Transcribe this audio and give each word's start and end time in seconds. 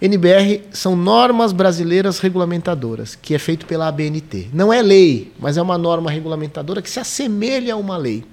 NBR 0.00 0.62
são 0.72 0.96
normas 0.96 1.52
brasileiras 1.52 2.20
regulamentadoras, 2.20 3.14
que 3.14 3.34
é 3.34 3.38
feito 3.38 3.66
pela 3.66 3.86
ABNT. 3.86 4.48
Não 4.50 4.72
é 4.72 4.80
lei, 4.80 5.30
mas 5.38 5.58
é 5.58 5.62
uma 5.62 5.76
norma 5.76 6.10
regulamentadora 6.10 6.80
que 6.80 6.88
se 6.88 6.98
assemelha 6.98 7.74
a 7.74 7.76
uma 7.76 7.98
lei. 7.98 8.24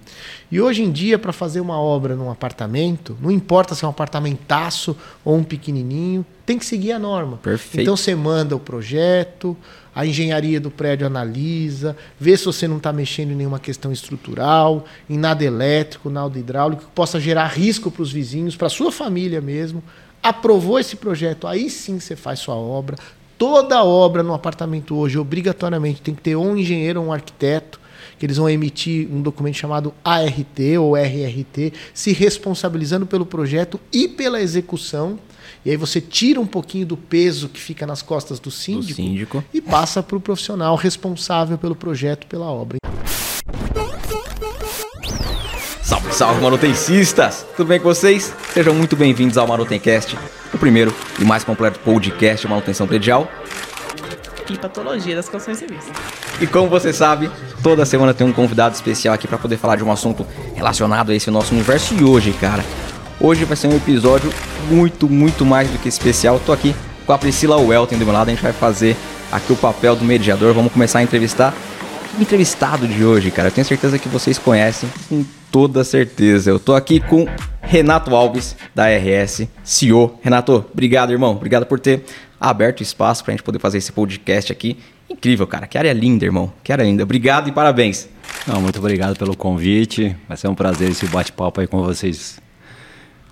E 0.49 0.61
hoje 0.61 0.81
em 0.81 0.89
dia, 0.89 1.19
para 1.19 1.33
fazer 1.33 1.59
uma 1.59 1.77
obra 1.77 2.15
num 2.15 2.31
apartamento, 2.31 3.17
não 3.21 3.29
importa 3.29 3.75
se 3.75 3.83
é 3.83 3.87
um 3.87 3.91
apartamentaço 3.91 4.95
ou 5.25 5.35
um 5.35 5.43
pequenininho, 5.43 6.25
tem 6.45 6.57
que 6.57 6.65
seguir 6.65 6.93
a 6.93 6.99
norma. 6.99 7.35
Perfeito. 7.37 7.81
Então 7.81 7.97
você 7.97 8.15
manda 8.15 8.55
o 8.55 8.59
projeto, 8.59 9.57
a 9.93 10.05
engenharia 10.05 10.61
do 10.61 10.71
prédio 10.71 11.05
analisa, 11.05 11.97
vê 12.17 12.37
se 12.37 12.45
você 12.45 12.65
não 12.65 12.77
está 12.77 12.93
mexendo 12.93 13.31
em 13.31 13.35
nenhuma 13.35 13.59
questão 13.59 13.91
estrutural, 13.91 14.85
em 15.09 15.17
nada 15.17 15.43
elétrico, 15.43 16.09
nada 16.09 16.39
hidráulico, 16.39 16.83
que 16.83 16.91
possa 16.91 17.19
gerar 17.19 17.47
risco 17.47 17.91
para 17.91 18.03
os 18.03 18.11
vizinhos, 18.11 18.55
para 18.55 18.67
a 18.67 18.69
sua 18.69 18.89
família 18.89 19.41
mesmo 19.41 19.83
aprovou 20.21 20.79
esse 20.79 20.95
projeto, 20.95 21.47
aí 21.47 21.69
sim 21.69 21.99
você 21.99 22.15
faz 22.15 22.39
sua 22.39 22.55
obra. 22.55 22.97
Toda 23.37 23.83
obra 23.83 24.23
no 24.23 24.33
apartamento 24.33 24.95
hoje, 24.95 25.17
obrigatoriamente, 25.17 26.01
tem 26.01 26.15
que 26.15 26.21
ter 26.21 26.35
um 26.35 26.57
engenheiro 26.57 27.01
ou 27.01 27.07
um 27.07 27.13
arquiteto, 27.13 27.79
que 28.17 28.25
eles 28.25 28.37
vão 28.37 28.49
emitir 28.49 29.07
um 29.11 29.21
documento 29.21 29.55
chamado 29.55 29.93
ART 30.03 30.59
ou 30.79 30.97
RRT, 30.97 31.71
se 31.93 32.13
responsabilizando 32.13 33.05
pelo 33.05 33.25
projeto 33.25 33.79
e 33.93 34.07
pela 34.07 34.41
execução. 34.41 35.19
E 35.63 35.69
aí 35.69 35.77
você 35.77 36.01
tira 36.01 36.39
um 36.39 36.47
pouquinho 36.47 36.85
do 36.85 36.97
peso 36.97 37.47
que 37.47 37.59
fica 37.59 37.85
nas 37.85 38.01
costas 38.01 38.39
do 38.39 38.49
síndico, 38.49 38.93
do 38.93 38.95
síndico. 38.95 39.43
e 39.53 39.61
passa 39.61 40.01
para 40.01 40.17
o 40.17 40.19
profissional 40.19 40.75
responsável 40.75 41.57
pelo 41.57 41.75
projeto, 41.75 42.25
pela 42.25 42.45
obra. 42.45 42.77
Salve, 46.17 46.41
manutencistas! 46.41 47.45
Tudo 47.55 47.67
bem 47.67 47.79
com 47.79 47.83
vocês? 47.83 48.33
Sejam 48.51 48.73
muito 48.73 48.95
bem-vindos 48.95 49.37
ao 49.37 49.45
Manutencast, 49.45 50.17
o 50.51 50.57
primeiro 50.57 50.91
e 51.19 51.23
mais 51.23 51.43
completo 51.43 51.77
podcast 51.77 52.41
de 52.41 52.49
manutenção 52.49 52.87
predial 52.87 53.29
e 54.49 54.57
patologia 54.57 55.15
das 55.15 55.29
construções 55.29 55.59
civis. 55.59 55.85
E 56.41 56.47
como 56.47 56.69
você 56.69 56.91
sabe, 56.91 57.29
toda 57.61 57.85
semana 57.85 58.15
tem 58.15 58.25
um 58.25 58.33
convidado 58.33 58.73
especial 58.73 59.13
aqui 59.13 59.27
para 59.27 59.37
poder 59.37 59.57
falar 59.57 59.75
de 59.75 59.83
um 59.83 59.91
assunto 59.91 60.25
relacionado 60.55 61.11
a 61.11 61.15
esse 61.15 61.29
nosso 61.29 61.53
universo. 61.53 61.93
E 61.93 62.03
hoje, 62.03 62.33
cara, 62.33 62.65
hoje 63.21 63.45
vai 63.45 63.55
ser 63.55 63.67
um 63.67 63.77
episódio 63.77 64.33
muito, 64.71 65.07
muito 65.07 65.45
mais 65.45 65.69
do 65.69 65.77
que 65.77 65.87
especial. 65.87 66.41
tô 66.43 66.51
aqui 66.51 66.75
com 67.05 67.13
a 67.13 67.17
Priscila 67.19 67.57
Welton 67.57 67.95
do 67.95 68.05
meu 68.05 68.13
lado, 68.15 68.29
a 68.29 68.31
gente 68.31 68.41
vai 68.41 68.53
fazer 68.53 68.97
aqui 69.31 69.53
o 69.53 69.55
papel 69.55 69.95
do 69.95 70.03
mediador. 70.03 70.51
Vamos 70.55 70.73
começar 70.73 70.97
a 70.97 71.03
entrevistar 71.03 71.53
entrevistado 72.21 72.87
de 72.87 73.03
hoje, 73.03 73.31
cara. 73.31 73.49
Eu 73.49 73.51
tenho 73.51 73.65
certeza 73.65 73.99
que 73.99 74.07
vocês 74.07 74.37
conhecem 74.37 74.89
com 75.09 75.25
toda 75.51 75.83
certeza. 75.83 76.49
Eu 76.49 76.59
tô 76.59 76.73
aqui 76.73 76.99
com 76.99 77.27
Renato 77.61 78.15
Alves, 78.15 78.55
da 78.73 78.85
RS, 78.87 79.47
CEO. 79.63 80.19
Renato, 80.21 80.65
obrigado, 80.71 81.11
irmão. 81.11 81.31
Obrigado 81.31 81.65
por 81.65 81.79
ter 81.79 82.03
aberto 82.39 82.81
espaço 82.81 83.23
pra 83.23 83.31
gente 83.33 83.43
poder 83.43 83.59
fazer 83.59 83.77
esse 83.77 83.91
podcast 83.91 84.51
aqui. 84.51 84.77
Incrível, 85.09 85.47
cara. 85.47 85.67
Que 85.67 85.77
área 85.77 85.93
linda, 85.93 86.25
irmão. 86.25 86.51
Que 86.63 86.71
área 86.71 86.83
linda. 86.83 87.03
Obrigado 87.03 87.47
e 87.49 87.51
parabéns. 87.51 88.09
Não, 88.45 88.61
muito 88.61 88.79
obrigado 88.79 89.17
pelo 89.17 89.35
convite. 89.35 90.15
Vai 90.27 90.37
ser 90.37 90.47
um 90.47 90.55
prazer 90.55 90.89
esse 90.89 91.05
bate-papo 91.07 91.61
aí 91.61 91.67
com 91.67 91.81
vocês. 91.81 92.39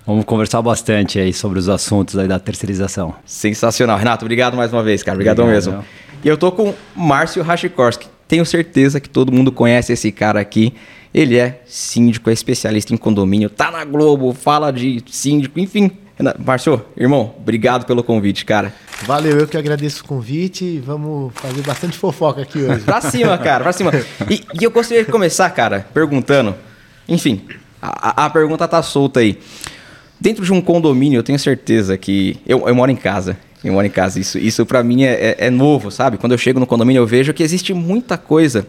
Vamos 0.05 0.23
conversar 0.25 0.61
bastante 0.61 1.20
aí 1.20 1.33
sobre 1.33 1.58
os 1.58 1.67
assuntos 1.67 2.17
aí 2.17 2.27
da 2.27 2.39
terceirização. 2.39 3.16
Sensacional. 3.25 3.97
Renato, 3.97 4.23
obrigado 4.23 4.55
mais 4.55 4.72
uma 4.72 4.83
vez, 4.83 5.02
cara. 5.02 5.16
Obrigadão 5.16 5.45
obrigado, 5.45 5.72
mesmo. 5.72 5.86
E 6.23 6.27
eu 6.27 6.38
tô 6.38 6.52
com 6.52 6.73
Márcio 6.95 7.44
Rachikorski. 7.44 8.14
Tenho 8.27 8.45
certeza 8.45 8.99
que 8.99 9.09
todo 9.09 9.31
mundo 9.31 9.51
conhece 9.51 9.93
esse 9.93 10.11
cara 10.11 10.39
aqui. 10.39 10.73
Ele 11.13 11.37
é 11.37 11.61
síndico, 11.65 12.29
é 12.29 12.33
especialista 12.33 12.93
em 12.93 12.97
condomínio, 12.97 13.49
tá 13.49 13.71
na 13.71 13.85
Globo, 13.85 14.33
fala 14.33 14.71
de 14.71 15.01
síndico, 15.07 15.59
enfim. 15.59 15.91
Márcio, 16.39 16.81
irmão, 16.95 17.35
obrigado 17.37 17.85
pelo 17.85 18.01
convite, 18.01 18.45
cara. 18.45 18.73
Valeu, 19.03 19.37
eu 19.37 19.47
que 19.47 19.57
agradeço 19.57 20.03
o 20.03 20.07
convite. 20.07 20.81
Vamos 20.85 21.33
fazer 21.35 21.61
bastante 21.61 21.97
fofoca 21.97 22.41
aqui 22.41 22.59
hoje. 22.59 22.83
pra 22.85 23.01
cima, 23.01 23.37
cara, 23.37 23.63
pra 23.63 23.73
cima. 23.73 23.91
E, 24.29 24.43
e, 24.59 24.63
eu 24.63 24.71
gostaria 24.71 25.03
de 25.03 25.11
começar, 25.11 25.49
cara, 25.49 25.85
perguntando. 25.93 26.55
Enfim, 27.08 27.41
a, 27.81 28.25
a, 28.25 28.30
pergunta 28.30 28.65
tá 28.67 28.81
solta 28.81 29.19
aí. 29.19 29.37
Dentro 30.19 30.45
de 30.45 30.53
um 30.53 30.61
condomínio, 30.61 31.19
eu 31.19 31.23
tenho 31.23 31.37
certeza 31.37 31.97
que. 31.97 32.39
Eu, 32.47 32.67
eu 32.67 32.73
moro 32.73 32.89
em 32.89 32.95
casa. 32.95 33.37
Eu 33.65 33.73
moro 33.73 33.87
em 33.87 33.89
casa. 33.89 34.20
Isso, 34.20 34.37
isso 34.37 34.64
para 34.65 34.83
mim 34.83 35.03
é, 35.03 35.14
é, 35.14 35.36
é 35.48 35.49
novo, 35.49 35.89
sabe? 35.89 36.17
Quando 36.17 36.33
eu 36.33 36.37
chego 36.37 36.59
no 36.59 36.67
condomínio, 36.67 37.02
eu 37.02 37.08
vejo 37.08 37.33
que 37.33 37.42
existe 37.42 37.73
muita 37.73 38.15
coisa 38.15 38.67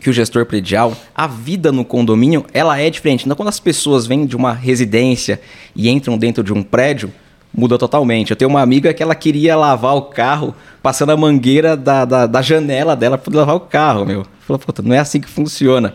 que 0.00 0.08
o 0.08 0.12
gestor 0.12 0.46
predial, 0.46 0.96
a 1.14 1.26
vida 1.26 1.72
no 1.72 1.84
condomínio, 1.84 2.46
ela 2.52 2.80
é 2.80 2.88
diferente. 2.88 3.24
Então, 3.24 3.36
quando 3.36 3.48
as 3.48 3.58
pessoas 3.58 4.06
vêm 4.06 4.24
de 4.24 4.36
uma 4.36 4.52
residência 4.52 5.40
e 5.74 5.88
entram 5.88 6.16
dentro 6.16 6.44
de 6.44 6.52
um 6.52 6.62
prédio, 6.62 7.12
muda 7.52 7.76
totalmente. 7.76 8.30
Eu 8.30 8.36
tenho 8.36 8.48
uma 8.48 8.60
amiga 8.60 8.94
que 8.94 9.02
ela 9.02 9.14
queria 9.14 9.56
lavar 9.56 9.96
o 9.96 10.02
carro 10.02 10.54
passando 10.80 11.10
a 11.10 11.16
mangueira 11.16 11.76
da, 11.76 12.04
da, 12.04 12.26
da 12.26 12.42
janela 12.42 12.94
dela 12.94 13.18
para 13.18 13.36
lavar 13.36 13.56
o 13.56 13.60
carro, 13.60 14.04
meu. 14.04 14.24
Falou, 14.40 14.60
puta, 14.60 14.80
não 14.80 14.94
é 14.94 14.98
assim 14.98 15.20
que 15.20 15.28
funciona. 15.28 15.94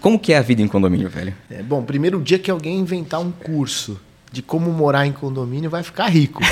Como 0.00 0.18
que 0.18 0.32
é 0.32 0.38
a 0.38 0.42
vida 0.42 0.62
em 0.62 0.68
condomínio, 0.68 1.08
velho? 1.10 1.34
É, 1.50 1.62
bom, 1.62 1.82
primeiro 1.82 2.20
dia 2.20 2.38
que 2.38 2.50
alguém 2.50 2.78
inventar 2.78 3.20
um 3.20 3.30
curso 3.30 3.98
de 4.30 4.42
como 4.42 4.70
morar 4.72 5.06
em 5.06 5.12
condomínio 5.12 5.70
vai 5.70 5.82
ficar 5.82 6.08
rico. 6.08 6.42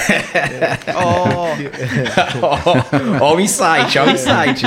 Ó 3.20 3.37
o 3.37 3.41
insight, 3.41 3.98
ó 3.98 4.04
o 4.04 4.10
insight. 4.10 4.64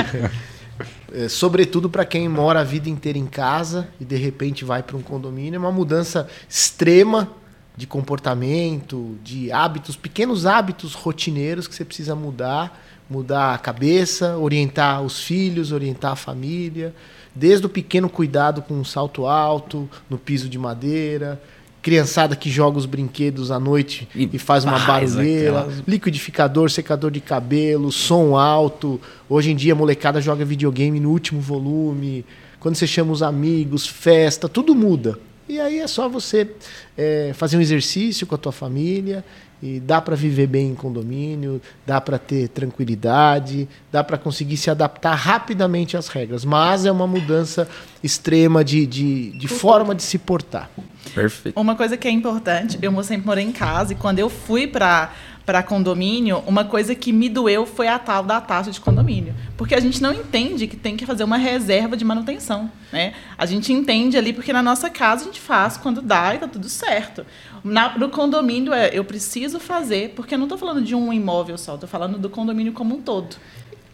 É, 1.12 1.28
sobretudo 1.28 1.90
para 1.90 2.04
quem 2.04 2.28
mora 2.28 2.60
a 2.60 2.64
vida 2.64 2.88
inteira 2.88 3.18
em 3.18 3.26
casa 3.26 3.88
e 4.00 4.04
de 4.04 4.16
repente 4.16 4.64
vai 4.64 4.82
para 4.82 4.96
um 4.96 5.02
condomínio, 5.02 5.56
é 5.56 5.58
uma 5.58 5.72
mudança 5.72 6.28
extrema 6.48 7.28
de 7.76 7.86
comportamento, 7.86 9.18
de 9.24 9.50
hábitos, 9.50 9.96
pequenos 9.96 10.46
hábitos 10.46 10.94
rotineiros 10.94 11.66
que 11.66 11.74
você 11.74 11.84
precisa 11.84 12.14
mudar, 12.14 12.80
mudar 13.08 13.54
a 13.54 13.58
cabeça, 13.58 14.36
orientar 14.36 15.02
os 15.02 15.20
filhos, 15.20 15.72
orientar 15.72 16.12
a 16.12 16.16
família, 16.16 16.94
desde 17.34 17.66
o 17.66 17.68
pequeno 17.68 18.08
cuidado 18.08 18.62
com 18.62 18.74
um 18.74 18.84
salto 18.84 19.26
alto 19.26 19.88
no 20.08 20.18
piso 20.18 20.48
de 20.48 20.58
madeira, 20.58 21.40
criançada 21.82 22.36
que 22.36 22.50
joga 22.50 22.78
os 22.78 22.86
brinquedos 22.86 23.50
à 23.50 23.58
noite 23.58 24.08
e, 24.14 24.28
e 24.32 24.38
faz 24.38 24.64
uma 24.64 24.78
faz 24.78 25.14
barulheira, 25.14 25.60
aquela... 25.60 25.82
liquidificador, 25.86 26.70
secador 26.70 27.10
de 27.10 27.20
cabelo, 27.20 27.90
som 27.90 28.36
alto. 28.36 29.00
Hoje 29.28 29.50
em 29.50 29.56
dia 29.56 29.72
a 29.72 29.76
molecada 29.76 30.20
joga 30.20 30.44
videogame 30.44 31.00
no 31.00 31.10
último 31.10 31.40
volume. 31.40 32.24
Quando 32.58 32.74
você 32.74 32.86
chama 32.86 33.12
os 33.12 33.22
amigos, 33.22 33.86
festa, 33.86 34.48
tudo 34.48 34.74
muda. 34.74 35.18
E 35.48 35.58
aí 35.58 35.80
é 35.80 35.86
só 35.86 36.08
você 36.08 36.48
é, 36.96 37.32
fazer 37.34 37.56
um 37.56 37.60
exercício 37.60 38.26
com 38.26 38.34
a 38.34 38.38
tua 38.38 38.52
família 38.52 39.24
e 39.62 39.78
dá 39.78 40.00
para 40.00 40.16
viver 40.16 40.46
bem 40.46 40.68
em 40.68 40.74
condomínio, 40.74 41.60
dá 41.86 42.00
para 42.00 42.18
ter 42.18 42.48
tranquilidade, 42.48 43.68
dá 43.92 44.02
para 44.02 44.16
conseguir 44.16 44.56
se 44.56 44.70
adaptar 44.70 45.14
rapidamente 45.14 45.96
às 45.96 46.08
regras. 46.08 46.44
Mas 46.44 46.86
é 46.86 46.92
uma 46.92 47.06
mudança 47.06 47.68
extrema 48.02 48.64
de, 48.64 48.86
de, 48.86 49.30
de 49.32 49.48
forma 49.48 49.94
de 49.94 50.02
se 50.02 50.18
portar. 50.18 50.70
Perfeito. 51.14 51.58
Uma 51.58 51.74
coisa 51.74 51.96
que 51.96 52.08
é 52.08 52.10
importante, 52.10 52.78
eu 52.80 53.02
sempre 53.02 53.26
morei 53.26 53.44
em 53.44 53.52
casa 53.52 53.92
e 53.92 53.96
quando 53.96 54.18
eu 54.18 54.30
fui 54.30 54.66
para 54.66 55.12
para 55.44 55.62
condomínio, 55.62 56.42
uma 56.46 56.64
coisa 56.64 56.94
que 56.94 57.12
me 57.12 57.28
doeu 57.28 57.66
foi 57.66 57.88
a 57.88 57.98
tal 57.98 58.22
da 58.22 58.40
taxa 58.40 58.70
de 58.70 58.80
condomínio. 58.80 59.34
Porque 59.56 59.74
a 59.74 59.80
gente 59.80 60.00
não 60.02 60.12
entende 60.12 60.66
que 60.66 60.76
tem 60.76 60.96
que 60.96 61.04
fazer 61.04 61.24
uma 61.24 61.36
reserva 61.36 61.96
de 61.96 62.04
manutenção. 62.04 62.70
Né? 62.92 63.14
A 63.36 63.46
gente 63.46 63.72
entende 63.72 64.16
ali 64.16 64.32
porque 64.32 64.52
na 64.52 64.62
nossa 64.62 64.88
casa 64.88 65.22
a 65.22 65.24
gente 65.26 65.40
faz 65.40 65.76
quando 65.76 66.00
dá 66.00 66.34
e 66.34 66.38
tá 66.38 66.46
tudo 66.46 66.68
certo. 66.68 67.26
Na, 67.64 67.98
no 67.98 68.08
condomínio, 68.10 68.72
é, 68.72 68.90
eu 68.92 69.04
preciso 69.04 69.58
fazer, 69.58 70.10
porque 70.10 70.34
eu 70.34 70.38
não 70.38 70.46
estou 70.46 70.58
falando 70.58 70.82
de 70.82 70.94
um 70.94 71.12
imóvel 71.12 71.58
só, 71.58 71.74
estou 71.74 71.88
falando 71.88 72.18
do 72.18 72.30
condomínio 72.30 72.72
como 72.72 72.96
um 72.96 73.02
todo. 73.02 73.36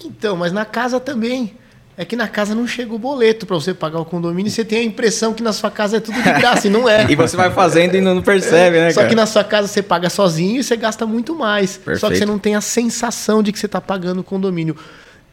Então, 0.05 0.37
mas 0.37 0.53
na 0.53 0.65
casa 0.65 1.01
também. 1.01 1.55
É 1.99 2.05
que 2.05 2.15
na 2.15 2.29
casa 2.29 2.55
não 2.55 2.67
chega 2.67 2.95
o 2.95 2.99
boleto 2.99 3.47
para 3.47 3.57
você 3.57 3.73
pagar 3.73 3.99
o 3.99 4.05
condomínio 4.05 4.49
e 4.49 4.51
você 4.51 4.65
tem 4.65 4.81
a 4.81 4.85
impressão 4.85 5.33
que 5.33 5.43
na 5.43 5.53
sua 5.53 5.71
casa 5.71 5.97
é 5.97 6.01
tudo 6.01 6.17
de 6.17 6.33
graça 6.33 6.67
e 6.67 6.71
não 6.71 6.87
é. 6.87 7.07
e 7.11 7.17
você 7.17 7.37
vai 7.37 7.51
fazendo 7.51 7.95
e 7.95 8.03
não 8.03 8.21
percebe, 8.21 8.79
né? 8.79 8.91
Só 8.91 9.01
cara? 9.01 9.09
que 9.09 9.15
na 9.15 9.25
sua 9.25 9.43
casa 9.43 9.67
você 9.67 9.83
paga 9.83 10.11
sozinho 10.11 10.61
e 10.61 10.63
você 10.63 10.77
gasta 10.77 11.07
muito 11.07 11.35
mais. 11.35 11.79
Perfeito. 11.79 12.01
Só 12.01 12.11
que 12.11 12.17
você 12.17 12.27
não 12.27 12.39
tem 12.39 12.55
a 12.55 12.61
sensação 12.61 13.43
de 13.43 13.51
que 13.51 13.59
você 13.59 13.65
está 13.65 13.81
pagando 13.81 14.21
o 14.21 14.25
condomínio. 14.25 14.77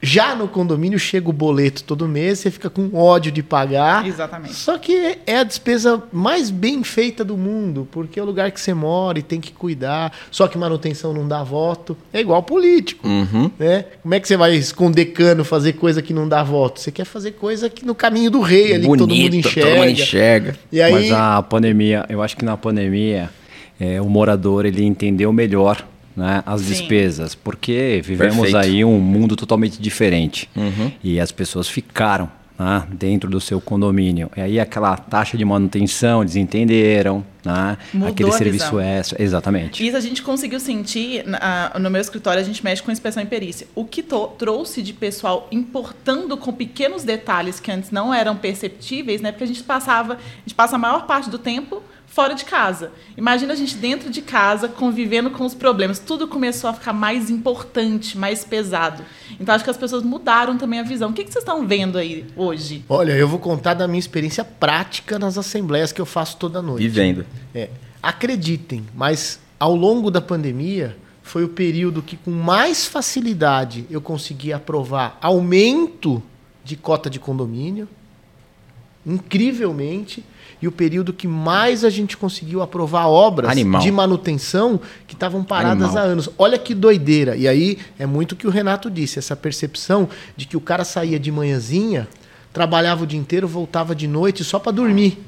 Já 0.06 0.36
no 0.36 0.50
condomínio 0.50 1.00
chega 1.00 1.30
o 1.30 1.34
boleto 1.34 1.82
todo 1.86 2.10
mês, 2.10 2.40
você 2.40 2.52
fica 2.52 2.70
com 2.70 2.94
ódio 2.94 3.32
de 3.32 3.42
pagar. 3.42 4.06
Exatamente. 4.06 4.54
Só 4.54 4.78
que 4.78 5.18
é 5.26 5.38
a 5.38 5.44
despesa 5.44 6.04
mais 6.12 6.52
bem 6.52 6.84
feita 6.84 7.24
do 7.24 7.38
mundo, 7.38 7.88
porque 7.90 8.20
é 8.20 8.22
o 8.22 8.26
lugar 8.26 8.52
que 8.52 8.60
você 8.60 8.74
mora 8.74 9.18
e 9.18 9.24
tem 9.24 9.40
que 9.40 9.54
cuidar. 9.54 10.12
Só 10.30 10.46
que 10.46 10.58
manutenção 10.58 11.14
não 11.14 11.26
dá 11.26 11.42
voto. 11.42 11.96
É 12.12 12.20
igual 12.20 12.44
político. 12.44 13.08
Uhum. 13.08 13.50
Né? 13.58 13.86
Como 14.02 14.14
é 14.14 14.20
que 14.20 14.28
você 14.28 14.36
vai 14.36 14.54
esconder 14.56 15.06
cano, 15.06 15.46
fazer 15.46 15.72
coisa 15.72 16.02
que 16.02 16.14
não 16.14 16.28
dá 16.28 16.44
voto? 16.44 16.82
Você 16.82 16.92
quer 16.92 17.06
fazer 17.06 17.32
coisa 17.32 17.70
que 17.70 17.86
no 17.86 17.96
caminho 17.96 18.30
do 18.30 18.42
rei 18.42 18.74
ali, 18.74 18.86
Bonito, 18.86 19.08
que 19.08 19.16
todo 19.16 19.24
mundo 19.24 19.36
enxerga. 19.36 19.70
Todo 19.70 19.78
mundo 19.78 19.90
enxerga. 19.90 20.56
E 20.70 20.82
aí... 20.82 20.92
Mas 20.92 21.12
a 21.14 21.42
pandemia, 21.42 22.06
eu 22.10 22.22
acho 22.22 22.36
que 22.36 22.44
na 22.44 22.58
pandemia, 22.58 23.30
é, 23.80 24.02
o 24.02 24.10
morador 24.10 24.66
ele 24.66 24.84
entendeu 24.84 25.32
melhor 25.32 25.88
né, 26.16 26.44
as 26.46 26.62
Sim. 26.62 26.68
despesas, 26.68 27.36
porque 27.36 28.02
vivemos 28.04 28.36
Perfeito. 28.36 28.58
aí 28.58 28.86
um 28.86 29.00
mundo 29.00 29.36
totalmente 29.36 29.82
diferente 29.82 30.50
uhum. 30.56 30.92
e 31.04 31.20
as 31.20 31.32
pessoas 31.32 31.68
ficaram 31.68 32.30
né, 32.58 32.84
dentro 32.92 33.30
do 33.32 33.42
seu 33.42 33.60
condomínio. 33.60 34.30
E 34.38 34.42
aí 34.42 34.60
aquela 34.60 34.96
taxa 34.96 35.36
de 35.36 35.44
manutenção, 35.44 36.22
eles 36.22 36.36
entenderam, 36.36 37.26
né, 37.44 37.78
aquele 38.08 38.30
a 38.30 38.34
serviço 38.34 38.66
visão. 38.66 38.80
extra. 38.80 39.22
Exatamente. 39.22 39.86
Isso 39.86 39.98
a 39.98 40.00
gente 40.00 40.22
conseguiu 40.22 40.60
sentir 40.60 41.26
na- 41.26 41.72
no 41.80 41.90
meu 41.90 42.00
escritório, 42.00 42.40
a 42.40 42.44
gente 42.44 42.64
mexe 42.64 42.82
com 42.84 42.92
inspeção 42.92 43.24
e 43.24 43.26
perícia. 43.26 43.66
O 43.74 43.84
que 43.84 44.04
trouxe 44.38 44.84
de 44.84 44.94
pessoal 44.94 45.48
importando 45.52 46.38
com 46.38 46.54
pequenos 46.54 47.04
detalhes 47.04 47.60
que 47.60 47.72
antes 47.72 47.90
não 47.90 48.14
eram 48.14 48.36
perceptíveis, 48.36 49.20
né? 49.20 49.32
Porque 49.32 49.46
a 49.46 49.48
gente 49.48 49.64
passava, 49.64 50.14
a 50.14 50.18
gente 50.46 50.54
passa 50.56 50.76
a 50.76 50.80
maior 50.80 51.08
parte 51.08 51.32
do 51.32 51.40
tempo 51.40 51.82
fora 52.14 52.36
de 52.36 52.46
casa. 52.46 52.92
Imagina 53.18 53.54
a 53.54 53.56
gente 53.56 53.76
dentro 53.76 54.10
de 54.12 54.22
casa 54.22 54.68
convivendo 54.68 55.32
com 55.32 55.44
os 55.44 55.56
problemas. 55.56 55.98
Tudo 55.98 56.28
começou 56.28 56.70
a 56.70 56.74
ficar 56.74 56.94
mais 56.94 57.32
importante, 57.32 58.16
mais 58.16 58.46
pesado. 58.46 59.04
Então 59.40 59.54
acho 59.56 59.64
que 59.64 59.70
as 59.70 59.78
pessoas 59.78 60.04
mudaram 60.04 60.56
também 60.56 60.80
a 60.80 60.84
visão. 60.84 61.10
O 61.10 61.14
que, 61.14 61.24
que 61.24 61.32
vocês 61.32 61.42
estão 61.42 61.66
vendo 61.66 61.98
aí 61.98 62.24
hoje? 62.36 62.86
Olha, 62.88 63.14
eu 63.14 63.28
vou 63.28 63.40
contar 63.40 63.74
da 63.74 63.88
minha 63.88 64.00
experiência 64.00 64.46
prática 64.46 65.18
nas 65.18 65.40
assembleias 65.40 65.92
que 65.92 66.00
eu 66.00 66.06
faço 66.06 66.38
toda 66.38 66.62
noite. 66.62 66.84
Vivendo. 66.84 67.26
É, 67.54 67.70
acreditem, 68.02 68.86
mas 68.94 69.40
ao 69.60 69.76
longo 69.76 70.12
da 70.12 70.22
pandemia 70.22 70.96
foi 71.24 71.44
o 71.44 71.50
período 71.50 72.04
que 72.04 72.16
com 72.16 72.30
mais 72.30 72.86
facilidade 72.86 73.88
eu 73.90 74.00
consegui 74.00 74.54
aprovar 74.54 75.18
aumento 75.20 76.22
de 76.64 76.76
cota 76.76 77.10
de 77.10 77.20
condomínio, 77.20 77.90
incrivelmente, 79.04 80.24
e 80.64 80.68
o 80.68 80.72
período 80.72 81.12
que 81.12 81.28
mais 81.28 81.84
a 81.84 81.90
gente 81.90 82.16
conseguiu 82.16 82.62
aprovar 82.62 83.10
obras 83.10 83.52
Animal. 83.52 83.82
de 83.82 83.92
manutenção 83.92 84.80
que 85.06 85.14
estavam 85.14 85.44
paradas 85.44 85.90
Animal. 85.90 85.98
há 85.98 86.08
anos. 86.08 86.30
Olha 86.38 86.58
que 86.58 86.74
doideira. 86.74 87.36
E 87.36 87.50
aí 87.50 87.80
é 88.00 88.06
muito 88.06 88.32
o 88.32 88.36
que 88.38 88.48
o 88.48 88.50
Renato 88.50 88.90
disse, 88.90 89.20
essa 89.20 89.36
percepção 89.36 90.08
de 90.38 90.46
que 90.46 90.56
o 90.56 90.62
cara 90.62 90.86
saía 90.86 91.20
de 91.20 91.30
manhãzinha, 91.34 92.08
trabalhava 92.54 93.04
o 93.04 93.06
dia 93.06 93.20
inteiro, 93.20 93.46
voltava 93.46 93.94
de 93.94 94.08
noite 94.08 94.42
só 94.46 94.58
para 94.58 94.72
dormir. 94.72 95.22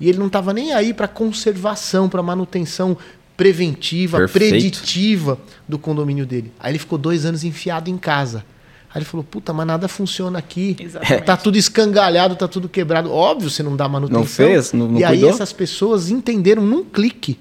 E 0.00 0.08
ele 0.08 0.18
não 0.18 0.26
estava 0.26 0.52
nem 0.52 0.72
aí 0.72 0.92
para 0.92 1.06
conservação, 1.06 2.08
para 2.08 2.20
manutenção 2.20 2.96
preventiva, 3.36 4.18
Perfeito. 4.18 4.50
preditiva 4.50 5.38
do 5.68 5.78
condomínio 5.78 6.26
dele. 6.26 6.50
Aí 6.58 6.72
ele 6.72 6.80
ficou 6.80 6.98
dois 6.98 7.24
anos 7.24 7.44
enfiado 7.44 7.88
em 7.88 7.96
casa. 7.96 8.44
Aí 8.94 8.98
ele 8.98 9.06
falou, 9.06 9.24
puta, 9.24 9.52
mas 9.54 9.66
nada 9.66 9.88
funciona 9.88 10.38
aqui. 10.38 10.76
Exatamente. 10.78 11.24
Tá 11.24 11.36
tudo 11.36 11.56
escangalhado, 11.56 12.36
tá 12.36 12.46
tudo 12.46 12.68
quebrado. 12.68 13.10
Óbvio, 13.10 13.48
você 13.48 13.62
não 13.62 13.74
dá 13.74 13.88
manutenção. 13.88 14.20
Não 14.20 14.26
fez? 14.26 14.72
Não- 14.72 14.88
não 14.88 15.00
e 15.00 15.04
aí 15.04 15.12
cuidou? 15.18 15.30
essas 15.30 15.52
pessoas 15.52 16.10
entenderam 16.10 16.62
num 16.62 16.84
clique 16.84 17.38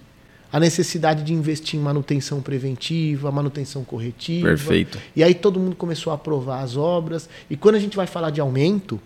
a 0.51 0.59
necessidade 0.59 1.23
de 1.23 1.33
investir 1.33 1.79
em 1.79 1.83
manutenção 1.83 2.41
preventiva, 2.41 3.31
manutenção 3.31 3.83
corretiva. 3.83 4.47
Perfeito. 4.47 4.97
E 5.15 5.23
aí 5.23 5.33
todo 5.33 5.59
mundo 5.59 5.75
começou 5.75 6.11
a 6.11 6.15
aprovar 6.15 6.61
as 6.61 6.75
obras. 6.77 7.27
E 7.49 7.57
quando 7.57 7.75
a 7.75 7.79
gente 7.79 7.95
vai 7.97 8.07
falar 8.07 8.29
de 8.29 8.39
aumento, 8.41 8.99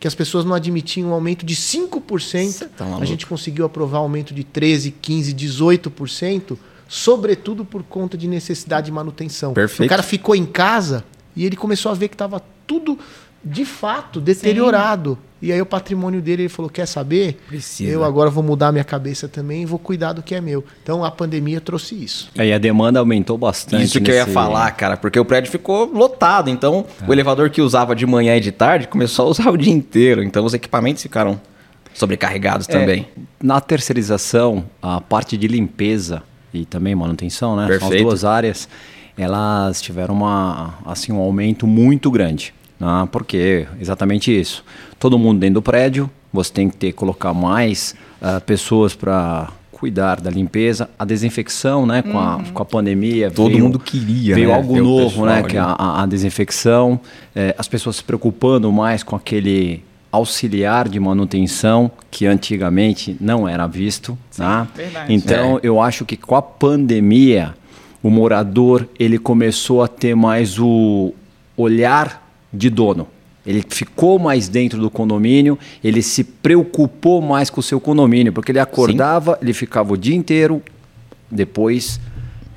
que 0.00 0.08
as 0.08 0.14
pessoas 0.14 0.44
não 0.44 0.54
admitiam 0.54 1.10
um 1.10 1.12
aumento 1.12 1.44
de 1.44 1.54
5%, 1.54 2.50
Cê 2.50 2.66
tá 2.66 2.84
a 3.00 3.04
gente 3.04 3.26
conseguiu 3.26 3.64
aprovar 3.64 3.98
aumento 3.98 4.32
de 4.32 4.42
13, 4.42 4.92
15, 4.92 5.34
18%, 5.34 6.56
sobretudo 6.88 7.64
por 7.64 7.82
conta 7.82 8.16
de 8.16 8.26
necessidade 8.26 8.86
de 8.86 8.92
manutenção. 8.92 9.52
Perfeito. 9.52 9.88
O 9.88 9.90
cara 9.90 10.02
ficou 10.02 10.34
em 10.34 10.46
casa 10.46 11.04
e 11.36 11.44
ele 11.44 11.56
começou 11.56 11.90
a 11.90 11.94
ver 11.94 12.08
que 12.08 12.14
estava 12.14 12.42
tudo 12.66 12.98
de 13.42 13.64
fato 13.64 14.20
deteriorado. 14.20 15.16
E 15.42 15.50
aí 15.50 15.62
o 15.62 15.64
patrimônio 15.64 16.20
dele, 16.20 16.42
ele 16.42 16.48
falou: 16.50 16.70
"Quer 16.70 16.84
saber? 16.86 17.40
Precisa. 17.48 17.90
Eu 17.90 18.04
agora 18.04 18.28
vou 18.28 18.42
mudar 18.44 18.70
minha 18.72 18.84
cabeça 18.84 19.26
também 19.26 19.62
e 19.62 19.64
vou 19.66 19.78
cuidar 19.78 20.12
do 20.12 20.22
que 20.22 20.34
é 20.34 20.40
meu". 20.40 20.62
Então 20.82 21.02
a 21.02 21.10
pandemia 21.10 21.58
trouxe 21.62 21.94
isso. 21.94 22.30
Aí 22.36 22.52
a 22.52 22.58
demanda 22.58 22.98
aumentou 23.00 23.38
bastante. 23.38 23.84
Isso 23.84 24.00
que 24.02 24.10
eu 24.10 24.14
ia 24.14 24.22
nesse- 24.24 24.34
falar, 24.34 24.70
cara, 24.72 24.98
porque 24.98 25.18
o 25.18 25.24
prédio 25.24 25.50
ficou 25.50 25.86
lotado. 25.90 26.50
Então, 26.50 26.84
o 27.08 27.12
elevador 27.12 27.48
que 27.48 27.62
usava 27.62 27.96
de 27.96 28.04
manhã 28.06 28.36
e 28.36 28.40
de 28.40 28.52
tarde 28.52 28.86
começou 28.86 29.26
a 29.26 29.30
usar 29.30 29.48
o 29.50 29.56
dia 29.56 29.72
inteiro. 29.72 30.22
Então, 30.22 30.44
os 30.44 30.52
equipamentos 30.52 31.02
ficaram 31.02 31.40
sobrecarregados 31.94 32.68
É, 32.68 32.72
também. 32.72 33.08
Na 33.42 33.60
terceirização, 33.62 34.64
a 34.82 35.00
parte 35.00 35.36
de 35.38 35.48
limpeza 35.48 36.22
e 36.52 36.64
também 36.66 36.94
manutenção, 36.94 37.56
né? 37.56 37.64
São 37.66 37.74
as 37.74 37.80
Perfeito. 37.80 38.02
duas 38.04 38.24
áreas, 38.24 38.68
elas 39.16 39.80
tiveram 39.82 40.14
uma, 40.14 40.74
assim, 40.84 41.12
um 41.12 41.18
aumento 41.18 41.66
muito 41.66 42.10
grande. 42.10 42.52
Né? 42.78 43.08
Porque 43.12 43.66
exatamente 43.80 44.30
isso. 44.38 44.64
Todo 44.98 45.18
mundo 45.18 45.38
dentro 45.40 45.54
do 45.54 45.62
prédio, 45.62 46.10
você 46.32 46.52
tem 46.52 46.68
que 46.70 46.76
ter 46.76 46.92
colocar 46.92 47.34
mais 47.34 47.94
ah, 48.22 48.40
pessoas 48.40 48.94
para 48.94 49.48
cuidar 49.72 50.20
da 50.20 50.30
limpeza, 50.30 50.90
a 50.98 51.06
desinfecção, 51.06 51.86
né? 51.86 52.02
Com, 52.02 52.18
a, 52.18 52.42
com 52.52 52.62
a 52.62 52.66
pandemia. 52.66 53.30
Todo 53.30 53.48
veio- 53.50 53.64
mundo 53.64 53.78
queria, 53.78 54.34
Veio 54.34 54.48
né, 54.48 54.54
algo 54.54 54.76
novo, 54.76 55.08
pessoal 55.08 55.26
né? 55.26 55.42
Que 55.42 55.56
é 55.56 55.60
a, 55.60 56.02
a- 56.02 56.06
desinfecção, 56.06 57.00
eh, 57.34 57.54
as 57.56 57.66
pessoas 57.66 57.96
se 57.96 58.04
preocupando 58.04 58.70
mais 58.70 59.02
com 59.02 59.16
aquele 59.16 59.82
auxiliar 60.12 60.86
de 60.88 61.00
manutenção 61.00 61.90
que 62.10 62.26
antigamente 62.26 63.16
não 63.20 63.48
era 63.48 63.66
visto, 63.66 64.18
né? 64.36 64.66
verdade. 64.74 65.14
Então 65.14 65.56
É. 65.56 65.60
eu 65.62 65.80
acho 65.80 66.04
que 66.04 66.16
com 66.16 66.34
a 66.36 66.42
pandemia 66.42 67.54
o 68.02 68.10
morador 68.10 68.88
ele 68.98 69.18
começou 69.18 69.82
a 69.82 69.88
ter 69.88 70.14
mais 70.14 70.58
o 70.58 71.12
olhar 71.56 72.26
de 72.52 72.70
dono. 72.70 73.06
Ele 73.46 73.64
ficou 73.68 74.18
mais 74.18 74.48
dentro 74.48 74.80
do 74.80 74.90
condomínio, 74.90 75.58
ele 75.82 76.02
se 76.02 76.22
preocupou 76.22 77.22
mais 77.22 77.48
com 77.48 77.60
o 77.60 77.62
seu 77.62 77.80
condomínio, 77.80 78.32
porque 78.32 78.52
ele 78.52 78.58
acordava, 78.58 79.38
ele 79.40 79.52
ficava 79.52 79.92
o 79.92 79.96
dia 79.96 80.14
inteiro, 80.14 80.62
depois 81.30 81.98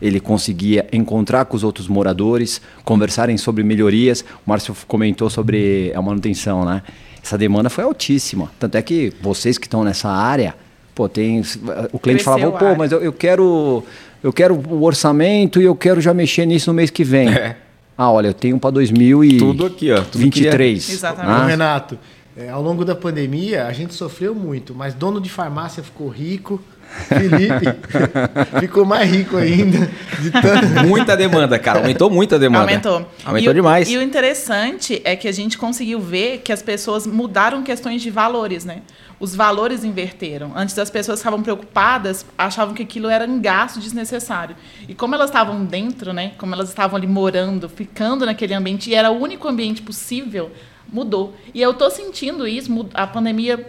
ele 0.01 0.19
conseguia 0.19 0.85
encontrar 0.91 1.45
com 1.45 1.55
os 1.55 1.63
outros 1.63 1.87
moradores, 1.87 2.61
conversarem 2.83 3.37
sobre 3.37 3.63
melhorias. 3.63 4.21
O 4.45 4.49
Márcio 4.49 4.75
comentou 4.85 5.29
sobre 5.29 5.93
a 5.95 6.01
manutenção, 6.01 6.65
né? 6.65 6.83
Essa 7.23 7.37
demanda 7.37 7.69
foi 7.69 7.85
altíssima. 7.85 8.51
Tanto 8.59 8.75
é 8.75 8.81
que 8.81 9.13
vocês 9.21 9.57
que 9.57 9.65
estão 9.65 9.81
nessa 9.85 10.09
área, 10.09 10.53
pô, 10.93 11.07
tem 11.07 11.39
o 11.39 11.99
cliente 11.99 12.01
Cresceu 12.01 12.23
falava, 12.23 12.51
pô, 12.51 12.75
mas 12.75 12.91
eu, 12.91 13.01
eu 13.01 13.13
quero 13.13 13.81
eu 14.23 14.31
quero 14.33 14.55
o 14.55 14.83
orçamento 14.83 15.61
e 15.61 15.65
eu 15.65 15.75
quero 15.75 15.99
já 16.01 16.13
mexer 16.13 16.45
nisso 16.45 16.69
no 16.69 16.73
mês 16.73 16.89
que 16.89 17.03
vem. 17.03 17.27
É. 17.29 17.57
Ah, 17.97 18.09
olha, 18.11 18.27
eu 18.27 18.33
tenho 18.33 18.57
para 18.57 18.71
2023. 18.71 19.39
Tudo 19.39 19.65
aqui, 19.67 19.91
ó, 19.91 20.01
tudo 20.01 20.29
que 20.31 20.47
é- 20.47 20.71
Exatamente. 20.71 21.31
Ô, 21.31 21.43
Ah, 21.43 21.45
Renato, 21.45 21.99
é, 22.35 22.49
ao 22.49 22.61
longo 22.61 22.83
da 22.83 22.95
pandemia, 22.95 23.67
a 23.67 23.73
gente 23.73 23.93
sofreu 23.93 24.33
muito, 24.33 24.73
mas 24.73 24.93
dono 24.95 25.21
de 25.21 25.29
farmácia 25.29 25.83
ficou 25.83 26.07
rico, 26.07 26.59
Felipe 27.07 27.65
ficou 28.59 28.85
mais 28.85 29.09
rico 29.09 29.37
ainda. 29.37 29.89
De 30.19 30.31
tanto... 30.31 30.87
Muita 30.87 31.17
demanda, 31.17 31.57
cara. 31.59 31.79
Aumentou 31.79 32.09
muito 32.09 32.35
a 32.35 32.37
demanda. 32.37 32.63
Aumentou. 32.63 33.07
Aumentou 33.25 33.47
E 33.47 33.49
o- 33.49 33.53
demais. 33.53 33.89
E 33.89 33.97
o 33.97 34.01
interessante 34.01 35.01
é 35.03 35.15
que 35.15 35.27
a 35.27 35.31
gente 35.31 35.57
conseguiu 35.57 35.99
ver 35.99 36.39
que 36.39 36.51
as 36.51 36.61
pessoas 36.61 37.05
mudaram 37.07 37.63
questões 37.63 38.01
de 38.01 38.09
valores, 38.09 38.63
né? 38.65 38.81
Os 39.19 39.35
valores 39.35 39.83
inverteram. 39.83 40.51
Antes 40.55 40.77
as 40.77 40.89
pessoas 40.89 41.19
estavam 41.19 41.41
preocupadas, 41.41 42.25
achavam 42.37 42.73
que 42.73 42.83
aquilo 42.83 43.09
era 43.09 43.25
um 43.25 43.39
gasto 43.41 43.79
desnecessário. 43.79 44.55
E 44.87 44.93
como 44.93 45.15
elas 45.15 45.29
estavam 45.29 45.63
dentro, 45.65 46.11
né? 46.13 46.31
Como 46.37 46.53
elas 46.53 46.69
estavam 46.69 46.97
ali 46.97 47.07
morando, 47.07 47.69
ficando 47.69 48.25
naquele 48.25 48.53
ambiente, 48.53 48.89
e 48.89 48.95
era 48.95 49.09
o 49.11 49.19
único 49.21 49.47
ambiente 49.47 49.81
possível, 49.81 50.51
mudou. 50.91 51.33
E 51.53 51.61
eu 51.61 51.73
tô 51.73 51.89
sentindo 51.89 52.47
isso, 52.47 52.85
a 52.93 53.07
pandemia 53.07 53.65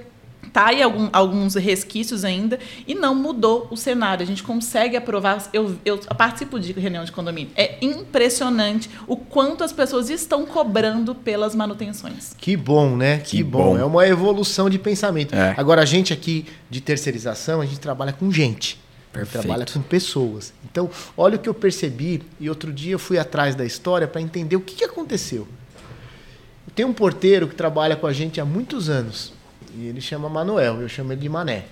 tá 0.53 0.67
aí 0.69 0.83
algum- 0.83 1.09
alguns 1.13 1.55
resquícios 1.55 2.25
ainda 2.25 2.59
e 2.87 2.95
não 2.95 3.15
mudou 3.15 3.69
o 3.71 3.77
cenário. 3.77 4.23
A 4.23 4.27
gente 4.27 4.43
consegue 4.43 4.97
aprovar. 4.97 5.49
Eu, 5.53 5.77
eu 5.85 5.99
participo 5.99 6.59
de 6.61 6.73
reunião 6.73 7.05
de 7.05 7.13
condomínio. 7.13 7.51
É 7.57 7.77
impressionante 7.81 8.89
o 9.07 9.17
quanto 9.17 9.65
as 9.65 9.73
pessoas 9.73 10.11
estão 10.11 10.47
cobrando 10.47 11.15
pelas 11.15 11.55
manutenções. 11.55 12.35
Que 12.39 12.57
bom, 12.57 12.97
né? 12.97 13.19
Que, 13.19 13.39
Que 13.39 13.43
bom. 13.43 13.75
bom. 13.75 13.79
É 13.79 13.85
uma 13.85 14.07
evolução 14.07 14.71
de 14.71 14.79
pensamento. 14.79 15.35
É. 15.35 15.55
Agora, 15.57 15.83
a 15.83 15.85
gente 15.85 16.13
aqui 16.13 16.47
de 16.71 16.81
terceirização, 16.81 17.61
a 17.61 17.67
gente 17.67 17.81
trabalha 17.81 18.13
com 18.13 18.31
gente. 18.31 18.79
A 19.13 19.19
gente 19.19 19.29
Perfeito. 19.29 19.43
trabalha 19.45 19.67
com 19.73 19.81
pessoas. 19.83 20.53
Então, 20.65 20.91
olha 21.17 21.37
o 21.37 21.39
que 21.39 21.49
eu 21.49 21.55
percebi. 21.55 22.23
E 22.41 22.49
outro 22.49 22.73
dia 22.73 22.93
eu 22.93 22.99
fui 22.99 23.19
atrás 23.19 23.55
da 23.55 23.65
história 23.65 24.09
para 24.09 24.21
entender 24.21 24.57
o 24.57 24.61
que, 24.61 24.75
que 24.75 24.85
aconteceu. 24.85 25.47
Tem 26.75 26.85
um 26.85 26.93
porteiro 26.93 27.47
que 27.47 27.55
trabalha 27.55 27.95
com 27.95 28.07
a 28.07 28.13
gente 28.13 28.41
há 28.41 28.45
muitos 28.45 28.89
anos. 28.89 29.33
E 29.77 29.87
ele 29.87 30.01
chama 30.01 30.29
Manuel, 30.29 30.81
eu 30.81 30.89
chamo 30.89 31.13
ele 31.13 31.21
de 31.21 31.29
Mané. 31.29 31.65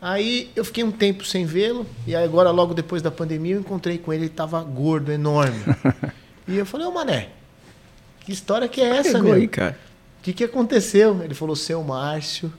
Aí 0.00 0.50
eu 0.56 0.64
fiquei 0.64 0.82
um 0.82 0.90
tempo 0.90 1.24
sem 1.24 1.44
vê-lo, 1.44 1.86
e 2.06 2.14
agora, 2.14 2.50
logo 2.50 2.72
depois 2.72 3.02
da 3.02 3.10
pandemia, 3.10 3.56
eu 3.56 3.60
encontrei 3.60 3.98
com 3.98 4.12
ele, 4.12 4.24
ele 4.24 4.30
estava 4.30 4.62
gordo, 4.62 5.12
enorme. 5.12 5.58
e 6.48 6.56
eu 6.56 6.64
falei, 6.64 6.86
ô 6.86 6.92
Mané, 6.92 7.28
que 8.24 8.32
história 8.32 8.66
que 8.66 8.80
é 8.80 8.96
essa, 8.96 9.12
Pegou 9.18 9.34
meu? 9.34 9.48
O 10.20 10.22
que, 10.22 10.32
que 10.32 10.44
aconteceu? 10.44 11.22
Ele 11.22 11.34
falou, 11.34 11.56
seu 11.56 11.82
Márcio, 11.82 12.52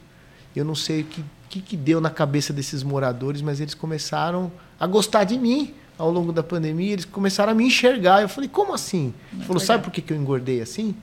eu 0.56 0.66
não 0.66 0.76
sei 0.76 1.02
o 1.02 1.06
que, 1.06 1.24
que, 1.50 1.62
que 1.62 1.78
deu 1.78 2.02
na 2.02 2.10
cabeça 2.10 2.52
desses 2.52 2.84
moradores, 2.84 3.42
mas 3.42 3.60
eles 3.60 3.74
começaram 3.74 4.52
a 4.80 4.86
gostar 4.86 5.24
de 5.24 5.38
mim 5.38 5.74
ao 5.98 6.10
longo 6.10 6.32
da 6.32 6.42
pandemia, 6.42 6.94
eles 6.94 7.06
começaram 7.06 7.52
a 7.52 7.56
me 7.56 7.66
enxergar. 7.66 8.22
Eu 8.22 8.30
falei, 8.30 8.50
como 8.50 8.74
assim? 8.74 9.14
Ele 9.32 9.44
falou, 9.44 9.60
sabe 9.60 9.84
por 9.84 9.92
que, 9.92 10.02
que 10.02 10.12
eu 10.12 10.18
engordei 10.18 10.62
assim? 10.62 10.96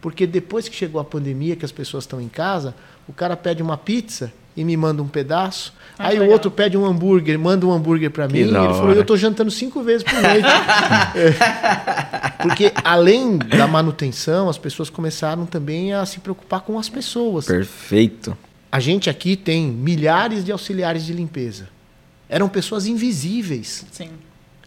Porque 0.00 0.26
depois 0.26 0.68
que 0.68 0.74
chegou 0.74 1.00
a 1.00 1.04
pandemia, 1.04 1.56
que 1.56 1.64
as 1.64 1.72
pessoas 1.72 2.04
estão 2.04 2.20
em 2.20 2.28
casa, 2.28 2.74
o 3.08 3.12
cara 3.12 3.36
pede 3.36 3.62
uma 3.62 3.76
pizza 3.76 4.32
e 4.56 4.64
me 4.64 4.76
manda 4.76 5.02
um 5.02 5.08
pedaço. 5.08 5.72
Ah, 5.98 6.08
aí 6.08 6.16
o 6.16 6.20
legal. 6.20 6.34
outro 6.34 6.50
pede 6.50 6.76
um 6.76 6.84
hambúrguer, 6.84 7.38
manda 7.38 7.66
um 7.66 7.72
hambúrguer 7.72 8.10
para 8.10 8.28
mim. 8.28 8.38
Ele 8.38 8.52
falou, 8.52 8.92
eu 8.92 9.04
tô 9.04 9.16
jantando 9.16 9.50
cinco 9.50 9.82
vezes 9.82 10.02
por 10.02 10.14
noite. 10.14 10.46
É. 11.16 12.42
Porque 12.42 12.72
além 12.82 13.38
da 13.38 13.66
manutenção, 13.66 14.48
as 14.48 14.58
pessoas 14.58 14.90
começaram 14.90 15.46
também 15.46 15.92
a 15.92 16.04
se 16.04 16.18
preocupar 16.18 16.60
com 16.60 16.78
as 16.78 16.88
pessoas. 16.88 17.46
Perfeito. 17.46 18.36
A 18.70 18.80
gente 18.80 19.08
aqui 19.08 19.36
tem 19.36 19.66
milhares 19.68 20.44
de 20.44 20.50
auxiliares 20.50 21.04
de 21.06 21.12
limpeza. 21.12 21.68
Eram 22.28 22.48
pessoas 22.48 22.86
invisíveis. 22.86 23.86
Sim. 23.92 24.10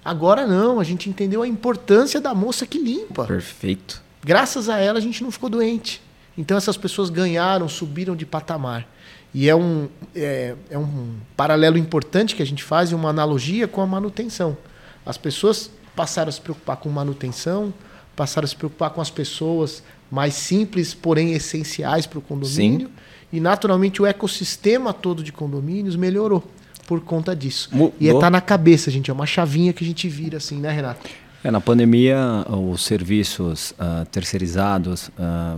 Agora 0.03 0.47
não, 0.47 0.79
a 0.79 0.83
gente 0.83 1.09
entendeu 1.09 1.41
a 1.41 1.47
importância 1.47 2.21
da 2.21 2.33
moça 2.33 2.65
que 2.65 2.79
limpa. 2.79 3.25
Perfeito. 3.25 4.01
Graças 4.23 4.69
a 4.69 4.79
ela 4.79 4.99
a 4.99 5.01
gente 5.01 5.21
não 5.21 5.31
ficou 5.31 5.49
doente. 5.49 6.01
Então 6.37 6.57
essas 6.57 6.77
pessoas 6.77 7.09
ganharam, 7.09 7.67
subiram 7.67 8.15
de 8.15 8.25
patamar. 8.25 8.87
E 9.33 9.49
é 9.49 9.55
um, 9.55 9.87
é, 10.15 10.55
é 10.69 10.77
um 10.77 11.15
paralelo 11.35 11.77
importante 11.77 12.35
que 12.35 12.41
a 12.41 12.45
gente 12.45 12.63
faz 12.63 12.91
e 12.91 12.95
uma 12.95 13.09
analogia 13.09 13.67
com 13.67 13.81
a 13.81 13.87
manutenção. 13.87 14.57
As 15.05 15.17
pessoas 15.17 15.69
passaram 15.95 16.29
a 16.29 16.31
se 16.31 16.39
preocupar 16.39 16.77
com 16.77 16.89
manutenção, 16.89 17.73
passaram 18.15 18.45
a 18.45 18.47
se 18.47 18.55
preocupar 18.55 18.91
com 18.91 19.01
as 19.01 19.09
pessoas 19.09 19.83
mais 20.09 20.33
simples, 20.35 20.93
porém 20.93 21.33
essenciais 21.33 22.05
para 22.05 22.19
o 22.19 22.21
condomínio. 22.21 22.87
Sim. 22.87 22.93
E 23.33 23.39
naturalmente 23.39 24.01
o 24.01 24.05
ecossistema 24.05 24.93
todo 24.93 25.21
de 25.21 25.31
condomínios 25.31 25.95
melhorou 25.95 26.43
por 26.87 27.01
conta 27.01 27.35
disso. 27.35 27.69
Mudou. 27.71 27.93
E 27.99 28.07
está 28.07 28.29
na 28.29 28.39
cabeça, 28.39 28.89
gente. 28.89 29.11
É 29.11 29.13
uma 29.13 29.25
chavinha 29.25 29.73
que 29.73 29.83
a 29.83 29.87
gente 29.87 30.07
vira 30.07 30.37
assim, 30.37 30.57
né, 30.57 30.71
Renato? 30.71 31.09
É, 31.43 31.51
na 31.51 31.61
pandemia, 31.61 32.17
os 32.49 32.83
serviços 32.83 33.73
ah, 33.77 34.05
terceirizados 34.09 35.11
ah, 35.19 35.57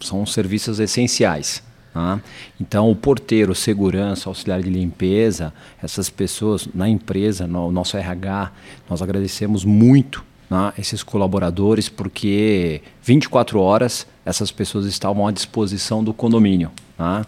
são 0.00 0.24
serviços 0.26 0.78
essenciais. 0.80 1.62
tá? 1.92 2.20
Então, 2.60 2.90
o 2.90 2.96
porteiro, 2.96 3.54
segurança, 3.54 4.28
auxiliar 4.28 4.62
de 4.62 4.70
limpeza, 4.70 5.52
essas 5.82 6.08
pessoas 6.10 6.68
na 6.74 6.88
empresa, 6.88 7.46
no 7.46 7.70
nosso 7.72 7.96
RH, 7.96 8.52
nós 8.88 9.02
agradecemos 9.02 9.64
muito 9.64 10.24
né, 10.50 10.72
esses 10.78 11.02
colaboradores, 11.02 11.88
porque 11.88 12.80
24 13.02 13.60
horas 13.60 14.06
essas 14.24 14.50
pessoas 14.50 14.86
estavam 14.86 15.26
à 15.26 15.30
disposição 15.32 16.02
do 16.04 16.12
condomínio. 16.12 16.70
tá? 16.96 17.24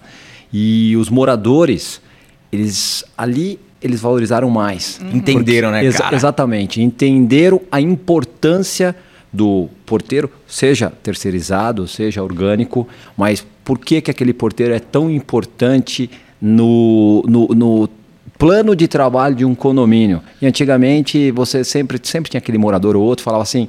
E 0.52 0.94
os 0.96 1.08
moradores, 1.08 2.00
eles 2.50 3.04
ali 3.16 3.58
eles 3.80 4.00
valorizaram 4.00 4.48
mais. 4.48 5.00
Entenderam, 5.12 5.72
né, 5.72 5.84
Exa- 5.84 6.04
cara? 6.04 6.14
Exatamente. 6.14 6.80
Entenderam 6.80 7.60
a 7.70 7.80
importância 7.80 8.94
do 9.32 9.68
porteiro, 9.86 10.30
seja 10.46 10.90
terceirizado, 11.02 11.88
seja 11.88 12.22
orgânico, 12.22 12.86
mas 13.16 13.44
por 13.64 13.78
que, 13.78 14.00
que 14.00 14.10
aquele 14.10 14.34
porteiro 14.34 14.74
é 14.74 14.78
tão 14.78 15.10
importante 15.10 16.10
no, 16.40 17.24
no, 17.26 17.46
no 17.48 17.88
plano 18.36 18.76
de 18.76 18.86
trabalho 18.86 19.34
de 19.34 19.44
um 19.44 19.54
condomínio? 19.54 20.20
E 20.40 20.46
antigamente 20.46 21.30
você 21.30 21.64
sempre, 21.64 21.98
sempre 22.02 22.30
tinha 22.30 22.38
aquele 22.38 22.58
morador 22.58 22.94
ou 22.94 23.02
outro 23.02 23.24
falava 23.24 23.42
assim, 23.42 23.68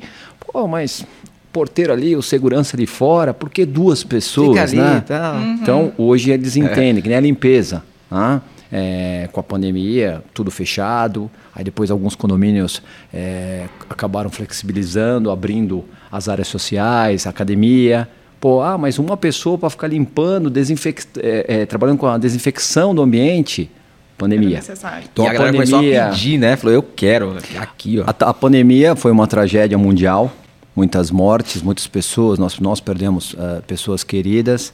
pô, 0.52 0.68
mas 0.68 1.06
porteiro 1.54 1.94
ali, 1.94 2.16
o 2.16 2.22
segurança 2.22 2.76
ali 2.76 2.88
fora, 2.88 3.34
por 3.34 3.50
que 3.50 3.64
duas 3.64 4.04
pessoas, 4.04 4.74
ali 4.74 4.78
né? 4.78 4.98
e 4.98 5.02
tal. 5.02 5.40
Então, 5.40 5.94
hoje 5.98 6.32
eles 6.32 6.58
entendem 6.58 7.02
que 7.02 7.08
nem 7.08 7.18
a 7.18 7.22
limpeza. 7.22 7.84
né? 8.12 8.42
É, 8.76 9.30
com 9.32 9.40
a 9.40 9.44
pandemia, 9.44 10.24
tudo 10.34 10.50
fechado. 10.50 11.30
Aí 11.54 11.64
depois 11.64 11.92
alguns 11.92 12.16
condomínios 12.16 12.82
é, 13.14 13.68
acabaram 13.88 14.32
flexibilizando, 14.32 15.30
abrindo 15.30 15.86
as 16.12 16.28
áreas 16.28 16.48
sociais, 16.48 17.28
academia. 17.28 18.10
Pô, 18.42 18.62
ah, 18.62 18.76
mas 18.76 18.98
uma 18.98 19.16
pessoa 19.16 19.60
para 19.60 19.70
ficar 19.70 19.88
limpando, 19.88 20.50
desinfec 20.50 21.06
é, 21.20 21.46
é, 21.48 21.66
trabalhando 21.68 22.00
com 22.00 22.08
a 22.08 22.18
desinfecção 22.18 22.96
do 22.96 23.04
ambiente. 23.04 23.70
Pandemia. 24.18 24.60
Então, 25.04 25.26
e 25.26 25.28
a 25.28 25.32
a 25.32 25.34
galera 25.34 25.54
começou 25.54 25.80
a 25.80 26.10
pedir, 26.10 26.38
né? 26.38 26.56
Falou, 26.56 26.74
eu 26.74 26.84
quero. 26.84 27.38
Aqui, 27.58 28.00
ó. 28.00 28.04
A, 28.06 28.30
a 28.30 28.34
pandemia 28.34 28.96
foi 28.96 29.12
uma 29.12 29.28
tragédia 29.28 29.78
mundial, 29.78 30.32
muitas 30.76 31.12
mortes, 31.12 31.62
muitas 31.62 31.88
pessoas, 31.88 32.40
nós, 32.40 32.60
nós 32.60 32.80
perdemos 32.80 33.36
eh, 33.38 33.62
pessoas 33.66 34.04
queridas, 34.04 34.74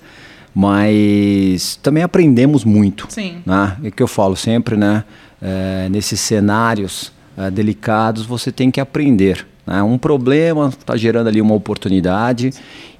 mas 0.53 1.75
também 1.77 2.03
aprendemos 2.03 2.63
muito. 2.63 3.07
Sim. 3.09 3.41
Né? 3.45 3.77
É 3.83 3.91
que 3.91 4.01
eu 4.01 4.07
falo 4.07 4.35
sempre, 4.35 4.75
né? 4.75 5.03
Eh, 5.41 5.87
nesses 5.89 6.19
cenários 6.19 7.11
eh, 7.37 7.49
delicados, 7.49 8.25
você 8.25 8.51
tem 8.51 8.69
que 8.69 8.79
aprender. 8.81 9.45
Né? 9.65 9.81
Um 9.83 9.97
problema 9.97 10.69
está 10.69 10.97
gerando 10.97 11.27
ali 11.27 11.39
uma 11.39 11.53
oportunidade 11.53 12.51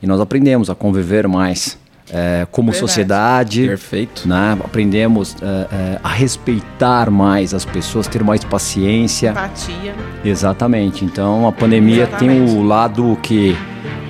e 0.01 0.07
nós 0.07 0.21
aprendemos 0.21 0.69
a 0.69 0.75
conviver 0.75 1.27
mais 1.27 1.77
eh, 2.11 2.47
como 2.51 2.71
Verdade. 2.71 2.87
sociedade. 2.87 3.67
Perfeito. 3.67 4.27
Né? 4.27 4.57
Aprendemos 4.63 5.35
eh, 5.41 5.67
eh, 5.71 5.99
a 6.03 6.09
respeitar 6.09 7.09
mais 7.11 7.53
as 7.53 7.65
pessoas, 7.65 8.07
ter 8.07 8.23
mais 8.23 8.43
paciência. 8.43 9.31
Empatia. 9.31 9.93
Exatamente. 10.25 11.05
Então 11.05 11.47
a 11.47 11.51
pandemia 11.51 12.07
tem 12.07 12.29
Exatamente. 12.29 12.57
o 12.57 12.63
lado 12.63 13.17
que. 13.21 13.55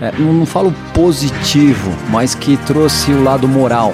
É, 0.02 0.12
não, 0.18 0.34
não 0.34 0.46
falo 0.46 0.74
positivo, 0.94 1.92
mas 2.10 2.36
que 2.36 2.58
trouxe 2.58 3.12
o 3.12 3.24
lado 3.24 3.48
moral. 3.48 3.94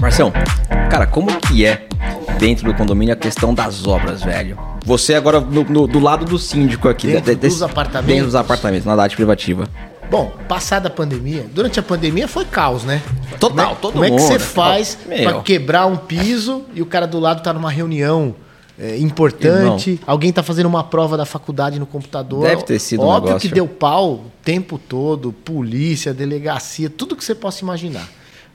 Marção, 0.00 0.32
cara, 0.90 1.06
como 1.06 1.28
que 1.40 1.64
é 1.64 1.86
dentro 2.38 2.64
do 2.64 2.74
condomínio 2.74 3.12
a 3.12 3.16
questão 3.16 3.52
das 3.52 3.86
obras, 3.86 4.22
velho? 4.22 4.58
Você 4.84 5.14
agora 5.14 5.40
no- 5.40 5.64
no- 5.64 5.86
do 5.86 5.98
lado 6.00 6.24
do 6.24 6.38
síndico 6.38 6.88
aqui. 6.88 7.08
Dentro 7.08 7.34
de- 7.34 7.48
dos 7.48 7.62
apartamentos? 7.62 8.06
Dentro 8.14 8.26
dos 8.26 8.34
apartamentos, 8.34 8.86
na 8.86 8.94
arte 9.02 9.14
privativa. 9.16 9.68
Bom, 10.10 10.32
passada 10.48 10.88
a 10.88 10.90
pandemia, 10.90 11.46
durante 11.54 11.78
a 11.78 11.82
pandemia 11.82 12.26
foi 12.26 12.44
caos, 12.44 12.82
né? 12.82 13.00
Total, 13.38 13.48
Como 13.66 13.72
é- 13.76 13.80
todo 13.80 13.92
Como 13.92 14.04
é 14.04 14.08
que 14.10 14.16
mundo. 14.16 14.26
você 14.26 14.38
faz 14.40 14.98
Meu. 15.06 15.22
pra 15.22 15.42
quebrar 15.42 15.86
um 15.86 15.96
piso 15.96 16.64
e 16.74 16.82
o 16.82 16.86
cara 16.86 17.06
do 17.06 17.20
lado 17.20 17.42
tá 17.42 17.52
numa 17.52 17.70
reunião 17.70 18.34
é, 18.76 18.96
importante, 18.98 20.00
alguém 20.06 20.32
tá 20.32 20.42
fazendo 20.42 20.66
uma 20.66 20.82
prova 20.82 21.16
da 21.16 21.24
faculdade 21.26 21.78
no 21.78 21.84
computador. 21.86 22.42
Deve 22.42 22.62
ter 22.64 22.78
sido 22.78 23.02
um 23.02 23.06
Óbvio 23.06 23.28
negócio. 23.28 23.48
que 23.48 23.54
deu 23.54 23.68
pau 23.68 24.12
o 24.14 24.24
tempo 24.42 24.78
todo, 24.78 25.32
polícia, 25.32 26.12
delegacia, 26.14 26.88
tudo 26.90 27.14
que 27.14 27.22
você 27.24 27.34
possa 27.34 27.62
imaginar. 27.62 28.08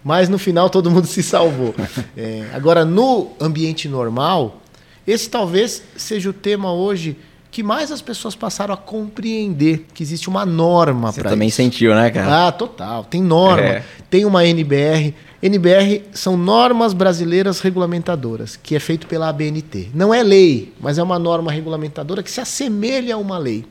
Mas 0.04 0.28
no 0.28 0.38
final 0.40 0.70
todo 0.70 0.90
mundo 0.92 1.06
se 1.08 1.22
salvou. 1.24 1.74
É, 2.18 2.46
agora, 2.54 2.84
no 2.84 3.30
ambiente 3.40 3.88
normal, 3.88 4.62
esse 5.06 5.30
talvez 5.30 5.84
seja 5.96 6.30
o 6.30 6.34
tema 6.34 6.74
hoje 6.74 7.18
que 7.56 7.64
mais 7.64 7.90
as 7.90 8.02
pessoas 8.02 8.36
passaram 8.36 8.74
a 8.74 8.78
compreender 8.78 9.86
que 9.94 10.04
existe 10.04 10.28
uma 10.28 10.46
norma 10.46 11.10
Você 11.14 11.22
para 11.22 11.30
também 11.30 11.48
isso. 11.48 11.56
sentiu, 11.56 11.96
né, 11.96 12.10
cara? 12.12 12.48
Ah, 12.48 12.52
total. 12.52 13.06
Tem 13.06 13.22
norma, 13.24 13.64
É. 13.66 13.84
tem 14.10 14.26
uma 14.26 14.46
NBR. 14.46 15.16
NBR 15.42 16.04
são 16.12 16.36
normas 16.36 16.92
brasileiras 16.92 17.62
regulamentadoras, 17.62 18.58
que 18.62 18.76
é 18.76 18.80
feito 18.80 19.08
pela 19.08 19.30
ABNT. 19.30 19.90
Não 19.94 20.14
é 20.14 20.22
lei, 20.22 20.74
mas 20.82 20.98
é 20.98 21.04
uma 21.04 21.18
norma 21.18 21.50
regulamentadora 21.50 22.22
que 22.22 22.30
se 22.30 22.42
assemelha 22.42 23.16
a 23.16 23.18
uma 23.18 23.38
lei. 23.38 23.64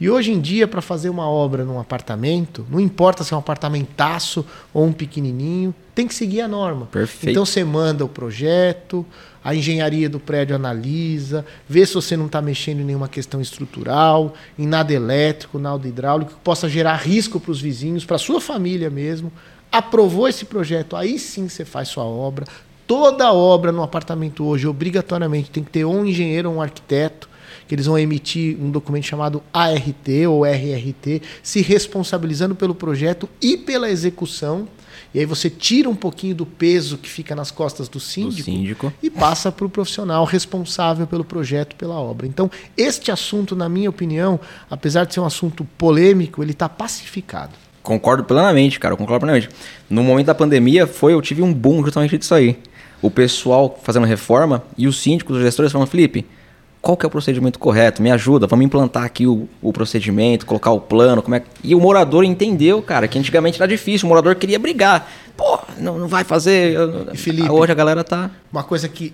E 0.00 0.10
hoje 0.10 0.32
em 0.32 0.40
dia, 0.40 0.66
para 0.66 0.82
fazer 0.82 1.08
uma 1.08 1.28
obra 1.28 1.64
num 1.64 1.78
apartamento, 1.78 2.66
não 2.68 2.80
importa 2.80 3.22
se 3.22 3.32
é 3.32 3.36
um 3.36 3.40
apartamentaço 3.40 4.44
ou 4.74 4.86
um 4.86 4.92
pequenininho, 4.92 5.72
tem 5.94 6.08
que 6.08 6.14
seguir 6.16 6.40
a 6.40 6.48
norma. 6.48 6.86
Perfeito. 6.86 7.30
Então 7.30 7.46
você 7.46 7.62
manda 7.62 8.04
o 8.04 8.08
projeto, 8.08 9.06
a 9.42 9.54
engenharia 9.54 10.08
do 10.08 10.20
prédio 10.20 10.54
analisa, 10.54 11.44
vê 11.68 11.84
se 11.84 11.94
você 11.94 12.16
não 12.16 12.26
está 12.26 12.42
mexendo 12.42 12.80
em 12.80 12.84
nenhuma 12.84 13.08
questão 13.08 13.40
estrutural, 13.40 14.34
em 14.58 14.66
nada 14.66 14.92
elétrico, 14.92 15.58
nada 15.58 15.88
hidráulico, 15.88 16.32
que 16.32 16.40
possa 16.40 16.68
gerar 16.68 16.96
risco 16.96 17.40
para 17.40 17.50
os 17.50 17.60
vizinhos, 17.60 18.04
para 18.04 18.16
a 18.16 18.18
sua 18.18 18.40
família 18.40 18.90
mesmo. 18.90 19.32
Aprovou 19.72 20.28
esse 20.28 20.44
projeto, 20.44 20.96
aí 20.96 21.18
sim 21.18 21.48
você 21.48 21.64
faz 21.64 21.88
sua 21.88 22.04
obra. 22.04 22.44
Toda 22.86 23.32
obra 23.32 23.70
no 23.70 23.82
apartamento 23.82 24.44
hoje, 24.44 24.66
obrigatoriamente, 24.66 25.50
tem 25.50 25.62
que 25.62 25.70
ter 25.70 25.84
um 25.84 26.04
engenheiro 26.04 26.50
ou 26.50 26.56
um 26.56 26.62
arquiteto, 26.62 27.30
que 27.68 27.74
eles 27.76 27.86
vão 27.86 27.96
emitir 27.96 28.60
um 28.60 28.68
documento 28.68 29.04
chamado 29.04 29.40
ART 29.52 30.08
ou 30.28 30.44
RRT, 30.44 31.22
se 31.40 31.62
responsabilizando 31.62 32.56
pelo 32.56 32.74
projeto 32.74 33.28
e 33.40 33.56
pela 33.56 33.88
execução. 33.88 34.66
E 35.12 35.18
aí 35.18 35.24
você 35.26 35.50
tira 35.50 35.88
um 35.88 35.94
pouquinho 35.94 36.34
do 36.34 36.46
peso 36.46 36.96
que 36.96 37.08
fica 37.08 37.34
nas 37.34 37.50
costas 37.50 37.88
do 37.88 37.98
síndico, 37.98 38.44
síndico. 38.44 38.92
e 39.02 39.10
passa 39.10 39.50
para 39.50 39.66
o 39.66 39.68
profissional 39.68 40.24
responsável 40.24 41.06
pelo 41.06 41.24
projeto, 41.24 41.74
pela 41.74 41.96
obra. 41.96 42.26
Então, 42.26 42.48
este 42.76 43.10
assunto, 43.10 43.56
na 43.56 43.68
minha 43.68 43.90
opinião, 43.90 44.38
apesar 44.70 45.04
de 45.04 45.14
ser 45.14 45.20
um 45.20 45.26
assunto 45.26 45.64
polêmico, 45.76 46.42
ele 46.42 46.52
está 46.52 46.68
pacificado. 46.68 47.52
Concordo 47.82 48.22
plenamente, 48.22 48.78
cara, 48.78 48.94
concordo 48.94 49.20
plenamente. 49.20 49.48
No 49.88 50.04
momento 50.04 50.26
da 50.26 50.34
pandemia, 50.34 50.86
foi, 50.86 51.12
eu 51.12 51.20
tive 51.20 51.42
um 51.42 51.52
boom 51.52 51.82
justamente 51.82 52.16
disso 52.16 52.34
aí. 52.34 52.56
O 53.02 53.10
pessoal 53.10 53.80
fazendo 53.82 54.06
reforma 54.06 54.62
e 54.76 54.86
os 54.86 55.00
síndicos, 55.00 55.38
os 55.38 55.42
gestores 55.42 55.72
falando, 55.72 55.88
Felipe, 55.88 56.26
qual 56.82 56.96
que 56.96 57.04
é 57.04 57.08
o 57.08 57.10
procedimento 57.10 57.58
correto? 57.58 58.02
Me 58.02 58.10
ajuda, 58.10 58.46
vamos 58.46 58.64
implantar 58.64 59.04
aqui 59.04 59.26
o, 59.26 59.48
o 59.60 59.72
procedimento, 59.72 60.46
colocar 60.46 60.70
o 60.70 60.80
plano, 60.80 61.22
como 61.22 61.34
é. 61.34 61.42
E 61.62 61.74
o 61.74 61.80
morador 61.80 62.24
entendeu, 62.24 62.80
cara, 62.82 63.06
que 63.06 63.18
antigamente 63.18 63.60
era 63.60 63.68
difícil, 63.68 64.06
o 64.06 64.08
morador 64.08 64.34
queria 64.34 64.58
brigar. 64.58 65.10
Pô, 65.36 65.58
não, 65.78 65.98
não 65.98 66.08
vai 66.08 66.24
fazer... 66.24 66.76
Felipe? 67.14 67.50
Hoje 67.50 67.72
a 67.72 67.74
galera 67.74 68.02
tá... 68.02 68.30
Uma 68.52 68.62
coisa 68.62 68.88
que 68.88 69.12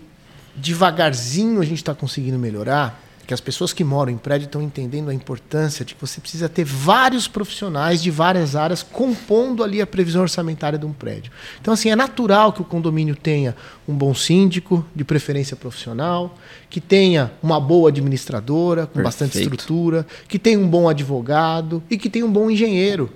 devagarzinho 0.55 1.61
a 1.61 1.65
gente 1.65 1.79
está 1.79 1.95
conseguindo 1.95 2.39
melhorar 2.39 3.06
que 3.27 3.35
as 3.35 3.41
pessoas 3.41 3.73
que 3.73 3.83
moram 3.83 4.13
em 4.13 4.17
prédio 4.17 4.47
estão 4.47 4.63
entendendo 4.63 5.11
a 5.11 5.15
importância 5.15 5.85
de 5.85 5.95
que 5.95 6.01
você 6.01 6.21
precisa 6.21 6.49
ter 6.49 6.65
vários 6.65 7.27
profissionais 7.27 8.01
de 8.01 8.11
várias 8.11 8.55
áreas 8.55 8.83
compondo 8.83 9.65
ali 9.65 9.81
a 9.81 9.87
previsão 9.87 10.23
orçamentária 10.23 10.79
de 10.79 10.87
um 10.87 10.93
prédio. 10.93 11.33
Então, 11.61 11.75
assim, 11.75 11.91
é 11.91 11.97
natural 11.97 12.53
que 12.53 12.63
o 12.63 12.65
condomínio 12.65 13.17
tenha 13.17 13.57
um 13.89 13.95
bom 13.95 14.15
síndico, 14.15 14.87
de 14.95 15.05
preferência 15.05 15.57
profissional, 15.57 16.37
que 16.71 16.81
tenha 16.81 17.33
uma 17.43 17.61
boa 17.61 17.89
administradora, 17.89 18.83
com 18.83 18.95
Perfeito. 18.95 19.05
bastante 19.05 19.41
estrutura, 19.41 20.07
que 20.29 20.39
tenha 20.39 20.59
um 20.59 20.69
bom 20.69 20.89
advogado 20.89 21.83
e 21.91 21.99
que 21.99 22.09
tenha 22.09 22.25
um 22.25 22.33
bom 22.33 22.49
engenheiro. 22.49 23.11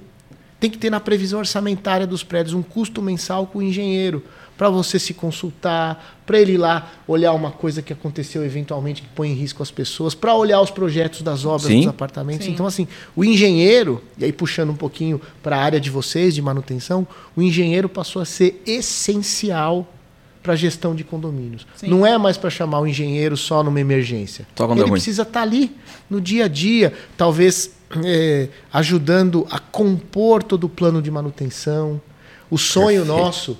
Tem 0.61 0.71
que 0.71 0.79
ter 0.79 0.90
na 0.90 1.00
previsão 1.00 1.38
orçamentária 1.38 2.07
dos 2.07 2.23
prédios 2.23 2.55
um 2.55 2.62
custo 2.62 3.00
mensal 3.00 3.47
com 3.47 3.59
o 3.59 3.62
engenheiro 3.62 4.23
para 4.61 4.69
você 4.69 4.99
se 4.99 5.14
consultar, 5.14 6.21
para 6.26 6.38
ele 6.38 6.52
ir 6.52 6.59
lá 6.59 6.93
olhar 7.09 7.33
uma 7.33 7.50
coisa 7.50 7.81
que 7.81 7.95
aconteceu 7.95 8.45
eventualmente 8.45 9.00
que 9.00 9.09
põe 9.09 9.31
em 9.31 9.35
risco 9.35 9.62
as 9.62 9.71
pessoas, 9.71 10.14
para 10.14 10.35
olhar 10.35 10.61
os 10.61 10.71
projetos 10.71 11.23
das 11.23 11.47
obras 11.47 11.69
Sim. 11.69 11.79
dos 11.79 11.87
apartamentos. 11.87 12.45
Sim. 12.45 12.52
Então, 12.52 12.67
assim, 12.67 12.87
o 13.17 13.25
engenheiro, 13.25 14.05
e 14.19 14.25
aí 14.26 14.33
puxando 14.33 14.69
um 14.69 14.76
pouquinho 14.76 15.19
para 15.43 15.57
a 15.57 15.62
área 15.62 15.81
de 15.81 15.88
vocês, 15.88 16.35
de 16.35 16.43
manutenção, 16.43 17.09
o 17.35 17.40
engenheiro 17.40 17.88
passou 17.88 18.21
a 18.21 18.26
ser 18.26 18.62
essencial 18.67 19.88
para 20.42 20.54
a 20.54 20.56
gestão 20.56 20.94
de 20.94 21.04
condomínios. 21.04 21.66
Sim. 21.76 21.88
Não 21.88 22.06
é 22.06 22.16
mais 22.16 22.37
para 22.37 22.50
chamar 22.50 22.80
o 22.80 22.87
engenheiro 22.87 23.37
só 23.37 23.62
numa 23.62 23.80
emergência. 23.80 24.47
Ele 24.76 24.90
precisa 24.90 25.23
estar 25.23 25.40
tá 25.40 25.42
ali 25.42 25.76
no 26.09 26.20
dia 26.20 26.47
a 26.47 26.49
dia, 26.49 26.92
talvez 27.16 27.73
é, 28.04 28.49
ajudando 28.73 29.47
a 29.50 29.59
compor 29.59 30.42
todo 30.42 30.64
o 30.64 30.68
plano 30.68 31.02
de 31.02 31.11
manutenção. 31.11 32.00
O 32.50 32.56
sonho 32.56 33.04
Perfeito. 33.04 33.23
nosso 33.23 33.59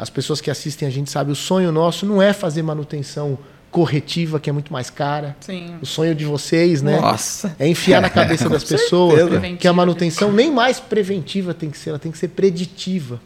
as 0.00 0.08
pessoas 0.08 0.40
que 0.40 0.50
assistem 0.50 0.88
a 0.88 0.90
gente 0.90 1.10
sabem, 1.10 1.30
o 1.30 1.36
sonho 1.36 1.70
nosso 1.70 2.06
não 2.06 2.22
é 2.22 2.32
fazer 2.32 2.62
manutenção 2.62 3.38
corretiva, 3.70 4.40
que 4.40 4.48
é 4.48 4.52
muito 4.52 4.72
mais 4.72 4.88
cara. 4.88 5.36
Sim. 5.40 5.74
O 5.82 5.84
sonho 5.86 6.14
de 6.14 6.24
vocês, 6.24 6.80
né? 6.80 6.98
Nossa. 6.98 7.54
É 7.58 7.68
enfiar 7.68 8.00
na 8.00 8.08
cabeça 8.10 8.48
das 8.48 8.64
pessoas 8.64 9.20
que 9.58 9.68
a 9.68 9.72
manutenção 9.74 10.32
nem 10.32 10.50
mais 10.50 10.80
preventiva 10.80 11.52
tem 11.52 11.68
que 11.68 11.76
ser, 11.76 11.90
ela 11.90 11.98
tem 11.98 12.10
que 12.10 12.16
ser 12.16 12.28
preditiva. 12.28 13.20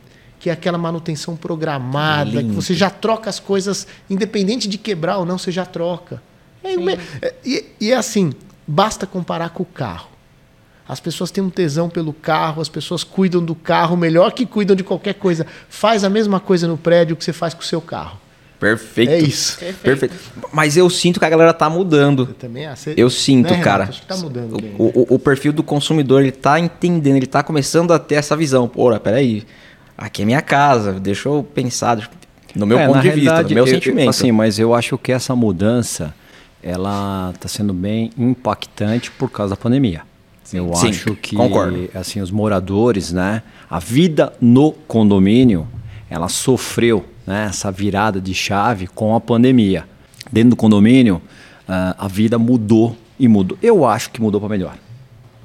Que 0.44 0.50
é 0.50 0.52
aquela 0.52 0.76
manutenção 0.76 1.36
programada, 1.36 2.42
que 2.42 2.50
você 2.50 2.74
já 2.74 2.90
troca 2.90 3.30
as 3.30 3.40
coisas, 3.40 3.86
independente 4.10 4.68
de 4.68 4.76
quebrar 4.76 5.16
ou 5.16 5.24
não, 5.24 5.38
você 5.38 5.50
já 5.50 5.64
troca. 5.64 6.22
É, 6.62 7.34
e, 7.42 7.64
e 7.80 7.92
é 7.92 7.96
assim, 7.96 8.30
basta 8.66 9.06
comparar 9.06 9.48
com 9.48 9.62
o 9.62 9.66
carro. 9.66 10.10
As 10.86 11.00
pessoas 11.00 11.30
têm 11.30 11.42
um 11.42 11.48
tesão 11.48 11.88
pelo 11.88 12.12
carro, 12.12 12.60
as 12.60 12.68
pessoas 12.68 13.02
cuidam 13.02 13.42
do 13.42 13.54
carro 13.54 13.96
melhor 13.96 14.32
que 14.32 14.44
cuidam 14.44 14.76
de 14.76 14.84
qualquer 14.84 15.14
coisa. 15.14 15.46
Faz 15.66 16.04
a 16.04 16.10
mesma 16.10 16.38
coisa 16.38 16.68
no 16.68 16.76
prédio 16.76 17.16
que 17.16 17.24
você 17.24 17.32
faz 17.32 17.54
com 17.54 17.62
o 17.62 17.64
seu 17.64 17.80
carro. 17.80 18.20
Perfeito. 18.60 19.12
É 19.12 19.18
isso. 19.18 19.58
Perfeito. 19.58 20.10
Perfeito. 20.10 20.14
Mas 20.52 20.76
eu 20.76 20.90
sinto 20.90 21.18
que 21.18 21.24
a 21.24 21.30
galera 21.30 21.54
tá 21.54 21.70
mudando. 21.70 22.28
Eu 22.28 22.34
também 22.34 22.66
acho. 22.66 22.90
Eu 22.90 23.08
sinto, 23.08 23.50
né, 23.50 23.62
cara. 23.62 23.88
Tá 24.06 24.18
mudando. 24.18 24.58
O, 24.76 24.84
o, 24.84 25.14
o, 25.14 25.18
perfil 25.18 25.54
do 25.54 25.62
consumidor, 25.62 26.20
ele 26.20 26.32
tá 26.32 26.60
entendendo, 26.60 27.16
ele 27.16 27.26
tá 27.26 27.42
começando 27.42 27.94
a 27.94 27.98
ter 27.98 28.16
essa 28.16 28.36
visão. 28.36 28.68
Pô, 28.68 28.94
peraí, 29.00 29.46
aqui 29.96 30.22
é 30.22 30.24
minha 30.24 30.42
casa, 30.42 30.92
deixa 30.92 31.28
eu 31.28 31.42
pensar 31.42 32.10
no 32.54 32.66
meu 32.66 32.78
é, 32.78 32.86
ponto 32.86 33.00
de 33.00 33.10
vista, 33.10 33.42
no 33.42 33.48
meu 33.48 33.66
eu, 33.66 33.66
sentimento. 33.66 34.10
Assim, 34.10 34.32
mas 34.32 34.58
eu 34.58 34.74
acho 34.74 34.96
que 34.96 35.12
essa 35.12 35.34
mudança, 35.34 36.14
ela 36.62 37.32
tá 37.38 37.48
sendo 37.48 37.72
bem 37.72 38.10
impactante 38.16 39.10
por 39.10 39.30
causa 39.30 39.54
da 39.54 39.56
pandemia. 39.56 40.02
Sim. 40.44 40.58
Eu 40.58 40.74
Sim, 40.74 40.90
acho 40.90 41.16
que 41.16 41.34
concordo. 41.34 41.88
assim 41.94 42.20
os 42.20 42.30
moradores, 42.30 43.12
né, 43.12 43.42
a 43.68 43.78
vida 43.78 44.32
no 44.40 44.72
condomínio, 44.72 45.66
ela 46.08 46.28
sofreu 46.28 47.04
né, 47.26 47.46
essa 47.48 47.72
virada 47.72 48.20
de 48.20 48.34
chave 48.34 48.86
com 48.86 49.14
a 49.16 49.20
pandemia. 49.20 49.84
Dentro 50.30 50.50
do 50.50 50.56
condomínio, 50.56 51.16
uh, 51.68 51.94
a 51.98 52.08
vida 52.08 52.38
mudou 52.38 52.96
e 53.18 53.26
mudou. 53.26 53.58
Eu 53.62 53.86
acho 53.86 54.10
que 54.10 54.20
mudou 54.20 54.40
para 54.40 54.50
melhor. 54.50 54.76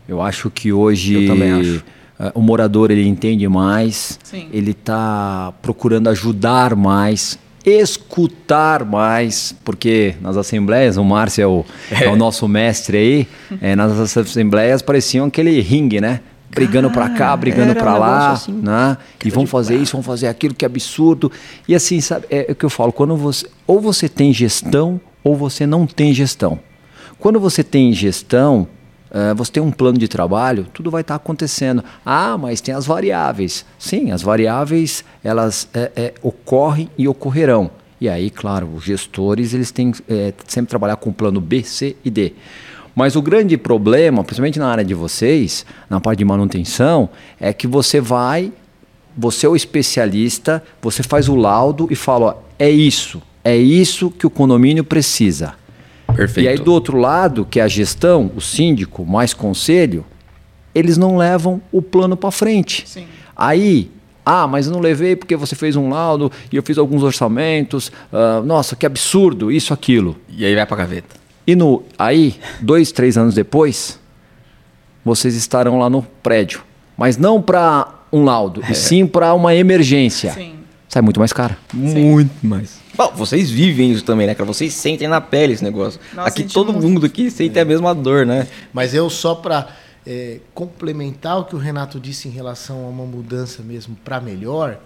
Eu 0.07 0.21
acho 0.21 0.49
que 0.49 0.73
hoje 0.73 1.29
acho. 1.31 1.83
Uh, 2.19 2.31
o 2.35 2.41
morador 2.41 2.91
ele 2.91 3.07
entende 3.07 3.47
mais, 3.47 4.19
Sim. 4.23 4.49
ele 4.51 4.71
está 4.71 5.53
procurando 5.61 6.09
ajudar 6.09 6.75
mais 6.75 7.39
escutar 7.65 8.85
mais, 8.85 9.55
porque 9.63 10.15
nas 10.21 10.37
assembleias, 10.37 10.97
o 10.97 11.03
Márcio 11.03 11.41
é 11.41 11.47
o, 11.47 11.65
é. 11.91 12.05
é 12.05 12.09
o 12.09 12.15
nosso 12.15 12.47
mestre 12.47 12.97
aí, 12.97 13.27
é, 13.61 13.75
nas 13.75 14.17
assembleias 14.17 14.81
pareciam 14.81 15.27
aquele 15.27 15.59
ringue, 15.61 15.99
né? 16.01 16.21
Brigando 16.49 16.89
para 16.89 17.09
cá, 17.09 17.37
brigando 17.37 17.75
para 17.75 17.93
um 17.93 17.99
lá, 17.99 18.31
assim, 18.31 18.51
né? 18.53 18.97
E 19.23 19.29
vão 19.29 19.45
fazer 19.45 19.77
isso, 19.77 19.91
vão 19.91 20.01
fazer 20.01 20.27
aquilo, 20.27 20.55
que 20.55 20.65
absurdo. 20.65 21.31
E 21.67 21.75
assim, 21.75 22.01
sabe, 22.01 22.25
é, 22.29 22.47
é 22.49 22.51
o 22.51 22.55
que 22.55 22.65
eu 22.65 22.71
falo, 22.71 22.91
quando 22.91 23.15
você 23.15 23.45
ou 23.67 23.79
você 23.79 24.09
tem 24.09 24.33
gestão 24.33 24.99
ou 25.23 25.35
você 25.35 25.67
não 25.67 25.85
tem 25.85 26.11
gestão. 26.11 26.59
Quando 27.19 27.39
você 27.39 27.63
tem 27.63 27.93
gestão, 27.93 28.67
Uh, 29.11 29.33
você 29.35 29.53
tem 29.53 29.63
um 29.63 29.71
plano 29.71 29.97
de 29.97 30.07
trabalho, 30.07 30.67
tudo 30.73 30.91
vai 30.91 31.01
estar 31.01 31.17
tá 31.17 31.23
acontecendo. 31.23 31.83
Ah, 32.05 32.37
mas 32.37 32.61
tem 32.61 32.73
as 32.73 32.85
variáveis. 32.85 33.65
Sim, 33.77 34.11
as 34.11 34.21
variáveis 34.21 35.03
elas 35.23 35.67
é, 35.73 35.91
é, 35.95 36.13
ocorrem 36.21 36.89
e 36.97 37.07
ocorrerão. 37.07 37.71
E 37.99 38.07
aí, 38.07 38.29
claro, 38.29 38.69
os 38.75 38.83
gestores 38.83 39.53
eles 39.53 39.71
têm 39.71 39.93
é, 40.07 40.33
sempre 40.47 40.69
trabalhar 40.69 40.95
com 40.95 41.09
o 41.09 41.13
plano 41.13 41.41
B, 41.41 41.63
C 41.63 41.95
e 42.05 42.09
D. 42.09 42.33
Mas 42.95 43.15
o 43.15 43.21
grande 43.21 43.57
problema, 43.57 44.23
principalmente 44.23 44.59
na 44.59 44.67
área 44.67 44.83
de 44.83 44.93
vocês, 44.93 45.65
na 45.89 45.99
parte 45.99 46.19
de 46.19 46.25
manutenção, 46.25 47.09
é 47.39 47.53
que 47.53 47.67
você 47.67 47.99
vai, 47.99 48.51
você 49.17 49.45
é 49.45 49.49
o 49.49 49.55
especialista, 49.55 50.63
você 50.81 51.01
faz 51.01 51.27
o 51.29 51.35
laudo 51.35 51.87
e 51.89 51.95
fala: 51.95 52.25
ó, 52.25 52.35
é 52.57 52.69
isso, 52.69 53.21
é 53.43 53.55
isso 53.55 54.11
que 54.11 54.27
o 54.27 54.29
condomínio 54.29 54.83
precisa. 54.83 55.53
Perfeito. 56.15 56.45
E 56.45 56.49
aí 56.49 56.57
do 56.57 56.71
outro 56.71 56.97
lado, 56.97 57.45
que 57.45 57.59
é 57.59 57.63
a 57.63 57.67
gestão, 57.67 58.31
o 58.35 58.41
síndico, 58.41 59.05
mais 59.05 59.33
conselho, 59.33 60.05
eles 60.73 60.97
não 60.97 61.17
levam 61.17 61.61
o 61.71 61.81
plano 61.81 62.15
para 62.15 62.31
frente. 62.31 62.83
Sim. 62.87 63.05
Aí, 63.35 63.89
ah, 64.25 64.47
mas 64.47 64.67
eu 64.67 64.73
não 64.73 64.79
levei 64.79 65.15
porque 65.15 65.35
você 65.35 65.55
fez 65.55 65.75
um 65.75 65.89
laudo 65.89 66.31
e 66.51 66.55
eu 66.55 66.63
fiz 66.63 66.77
alguns 66.77 67.03
orçamentos. 67.03 67.91
Uh, 68.11 68.45
nossa, 68.45 68.75
que 68.75 68.85
absurdo, 68.85 69.51
isso, 69.51 69.73
aquilo. 69.73 70.15
E 70.29 70.45
aí 70.45 70.55
vai 70.55 70.65
para 70.65 70.77
gaveta. 70.77 71.15
E 71.47 71.55
no, 71.55 71.83
aí, 71.97 72.35
dois, 72.61 72.91
três 72.91 73.17
anos 73.17 73.33
depois, 73.33 73.99
vocês 75.03 75.35
estarão 75.35 75.79
lá 75.79 75.89
no 75.89 76.03
prédio. 76.21 76.61
Mas 76.95 77.17
não 77.17 77.41
para 77.41 77.87
um 78.11 78.23
laudo, 78.23 78.61
é. 78.63 78.71
e 78.71 78.75
sim 78.75 79.07
para 79.07 79.33
uma 79.33 79.55
emergência. 79.55 80.31
Sim. 80.33 80.53
Sai 80.87 81.01
muito 81.01 81.19
mais 81.19 81.31
caro. 81.31 81.55
Muito 81.73 82.31
mais. 82.45 82.79
Bom, 82.99 83.13
vocês 83.15 83.49
vivem 83.49 83.93
isso 83.93 84.03
também, 84.03 84.27
né, 84.27 84.35
cara? 84.35 84.45
Vocês 84.45 84.73
sentem 84.73 85.07
na 85.07 85.21
pele 85.21 85.53
esse 85.53 85.63
negócio. 85.63 86.01
Nossa, 86.13 86.27
aqui 86.27 86.43
todo 86.43 86.73
mundo 86.73 87.05
aqui 87.05 87.31
sente 87.31 87.57
é. 87.57 87.61
a 87.61 87.65
mesma 87.65 87.95
dor, 87.95 88.25
né? 88.25 88.45
Mas 88.73 88.93
eu 88.93 89.09
só 89.09 89.35
para 89.35 89.69
é, 90.05 90.41
complementar 90.53 91.39
o 91.39 91.45
que 91.45 91.55
o 91.55 91.57
Renato 91.57 91.97
disse 91.97 92.27
em 92.27 92.31
relação 92.31 92.83
a 92.83 92.89
uma 92.89 93.05
mudança 93.05 93.63
mesmo 93.63 93.95
para 94.03 94.19
melhor, 94.19 94.81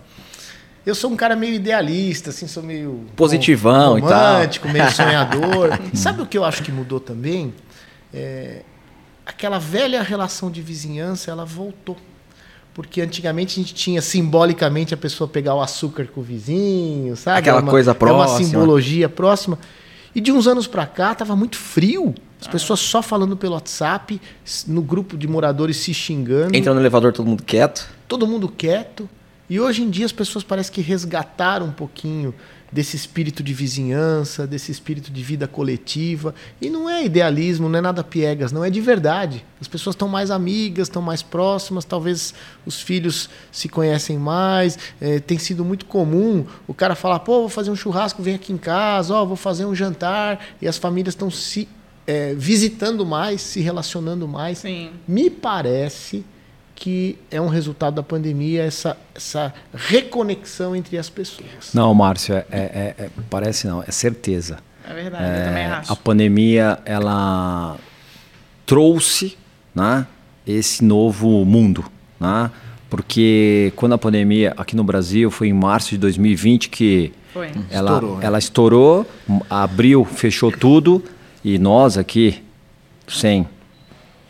eu 0.86 0.93
sou 0.93 1.10
um 1.10 1.15
cara 1.15 1.36
meio 1.36 1.56
idealista, 1.56 2.30
assim, 2.30 2.45
sou 2.45 2.62
meio 2.62 3.04
positivão 3.15 3.99
romântico, 3.99 4.69
meio 4.69 4.89
sonhador. 4.93 5.71
Sabe 5.95 6.21
o 6.21 6.28
que 6.28 6.38
eu 6.38 6.45
acho 6.45 6.62
que 6.62 6.71
mudou 6.71 6.99
também? 6.99 7.52
É, 8.13 8.62
aquela 9.26 9.58
velha 9.58 10.04
relação 10.04 10.52
de 10.52 10.62
vizinhança, 10.62 11.32
ela 11.32 11.45
voltou 11.45 11.97
porque 12.73 13.01
antigamente 13.01 13.59
a 13.59 13.63
gente 13.63 13.73
tinha 13.73 14.01
simbolicamente 14.01 14.93
a 14.93 14.97
pessoa 14.97 15.27
pegar 15.27 15.53
o 15.55 15.62
açúcar 15.62 16.07
com 16.07 16.21
o 16.21 16.23
vizinho, 16.23 17.15
sabe? 17.15 17.39
Aquela 17.39 17.59
é 17.59 17.62
uma, 17.62 17.71
coisa 17.71 17.93
próxima. 17.93 18.23
É 18.23 18.27
uma 18.27 18.38
simbologia 18.43 19.09
próxima. 19.09 19.59
E 20.15 20.21
de 20.21 20.31
uns 20.31 20.47
anos 20.47 20.67
para 20.67 20.86
cá 20.86 21.13
tava 21.13 21.36
muito 21.36 21.57
frio. 21.57 22.13
As 22.41 22.47
pessoas 22.47 22.79
só 22.81 23.01
falando 23.01 23.38
pelo 23.38 23.53
WhatsApp, 23.53 24.19
no 24.67 24.81
grupo 24.81 25.17
de 25.17 25.27
moradores 25.27 25.77
se 25.77 25.93
xingando. 25.93 26.55
Entra 26.55 26.73
no 26.73 26.79
elevador 26.79 27.13
todo 27.13 27.25
mundo 27.25 27.43
quieto. 27.43 27.88
Todo 28.07 28.27
mundo 28.27 28.49
quieto. 28.49 29.09
E 29.49 29.59
hoje 29.59 29.81
em 29.83 29.89
dia 29.89 30.05
as 30.05 30.12
pessoas 30.12 30.43
parecem 30.43 30.73
que 30.73 30.81
resgataram 30.81 31.67
um 31.67 31.71
pouquinho 31.71 32.33
desse 32.73 32.95
espírito 32.95 33.43
de 33.43 33.53
vizinhança, 33.53 34.47
desse 34.47 34.71
espírito 34.71 35.12
de 35.12 35.21
vida 35.21 35.47
coletiva. 35.47 36.33
E 36.59 36.71
não 36.71 36.89
é 36.89 37.05
idealismo, 37.05 37.69
não 37.69 37.77
é 37.77 37.81
nada 37.81 38.03
piegas, 38.03 38.51
não 38.51 38.65
é 38.65 38.69
de 38.69 38.81
verdade. 38.81 39.45
As 39.62 39.67
pessoas 39.67 39.93
estão 39.93 40.07
mais 40.07 40.31
amigas, 40.31 40.88
estão 40.88 41.01
mais 41.01 41.21
próximas, 41.21 41.86
talvez 41.86 42.33
os 42.65 42.81
filhos 42.81 43.29
se 43.51 43.69
conhecem 43.69 44.17
mais. 44.17 44.79
É, 44.99 45.19
tem 45.19 45.38
sido 45.38 45.63
muito 45.63 45.86
comum 45.86 46.45
o 46.67 46.73
cara 46.73 46.95
falar: 46.95 47.19
pô, 47.19 47.41
vou 47.41 47.49
fazer 47.49 47.69
um 47.69 47.75
churrasco, 47.75 48.23
vem 48.23 48.33
aqui 48.33 48.51
em 48.51 48.57
casa, 48.57 49.13
ó, 49.13 49.23
vou 49.23 49.38
fazer 49.38 49.65
um 49.65 49.75
jantar. 49.75 50.43
E 50.59 50.67
as 50.67 50.77
famílias 50.77 51.13
estão 51.13 51.29
se 51.29 51.69
é, 52.07 52.33
visitando 52.33 53.05
mais, 53.05 53.39
se 53.41 53.62
relacionando 53.62 54.27
mais. 54.27 54.57
Sim. 54.57 54.89
Me 55.07 55.29
parece 55.29 56.25
que 56.75 57.17
é 57.29 57.39
um 57.39 57.47
resultado 57.47 57.95
da 57.95 58.03
pandemia 58.03 58.63
essa, 58.63 58.97
essa 59.15 59.53
reconexão 59.73 60.75
entre 60.75 60.97
as 60.97 61.09
pessoas. 61.09 61.73
Não, 61.73 61.93
Márcio, 61.93 62.36
é, 62.36 62.45
é, 62.51 62.95
é 62.97 63.09
parece 63.29 63.67
não, 63.67 63.83
é 63.83 63.91
certeza. 63.91 64.57
É 64.88 64.93
verdade, 64.93 65.23
eu 65.23 65.45
também 65.45 65.65
acho. 65.65 65.93
A 65.93 65.95
pandemia 65.95 66.79
ela 66.86 67.77
trouxe, 68.65 69.38
né, 69.73 70.05
esse 70.45 70.83
novo 70.83 71.45
mundo, 71.45 71.86
né? 72.19 72.51
Porque 72.89 73.73
quando 73.75 73.93
a 73.93 73.97
pandemia 73.97 74.53
aqui 74.55 74.75
no 74.75 74.83
Brasil 74.83 75.31
foi 75.31 75.47
em 75.47 75.53
março 75.53 75.89
de 75.91 75.97
2020 75.97 76.69
que 76.69 77.12
foi. 77.33 77.49
ela 77.71 77.89
estourou, 77.89 78.17
né? 78.17 78.25
ela 78.25 78.39
estourou, 78.39 79.05
abriu, 79.49 80.05
fechou 80.05 80.51
tudo 80.51 81.03
E 81.43 81.57
nós 81.57 81.97
aqui, 81.97 82.43
sem 83.07 83.47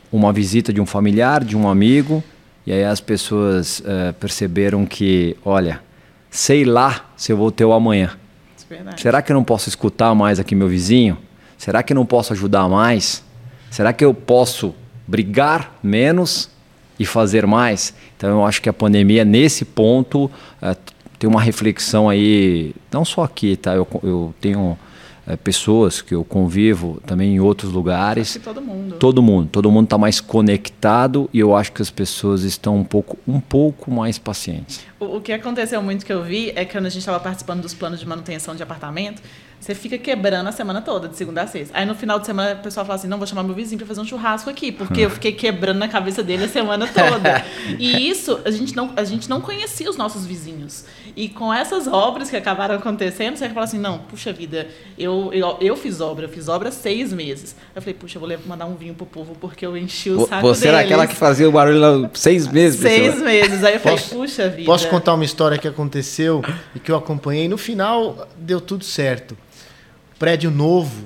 uma 0.10 0.32
visita 0.32 0.71
de 0.71 0.79
um 0.79 0.86
familiar, 0.86 1.43
de 1.43 1.58
um 1.58 1.67
amigo, 1.67 2.23
e 2.65 2.71
aí 2.71 2.84
as 2.84 3.02
pessoas 3.02 3.80
uh, 3.80 4.13
perceberam 4.19 4.86
que, 4.86 5.36
olha, 5.43 5.82
sei 6.30 6.63
lá 6.63 7.12
se 7.17 7.32
eu 7.32 7.38
vou 7.38 7.52
ter 7.52 7.65
o 7.65 7.73
amanhã. 7.73 8.17
É 8.71 8.97
Será 8.97 9.21
que 9.21 9.32
eu 9.32 9.36
não 9.36 9.43
posso 9.43 9.69
escutar 9.69 10.15
mais 10.15 10.39
aqui 10.39 10.56
meu 10.56 10.67
vizinho? 10.67 11.17
Será 11.58 11.84
que 11.84 11.93
eu 11.93 11.95
não 11.95 12.06
posso 12.06 12.34
ajudar 12.34 12.67
mais? 12.67 13.23
Será 13.69 13.93
que 13.93 14.04
eu 14.04 14.13
posso 14.13 14.73
brigar 15.08 15.78
menos 15.84 16.49
e 16.97 17.06
fazer 17.06 17.45
mais? 17.45 17.93
Então 18.17 18.30
eu 18.30 18.45
acho 18.45 18.62
que 18.62 18.69
a 18.69 18.73
pandemia 18.73 19.26
nesse 19.26 19.65
ponto 19.65 20.26
uh, 20.26 20.76
tem 21.19 21.30
uma 21.30 21.41
reflexão 21.41 22.10
aí, 22.10 22.73
não 22.91 23.06
só 23.06 23.23
aqui, 23.23 23.56
tá? 23.56 23.73
Eu, 23.73 23.88
eu 24.04 24.34
tenho 24.41 24.78
é, 25.25 25.36
pessoas 25.36 26.01
que 26.01 26.13
eu 26.13 26.23
convivo 26.23 27.01
também 27.05 27.36
em 27.36 27.39
outros 27.39 27.71
lugares. 27.71 28.31
Acho 28.31 28.39
que 28.39 28.45
todo 28.45 28.62
mundo. 28.62 28.95
Todo 28.95 29.21
mundo. 29.21 29.49
Todo 29.51 29.71
mundo 29.71 29.86
está 29.86 29.97
mais 29.97 30.19
conectado 30.19 31.29
e 31.33 31.39
eu 31.39 31.55
acho 31.55 31.71
que 31.71 31.81
as 31.81 31.89
pessoas 31.89 32.43
estão 32.43 32.77
um 32.77 32.83
pouco, 32.83 33.17
um 33.27 33.39
pouco 33.39 33.89
mais 33.89 34.17
pacientes. 34.17 34.81
O, 34.99 35.17
o 35.17 35.21
que 35.21 35.31
aconteceu 35.31 35.81
muito 35.81 36.05
que 36.05 36.12
eu 36.12 36.23
vi 36.23 36.51
é 36.55 36.65
que 36.65 36.73
quando 36.73 36.88
a 36.88 36.89
gente 36.89 36.99
estava 36.99 37.19
participando 37.19 37.62
dos 37.62 37.73
planos 37.73 37.99
de 37.99 38.07
manutenção 38.07 38.55
de 38.55 38.63
apartamento, 38.63 39.21
você 39.63 39.73
fica 39.73 39.97
quebrando 39.97 40.45
a 40.47 40.52
semana 40.52 40.82
toda, 40.82 41.08
de 41.08 41.15
segunda 41.15 41.41
a 41.41 41.47
sexta. 41.47 41.78
Aí 41.78 41.86
no 41.86 41.95
final 41.95 42.19
de 42.19 42.26
semana 42.26 42.56
o 42.60 42.62
pessoal 42.62 42.86
fala 42.86 42.97
assim: 42.97 43.08
não, 43.08 43.17
vou 43.17 43.26
chamar 43.26 43.43
meu 43.43 43.56
vizinho 43.56 43.78
para 43.78 43.88
fazer 43.88 44.02
um 44.02 44.06
churrasco 44.06 44.49
aqui, 44.49 44.73
porque 44.73 44.99
eu 44.99 45.10
fiquei 45.10 45.32
quebrando 45.32 45.78
na 45.78 45.88
cabeça 45.88 46.21
dele 46.21 46.43
a 46.43 46.49
semana 46.49 46.86
toda. 46.86 47.45
e 47.80 48.10
isso, 48.10 48.41
a 48.43 48.52
gente, 48.52 48.76
não, 48.76 48.91
a 48.93 49.06
gente 49.06 49.30
não 49.30 49.39
conhecia 49.39 49.89
os 49.89 49.95
nossos 49.95 50.26
vizinhos. 50.26 50.84
E 51.15 51.30
com 51.30 51.54
essas 51.54 51.88
obras 51.88 52.30
que 52.30 52.36
acabaram 52.36 52.76
acontecendo, 52.76 53.38
você 53.38 53.47
fala 53.47 53.63
assim: 53.63 53.80
não, 53.80 53.99
puxa 53.99 54.34
vida, 54.34 54.67
eu, 54.97 55.30
eu, 55.32 55.58
eu 55.62 55.78
fiz 55.78 56.02
obra, 56.02 56.26
eu 56.26 56.30
fiz 56.30 56.49
obra 56.49 56.69
seis 56.69 57.13
meses. 57.13 57.56
Eu 57.73 57.82
falei: 57.82 57.93
puxa, 57.93 58.17
eu 58.17 58.28
vou 58.28 58.38
mandar 58.45 58.65
um 58.65 58.76
vinho 58.76 58.93
pro 58.93 59.06
povo 59.06 59.34
porque 59.39 59.65
eu 59.65 59.78
enchi 59.78 60.10
o 60.10 60.28
saco 60.28 60.41
Você 60.41 60.65
deles. 60.65 60.76
era 60.76 60.86
aquela 60.86 61.08
que 61.08 61.15
fazia 61.15 61.47
o 61.47 61.54
barulho 61.54 61.80
lá 61.80 62.10
seis 62.13 62.49
meses? 62.49 62.82
Seis 62.82 63.17
meses. 63.21 63.63
Aí 63.63 63.76
eu 63.76 63.80
falei: 63.80 63.99
puxa 64.10 64.49
vida. 64.49 64.65
Posso 64.65 64.89
contar 64.89 65.13
uma 65.13 65.23
história 65.23 65.58
que 65.58 65.69
aconteceu 65.69 66.43
e 66.76 66.82
que 66.82 66.91
eu 66.91 66.97
acompanhei? 66.97 67.47
No 67.47 67.58
final, 67.58 68.28
deu 68.38 68.60
tudo 68.60 68.84
certo 68.84 69.38
prédio 70.23 70.49
novo, 70.49 71.03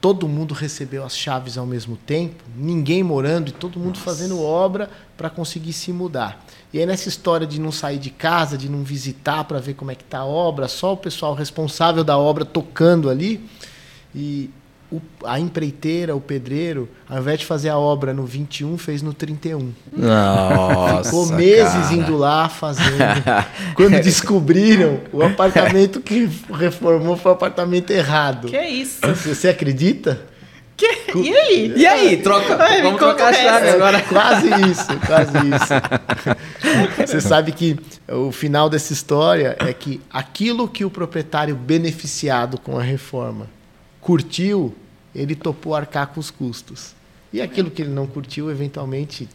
todo 0.00 0.26
mundo 0.26 0.54
recebeu 0.54 1.04
as 1.04 1.16
chaves 1.16 1.56
ao 1.56 1.64
mesmo 1.64 1.96
tempo, 1.96 2.42
ninguém 2.56 3.00
morando 3.00 3.50
e 3.50 3.52
todo 3.52 3.78
mundo 3.78 3.94
Nossa. 3.94 4.00
fazendo 4.00 4.42
obra 4.42 4.90
para 5.16 5.30
conseguir 5.30 5.72
se 5.72 5.92
mudar. 5.92 6.44
E 6.72 6.80
aí 6.80 6.84
nessa 6.84 7.08
história 7.08 7.46
de 7.46 7.60
não 7.60 7.70
sair 7.70 7.96
de 7.96 8.10
casa, 8.10 8.58
de 8.58 8.68
não 8.68 8.82
visitar 8.82 9.44
para 9.44 9.60
ver 9.60 9.74
como 9.74 9.92
é 9.92 9.94
que 9.94 10.02
tá 10.02 10.18
a 10.18 10.24
obra, 10.24 10.66
só 10.66 10.94
o 10.94 10.96
pessoal 10.96 11.32
responsável 11.32 12.02
da 12.02 12.18
obra 12.18 12.44
tocando 12.44 13.08
ali. 13.08 13.48
E 14.12 14.50
o, 14.94 15.02
a 15.24 15.40
empreiteira, 15.40 16.14
o 16.14 16.20
pedreiro, 16.20 16.88
ao 17.08 17.18
invés 17.18 17.40
de 17.40 17.46
fazer 17.46 17.68
a 17.68 17.78
obra 17.78 18.14
no 18.14 18.24
21, 18.24 18.78
fez 18.78 19.02
no 19.02 19.12
31. 19.12 19.72
Nossa, 19.92 21.04
Ficou 21.04 21.26
meses 21.32 21.72
cara. 21.72 21.94
indo 21.94 22.16
lá 22.16 22.48
fazendo. 22.48 23.24
Quando 23.74 24.00
descobriram, 24.00 25.00
o 25.12 25.22
apartamento 25.22 26.00
que 26.00 26.28
reformou 26.52 27.16
foi 27.16 27.32
o 27.32 27.34
apartamento 27.34 27.90
errado. 27.90 28.48
Que 28.48 28.60
isso? 28.60 29.00
Você, 29.02 29.34
você 29.34 29.48
acredita? 29.48 30.20
Que? 30.76 30.86
E 31.16 31.36
aí? 31.36 31.72
E 31.76 31.86
aí? 31.86 32.16
Troca, 32.16 32.56
Ai, 32.60 32.82
vamos 32.82 32.98
trocar 32.98 33.28
a 33.28 33.32
chave 33.32 33.68
agora. 33.68 34.00
Quase 34.02 34.48
isso, 34.70 34.88
quase 35.06 35.32
isso. 35.38 36.96
Você 37.06 37.20
sabe 37.20 37.52
que 37.52 37.78
o 38.08 38.32
final 38.32 38.68
dessa 38.68 38.92
história 38.92 39.56
é 39.60 39.72
que 39.72 40.00
aquilo 40.10 40.66
que 40.66 40.84
o 40.84 40.90
proprietário 40.90 41.54
beneficiado 41.54 42.58
com 42.58 42.76
a 42.76 42.82
reforma 42.82 43.46
curtiu, 44.00 44.74
ele 45.14 45.34
topou 45.34 45.74
arcar 45.74 46.08
com 46.08 46.20
os 46.20 46.30
custos. 46.30 46.94
E 47.32 47.40
aquilo 47.40 47.70
que 47.70 47.82
ele 47.82 47.90
não 47.90 48.06
curtiu, 48.06 48.50
eventualmente 48.50 49.28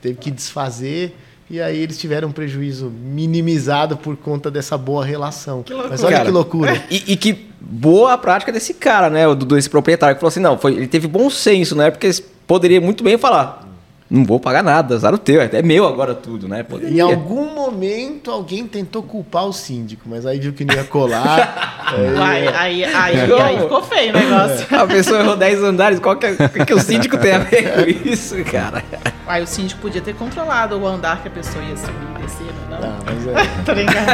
teve 0.00 0.18
que 0.18 0.30
desfazer 0.30 1.16
e 1.48 1.60
aí 1.60 1.78
eles 1.78 1.96
tiveram 1.96 2.28
um 2.28 2.32
prejuízo 2.32 2.90
minimizado 2.90 3.96
por 3.96 4.16
conta 4.16 4.50
dessa 4.50 4.76
boa 4.76 5.04
relação. 5.04 5.64
Mas 5.88 6.02
olha 6.02 6.16
cara, 6.16 6.24
que 6.24 6.30
loucura. 6.32 6.84
E, 6.90 7.12
e, 7.12 7.16
que 7.16 7.46
boa 7.60 8.14
a 8.14 8.18
prática 8.18 8.50
desse 8.50 8.74
cara, 8.74 9.08
né? 9.08 9.28
O 9.28 9.34
desse 9.34 9.70
proprietário 9.70 10.16
que 10.16 10.20
falou 10.20 10.28
assim: 10.28 10.40
não, 10.40 10.58
foi, 10.58 10.72
ele 10.74 10.88
teve 10.88 11.06
bom 11.06 11.30
senso, 11.30 11.76
né? 11.76 11.90
Porque 11.90 12.10
poderia 12.48 12.80
muito 12.80 13.04
bem 13.04 13.16
falar: 13.16 13.65
não 14.08 14.24
vou 14.24 14.38
pagar 14.38 14.62
nada, 14.62 14.94
azar 14.94 15.12
o 15.12 15.18
teu, 15.18 15.40
é 15.40 15.62
meu 15.62 15.86
agora 15.86 16.14
tudo, 16.14 16.46
né? 16.46 16.62
Poderia. 16.62 16.96
Em 16.96 17.00
algum 17.00 17.52
momento 17.52 18.30
alguém 18.30 18.64
tentou 18.66 19.02
culpar 19.02 19.46
o 19.46 19.52
síndico, 19.52 20.08
mas 20.08 20.24
aí 20.24 20.38
viu 20.38 20.52
que 20.52 20.64
não 20.64 20.74
ia 20.74 20.84
colar. 20.84 21.82
aí, 21.90 22.48
aí, 22.48 22.84
aí, 22.84 22.84
aí, 22.84 23.32
aí, 23.32 23.58
ficou 23.58 23.82
feio 23.82 24.14
o 24.14 24.18
negócio. 24.18 24.66
A 24.78 24.86
pessoa 24.86 25.20
errou 25.20 25.36
10 25.36 25.62
andares, 25.62 25.98
qual 25.98 26.14
que, 26.16 26.26
é, 26.26 26.36
que, 26.36 26.72
o 26.72 26.80
síndico 26.80 27.18
tem 27.18 27.32
a 27.32 27.38
ver 27.38 27.72
com 27.72 28.08
isso, 28.08 28.36
cara? 28.44 28.84
Aí 29.26 29.42
o 29.42 29.46
síndico 29.46 29.80
podia 29.80 30.00
ter 30.00 30.14
controlado 30.14 30.78
o 30.78 30.86
andar 30.86 31.20
que 31.20 31.26
a 31.26 31.30
pessoa 31.30 31.64
ia 31.64 31.76
subir 31.76 32.06
e 32.16 32.22
descer, 32.22 32.46
não? 32.70 32.80
Não, 32.80 32.96
mas 33.04 33.26
é. 33.26 33.34
Tô 33.66 33.74
brincando. 33.74 34.06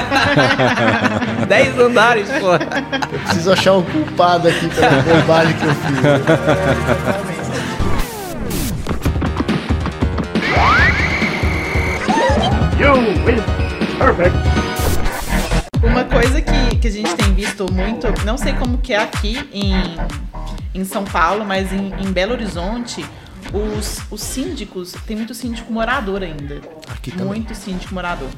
10 1.47 1.79
andares, 1.79 2.29
pô. 2.31 2.55
Eu 2.55 3.19
preciso 3.25 3.53
achar 3.53 3.75
um 3.75 3.83
culpado 3.83 4.49
aqui 4.49 4.69
pela 4.71 5.03
bobagem 5.03 5.55
que 5.55 5.65
eu 5.67 5.75
fiz. 5.75 7.32
Uma 15.83 16.05
coisa 16.05 16.43
que, 16.43 16.77
que 16.77 16.89
a 16.89 16.91
gente 16.91 17.15
tem 17.15 17.33
visto 17.35 17.73
muito, 17.73 18.07
não 18.25 18.37
sei 18.37 18.53
como 18.53 18.77
que 18.79 18.93
é 18.93 18.99
aqui 18.99 19.39
em, 19.51 19.73
em 20.75 20.85
São 20.85 21.03
Paulo, 21.03 21.43
mas 21.43 21.73
em, 21.73 21.91
em 22.01 22.13
Belo 22.13 22.33
Horizonte, 22.33 23.03
os, 23.51 24.03
os 24.11 24.21
síndicos, 24.21 24.93
tem 25.07 25.17
muito 25.17 25.33
síndico 25.33 25.73
morador 25.73 26.23
ainda. 26.23 26.61
Aqui 26.91 27.11
também. 27.11 27.27
Muito 27.27 27.55
síndico 27.55 27.95
morador. 27.95 28.29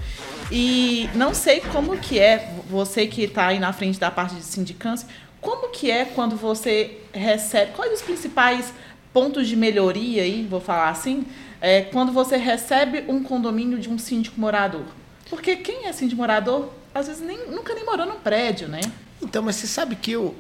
E 0.53 1.11
não 1.17 1.35
sei 1.35 1.61
como 1.61 1.97
que 1.97 2.21
é, 2.21 2.55
você 2.71 3.09
que 3.09 3.25
está 3.25 3.49
aí 3.49 3.59
na 3.59 3.73
frente 3.73 3.99
da 3.99 4.11
parte 4.11 4.37
de 4.37 4.43
sindicância, 4.43 5.09
como 5.41 5.71
que 5.73 5.91
é 5.91 6.05
quando 6.05 6.37
você 6.37 6.99
recebe, 7.13 7.73
quais 7.73 7.93
os 7.93 8.03
principais 8.03 8.73
pontos 9.13 9.49
de 9.49 9.57
melhoria 9.57 10.23
aí, 10.23 10.47
vou 10.49 10.61
falar 10.61 10.91
assim, 10.91 11.25
é, 11.65 11.81
quando 11.81 12.13
você 12.13 12.37
recebe 12.37 13.07
um 13.09 13.23
condomínio 13.23 13.79
de 13.79 13.89
um 13.89 13.99
síndico 13.99 14.39
morador? 14.39 14.85
Porque 15.31 15.57
quem 15.57 15.87
é 15.87 15.93
síndico 15.95 16.21
morador, 16.21 16.69
às 16.95 17.07
vezes 17.07 17.23
nem, 17.23 17.51
nunca 17.51 17.75
nem 17.75 17.87
morou 17.87 18.05
num 18.05 18.19
prédio, 18.21 18.69
né? 18.69 18.83
Então, 19.23 19.43
mas 19.43 19.57
você 19.57 19.67
sabe 19.67 19.97
que 19.97 20.13
eu, 20.13 20.35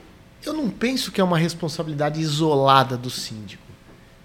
eu 0.44 0.52
não 0.52 0.68
penso 0.68 1.10
que 1.10 1.22
é 1.22 1.24
uma 1.24 1.38
responsabilidade 1.38 2.20
isolada 2.20 2.94
do 2.94 3.08
síndico. 3.08 3.64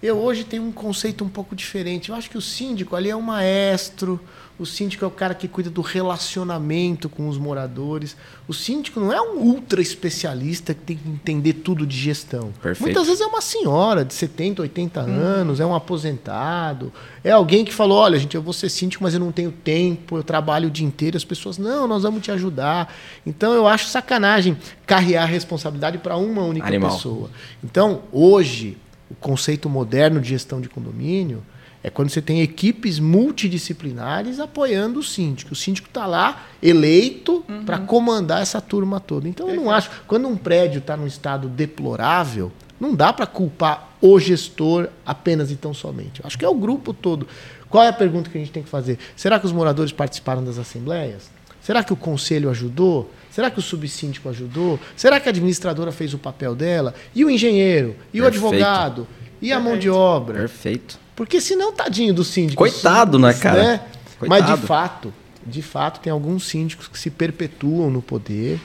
Eu 0.02 0.18
hoje 0.18 0.44
tenho 0.44 0.62
um 0.62 0.70
conceito 0.70 1.24
um 1.24 1.28
pouco 1.30 1.56
diferente. 1.56 2.10
Eu 2.10 2.14
acho 2.14 2.28
que 2.28 2.36
o 2.36 2.42
síndico 2.42 2.94
ali 2.94 3.08
é 3.08 3.16
um 3.16 3.22
maestro, 3.22 4.20
o 4.60 4.66
síndico 4.66 5.02
é 5.06 5.08
o 5.08 5.10
cara 5.10 5.34
que 5.34 5.48
cuida 5.48 5.70
do 5.70 5.80
relacionamento 5.80 7.08
com 7.08 7.26
os 7.30 7.38
moradores. 7.38 8.14
O 8.46 8.52
síndico 8.52 9.00
não 9.00 9.10
é 9.10 9.18
um 9.18 9.38
ultra 9.38 9.80
especialista 9.80 10.74
que 10.74 10.82
tem 10.82 10.96
que 10.98 11.08
entender 11.08 11.54
tudo 11.54 11.86
de 11.86 11.96
gestão. 11.96 12.52
Perfeito. 12.60 12.82
Muitas 12.82 13.06
vezes 13.06 13.22
é 13.22 13.26
uma 13.26 13.40
senhora 13.40 14.04
de 14.04 14.12
70, 14.12 14.60
80 14.60 15.00
hum. 15.00 15.04
anos, 15.06 15.60
é 15.60 15.64
um 15.64 15.74
aposentado, 15.74 16.92
é 17.24 17.30
alguém 17.30 17.64
que 17.64 17.72
falou: 17.72 17.96
olha, 17.96 18.18
gente, 18.18 18.34
eu 18.34 18.42
vou 18.42 18.52
ser 18.52 18.68
síndico, 18.68 19.02
mas 19.02 19.14
eu 19.14 19.20
não 19.20 19.32
tenho 19.32 19.50
tempo, 19.50 20.18
eu 20.18 20.22
trabalho 20.22 20.68
o 20.68 20.70
dia 20.70 20.86
inteiro. 20.86 21.16
As 21.16 21.24
pessoas, 21.24 21.56
não, 21.56 21.86
nós 21.86 22.02
vamos 22.02 22.20
te 22.20 22.30
ajudar. 22.30 22.94
Então 23.24 23.54
eu 23.54 23.66
acho 23.66 23.86
sacanagem 23.86 24.58
carregar 24.84 25.22
a 25.22 25.26
responsabilidade 25.26 25.96
para 25.96 26.18
uma 26.18 26.42
única 26.42 26.66
Animal. 26.66 26.90
pessoa. 26.90 27.30
Então, 27.64 28.02
hoje, 28.12 28.76
o 29.10 29.14
conceito 29.14 29.70
moderno 29.70 30.20
de 30.20 30.28
gestão 30.28 30.60
de 30.60 30.68
condomínio 30.68 31.42
é 31.82 31.88
quando 31.88 32.10
você 32.10 32.20
tem 32.20 32.42
equipes 32.42 32.98
multidisciplinares 32.98 34.38
apoiando 34.38 35.00
o 35.00 35.02
síndico. 35.02 35.52
O 35.52 35.56
síndico 35.56 35.88
está 35.88 36.06
lá 36.06 36.46
eleito 36.62 37.42
uhum. 37.48 37.64
para 37.64 37.78
comandar 37.78 38.42
essa 38.42 38.60
turma 38.60 39.00
toda. 39.00 39.26
Então 39.28 39.48
eu 39.48 39.56
não 39.56 39.70
acho. 39.70 39.90
Quando 40.06 40.28
um 40.28 40.36
prédio 40.36 40.80
está 40.80 40.96
num 40.96 41.06
estado 41.06 41.48
deplorável, 41.48 42.52
não 42.78 42.94
dá 42.94 43.12
para 43.12 43.26
culpar 43.26 43.96
o 44.00 44.18
gestor 44.18 44.88
apenas 45.06 45.50
e 45.50 45.56
tão 45.56 45.72
somente. 45.72 46.20
Eu 46.20 46.26
acho 46.26 46.38
que 46.38 46.44
é 46.44 46.48
o 46.48 46.54
grupo 46.54 46.92
todo. 46.92 47.26
Qual 47.68 47.82
é 47.82 47.88
a 47.88 47.92
pergunta 47.92 48.28
que 48.28 48.36
a 48.36 48.40
gente 48.40 48.52
tem 48.52 48.62
que 48.62 48.68
fazer? 48.68 48.98
Será 49.16 49.38
que 49.38 49.46
os 49.46 49.52
moradores 49.52 49.92
participaram 49.92 50.44
das 50.44 50.58
assembleias? 50.58 51.30
Será 51.62 51.84
que 51.84 51.92
o 51.92 51.96
conselho 51.96 52.50
ajudou? 52.50 53.10
Será 53.30 53.50
que 53.50 53.58
o 53.58 53.62
subsíndico 53.62 54.28
ajudou? 54.28 54.78
Será 54.96 55.20
que 55.20 55.28
a 55.28 55.30
administradora 55.30 55.92
fez 55.92 56.12
o 56.12 56.18
papel 56.18 56.54
dela? 56.54 56.94
E 57.14 57.24
o 57.24 57.30
engenheiro? 57.30 57.94
E 58.12 58.20
Perfeito. 58.20 58.24
o 58.24 58.26
advogado? 58.26 59.06
E 59.40 59.52
a 59.52 59.60
mão 59.60 59.78
de 59.78 59.88
obra? 59.88 60.40
Perfeito. 60.40 60.98
Porque 61.20 61.38
senão, 61.38 61.70
tadinho 61.70 62.14
do 62.14 62.24
síndico. 62.24 62.56
Coitado, 62.56 63.18
né, 63.18 63.34
cara? 63.34 63.62
Né? 63.62 63.80
Mas 64.26 64.46
de 64.46 64.56
fato, 64.66 65.12
de 65.46 65.60
fato, 65.60 66.00
tem 66.00 66.10
alguns 66.10 66.44
síndicos 66.44 66.88
que 66.88 66.98
se 66.98 67.10
perpetuam 67.10 67.90
no 67.90 68.00
poder. 68.00 68.58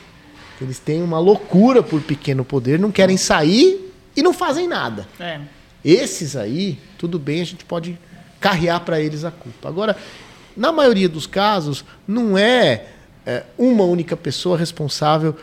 Eles 0.62 0.80
têm 0.80 1.04
uma 1.04 1.20
loucura 1.20 1.84
por 1.84 2.02
pequeno 2.02 2.46
poder, 2.46 2.80
não 2.80 2.94
querem 2.94 3.18
sair 3.18 3.94
e 4.15 4.24
não 4.24 4.32
fazem 4.32 4.70
nada. 4.70 5.06
É. 5.20 5.41
Esses 5.84 6.38
aí, 6.38 6.80
tudo 6.98 7.20
bem, 7.20 7.41
a 7.41 7.46
gente 7.46 7.65
pode 7.65 8.00
carrear 8.39 8.80
para 8.80 9.02
eles 9.02 9.26
a 9.26 9.32
culpa. 9.32 9.68
Agora, 9.68 9.98
na 10.56 10.72
maioria 10.72 11.10
dos 11.10 11.28
casos, 11.28 11.84
não 12.08 12.38
é, 12.38 12.86
é 13.26 13.44
uma 13.58 13.84
única 13.84 14.15
pessoa 14.15 14.58
responsável 14.58 15.36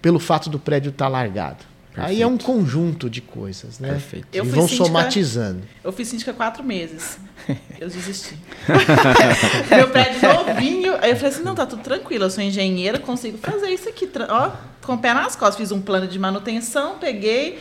pelo 0.00 0.20
fato 0.20 0.48
do 0.48 0.60
prédio 0.60 0.90
estar 0.90 1.06
tá 1.06 1.10
largado. 1.10 1.69
Aí 2.02 2.22
é 2.22 2.26
um 2.26 2.36
conjunto 2.38 3.08
de 3.10 3.20
coisas, 3.20 3.78
né? 3.78 3.90
Perfeito. 3.90 4.26
E 4.32 4.36
Eu 4.38 4.44
fui 4.44 4.54
vão 4.54 4.68
síndica- 4.68 4.86
somatizando. 4.86 5.62
Eu 5.84 5.92
fiz 5.92 6.08
síndica 6.08 6.32
quatro 6.32 6.62
meses. 6.64 7.18
Eu 7.80 7.88
desisti. 7.88 8.34
Meu 9.74 9.88
prédio 9.88 10.20
novinho. 10.22 10.94
Aí 11.00 11.10
eu 11.10 11.16
falei 11.16 11.32
assim: 11.32 11.42
não, 11.42 11.54
tá 11.54 11.66
tudo 11.66 11.82
tranquilo. 11.82 12.24
Eu 12.24 12.30
sou 12.30 12.42
engenheira, 12.44 12.98
consigo 12.98 13.38
fazer 13.38 13.68
isso 13.70 13.88
aqui. 13.88 14.08
Ó, 14.28 14.50
com 14.82 14.94
o 14.94 14.98
pé 14.98 15.14
nas 15.14 15.34
costas. 15.36 15.56
Fiz 15.56 15.72
um 15.72 15.80
plano 15.80 16.06
de 16.06 16.18
manutenção, 16.18 16.98
peguei. 16.98 17.58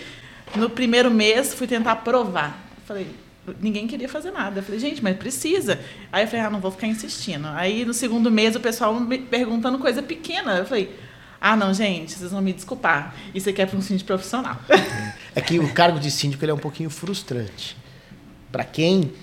No 0.55 0.69
primeiro 0.69 1.09
mês, 1.11 1.53
fui 1.53 1.67
tentar 1.67 1.97
provar. 1.97 2.59
Falei, 2.85 3.07
ninguém 3.61 3.87
queria 3.87 4.09
fazer 4.09 4.31
nada. 4.31 4.59
Eu 4.59 4.63
falei, 4.63 4.79
gente, 4.79 5.01
mas 5.03 5.15
precisa. 5.17 5.79
Aí 6.11 6.23
eu 6.23 6.27
falei, 6.27 6.45
ah, 6.45 6.49
não 6.49 6.59
vou 6.59 6.71
ficar 6.71 6.87
insistindo. 6.87 7.47
Aí 7.49 7.85
no 7.85 7.93
segundo 7.93 8.29
mês, 8.31 8.55
o 8.55 8.59
pessoal 8.59 8.99
me 8.99 9.17
perguntando 9.19 9.77
coisa 9.79 10.01
pequena. 10.01 10.57
Eu 10.57 10.65
falei, 10.65 10.91
ah, 11.41 11.55
não, 11.55 11.73
gente, 11.73 12.13
vocês 12.13 12.31
vão 12.31 12.41
me 12.41 12.51
desculpar. 12.51 13.15
Isso 13.33 13.49
aqui 13.49 13.61
é 13.61 13.65
para 13.65 13.77
um 13.77 13.81
síndico 13.81 14.07
profissional. 14.07 14.57
É 15.35 15.41
que 15.41 15.59
o 15.59 15.71
cargo 15.71 15.99
de 15.99 16.09
síndico 16.09 16.43
ele 16.43 16.51
é 16.51 16.53
um 16.55 16.59
pouquinho 16.59 16.89
frustrante. 16.89 17.77
Para 18.51 18.63
quem 18.63 19.13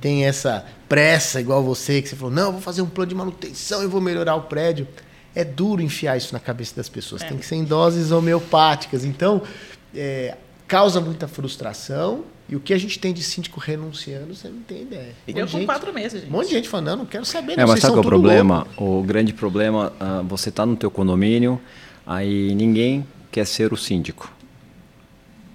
tem 0.00 0.24
essa 0.24 0.64
pressa, 0.88 1.40
igual 1.40 1.62
você, 1.64 2.00
que 2.00 2.08
você 2.08 2.14
falou, 2.14 2.32
não, 2.32 2.44
eu 2.44 2.52
vou 2.52 2.60
fazer 2.60 2.80
um 2.80 2.88
plano 2.88 3.08
de 3.08 3.14
manutenção 3.14 3.82
e 3.82 3.86
vou 3.86 4.00
melhorar 4.00 4.36
o 4.36 4.42
prédio. 4.42 4.86
É 5.34 5.44
duro 5.44 5.82
enfiar 5.82 6.16
isso 6.16 6.32
na 6.32 6.38
cabeça 6.38 6.76
das 6.76 6.88
pessoas. 6.88 7.22
É. 7.22 7.28
Tem 7.28 7.36
que 7.36 7.44
ser 7.44 7.56
em 7.56 7.64
doses 7.64 8.12
homeopáticas. 8.12 9.04
Então, 9.04 9.42
é, 9.94 10.36
causa 10.68 11.00
muita 11.00 11.26
frustração. 11.26 12.24
E 12.52 12.56
o 12.56 12.60
que 12.60 12.74
a 12.74 12.78
gente 12.78 12.98
tem 12.98 13.14
de 13.14 13.22
síndico 13.22 13.58
renunciando, 13.58 14.34
você 14.34 14.46
não 14.46 14.60
tem 14.60 14.82
ideia. 14.82 15.14
Um 15.26 15.30
monte 15.32 15.38
Eu 15.40 15.46
de 15.46 15.52
com 15.52 15.64
quatro 15.64 15.90
meses, 15.90 16.20
gente. 16.20 16.28
Um 16.28 16.32
monte 16.36 16.48
de 16.48 16.52
gente 16.52 16.68
falando, 16.68 16.86
não, 16.88 16.96
não 16.98 17.06
quero 17.06 17.24
saber. 17.24 17.58
É, 17.58 17.64
mas 17.64 17.80
sabe 17.80 17.94
qual 17.94 18.02
é 18.02 18.06
o 18.06 18.08
problema? 18.10 18.66
louco. 18.78 18.98
O 18.98 19.02
grande 19.02 19.32
problema, 19.32 19.90
ah, 19.98 20.22
você 20.28 20.50
está 20.50 20.66
no 20.66 20.76
teu 20.76 20.90
condomínio, 20.90 21.58
aí 22.06 22.54
ninguém 22.54 23.06
quer 23.30 23.46
ser 23.46 23.72
o 23.72 23.76
síndico. 23.78 24.30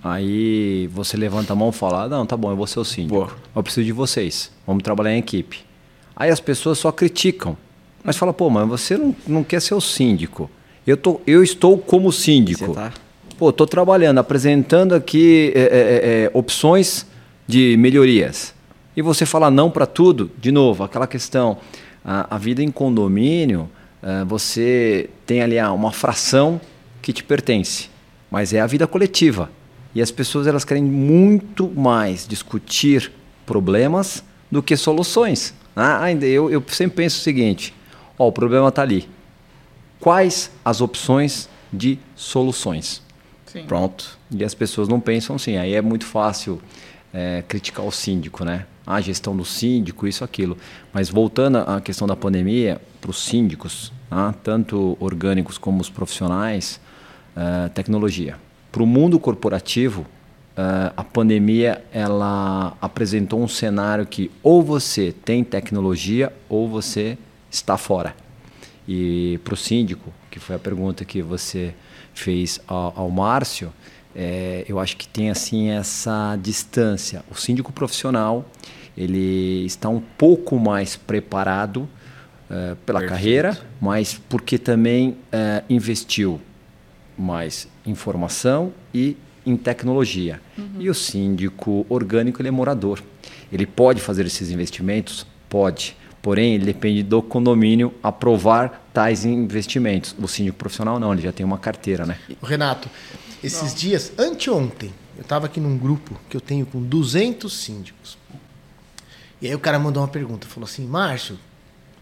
Aí 0.04 0.88
você 0.88 1.16
levanta 1.16 1.54
a 1.54 1.56
mão 1.56 1.70
e 1.70 1.72
fala, 1.72 2.06
"Ah, 2.06 2.10
não, 2.10 2.26
tá 2.26 2.36
bom, 2.36 2.50
eu 2.50 2.56
vou 2.56 2.66
ser 2.66 2.80
o 2.80 2.84
síndico. 2.84 3.14
Boa. 3.14 3.32
Eu 3.56 3.62
preciso 3.62 3.86
de 3.86 3.92
vocês, 3.92 4.52
vamos 4.66 4.82
trabalhar 4.82 5.14
em 5.14 5.20
equipe. 5.20 5.60
Aí 6.16 6.32
as 6.32 6.40
pessoas 6.40 6.80
só 6.80 6.92
criticam. 6.92 7.56
Mas 8.04 8.18
fala, 8.18 8.34
pô, 8.34 8.50
mas 8.50 8.68
você 8.68 8.98
não, 8.98 9.16
não 9.28 9.44
quer 9.44 9.62
ser 9.62 9.76
o 9.76 9.82
síndico. 9.82 10.50
Eu, 10.88 10.98
tô, 10.98 11.22
eu 11.28 11.44
estou 11.44 11.78
como 11.78 12.12
síndico. 12.12 12.66
Você 12.66 12.74
tá- 12.74 12.94
Pô, 13.38 13.52
estou 13.52 13.68
trabalhando, 13.68 14.18
apresentando 14.18 14.96
aqui 14.96 15.54
é, 15.54 15.60
é, 15.60 15.64
é, 15.64 16.24
é, 16.24 16.32
opções 16.34 17.06
de 17.46 17.78
melhorias. 17.78 18.52
E 18.96 19.02
você 19.04 19.28
fala 19.28 19.52
não 19.52 19.70
para 19.70 19.86
tudo, 19.86 20.32
de 20.40 20.52
novo, 20.52 20.84
aquela 20.84 21.06
questão. 21.06 21.60
A, 22.04 22.36
a 22.36 22.38
vida 22.40 22.64
em 22.64 22.72
condomínio, 22.72 23.70
eh, 24.02 24.24
você 24.26 25.08
tem 25.24 25.44
ali 25.44 25.60
ah, 25.60 25.72
uma 25.72 25.92
fração 25.92 26.60
que 27.00 27.14
te 27.14 27.24
pertence, 27.24 27.92
mas 28.32 28.54
é 28.54 28.60
a 28.60 28.66
vida 28.66 28.88
coletiva. 28.88 29.52
E 29.94 30.02
as 30.02 30.10
pessoas 30.10 30.48
elas 30.48 30.66
querem 30.66 30.84
muito 30.84 31.70
mais 31.70 32.28
discutir 32.28 33.12
problemas 33.46 34.24
do 34.50 34.64
que 34.64 34.76
soluções. 34.76 35.54
Ah, 35.76 36.12
eu, 36.12 36.50
eu 36.50 36.64
sempre 36.70 36.98
penso 36.98 37.20
o 37.20 37.22
seguinte: 37.22 37.72
ó, 38.18 38.28
o 38.28 38.32
problema 38.32 38.70
está 38.70 38.82
ali. 38.82 39.08
Quais 40.00 40.50
as 40.66 40.82
opções 40.82 41.48
de 41.72 42.00
soluções? 42.16 43.06
Sim. 43.62 43.66
Pronto. 43.66 44.18
E 44.32 44.44
as 44.44 44.54
pessoas 44.54 44.88
não 44.88 45.00
pensam 45.00 45.36
assim. 45.36 45.58
Aí 45.58 45.74
é 45.74 45.82
muito 45.82 46.06
fácil 46.06 46.62
é, 47.14 47.44
criticar 47.48 47.86
o 47.86 47.92
síndico, 47.92 48.44
né? 48.44 48.66
A 48.86 49.02
gestão 49.02 49.36
do 49.36 49.44
síndico, 49.44 50.08
isso, 50.08 50.24
aquilo. 50.24 50.58
Mas 50.94 51.10
voltando 51.10 51.58
à 51.58 51.82
questão 51.82 52.08
da 52.08 52.16
pandemia, 52.16 52.82
para 53.02 53.12
os 53.12 53.24
síndicos, 53.24 53.92
tá? 54.10 54.34
tanto 54.44 54.98
orgânicos 55.00 55.58
como 55.58 55.82
os 55.82 55.90
profissionais, 55.90 56.80
é, 57.36 57.70
tecnologia. 57.70 58.38
Para 58.72 58.84
o 58.84 58.88
mundo 58.88 59.20
corporativo, 59.20 60.06
é, 60.56 60.92
a 60.96 61.04
pandemia 61.04 61.84
ela 61.92 62.78
apresentou 62.82 63.42
um 63.42 63.48
cenário 63.48 64.06
que 64.06 64.32
ou 64.42 64.64
você 64.64 65.12
tem 65.12 65.44
tecnologia 65.44 66.32
ou 66.48 66.68
você 66.68 67.18
está 67.50 67.78
fora. 67.78 68.16
E 68.88 69.40
para 69.44 69.54
o 69.54 69.58
síndico, 69.58 70.14
que 70.32 70.40
foi 70.40 70.56
a 70.56 70.60
pergunta 70.60 71.04
que 71.04 71.22
você 71.22 71.74
fez 72.18 72.60
ao, 72.68 72.94
ao 72.96 73.10
Márcio, 73.10 73.72
é, 74.16 74.66
eu 74.68 74.80
acho 74.80 74.98
que 74.98 75.08
tem 75.08 75.30
assim 75.30 75.70
essa 75.70 76.38
distância. 76.42 77.24
O 77.30 77.36
síndico 77.36 77.72
profissional 77.72 78.50
ele 78.98 79.64
está 79.66 79.88
um 79.90 80.00
pouco 80.00 80.58
mais 80.58 80.96
preparado 80.96 81.88
é, 82.50 82.76
pela 82.86 83.06
carreira, 83.06 83.56
mas 83.80 84.20
porque 84.28 84.58
também 84.58 85.18
é, 85.32 85.64
investiu 85.70 86.42
mais 87.18 87.68
informação 87.86 88.74
e 88.94 89.16
em 89.46 89.56
tecnologia. 89.56 90.42
E 90.80 90.90
o 90.90 90.94
síndico 90.94 91.86
orgânico 91.88 92.42
ele 92.42 92.50
é 92.50 92.52
morador. 92.52 93.02
Ele 93.52 93.66
pode 93.66 94.02
fazer 94.02 94.26
esses 94.26 94.50
investimentos? 94.52 95.26
Pode. 95.48 95.96
Porém, 96.28 96.56
ele 96.56 96.66
depende 96.66 97.04
do 97.04 97.22
condomínio 97.22 97.94
aprovar 98.04 98.86
tais 98.94 99.24
investimentos. 99.24 100.14
O 100.20 100.28
síndico 100.28 100.58
profissional 100.58 101.00
não, 101.00 101.14
ele 101.14 101.22
já 101.22 101.32
tem 101.32 101.46
uma 101.46 101.58
carteira, 101.58 102.06
né? 102.06 102.20
Renato, 102.44 102.90
esses 103.42 103.74
dias, 103.74 104.12
anteontem, 104.18 104.94
eu 105.16 105.22
estava 105.22 105.46
aqui 105.46 105.62
num 105.62 105.78
grupo 105.78 106.20
que 106.30 106.36
eu 106.36 106.42
tenho 106.42 106.66
com 106.66 106.84
200 106.84 107.58
síndicos. 107.58 108.18
E 109.42 109.48
aí 109.48 109.56
o 109.56 109.60
cara 109.60 109.80
mandou 109.80 110.04
uma 110.04 110.10
pergunta, 110.10 110.46
falou 110.48 110.68
assim, 110.68 110.86
Márcio, 110.86 111.40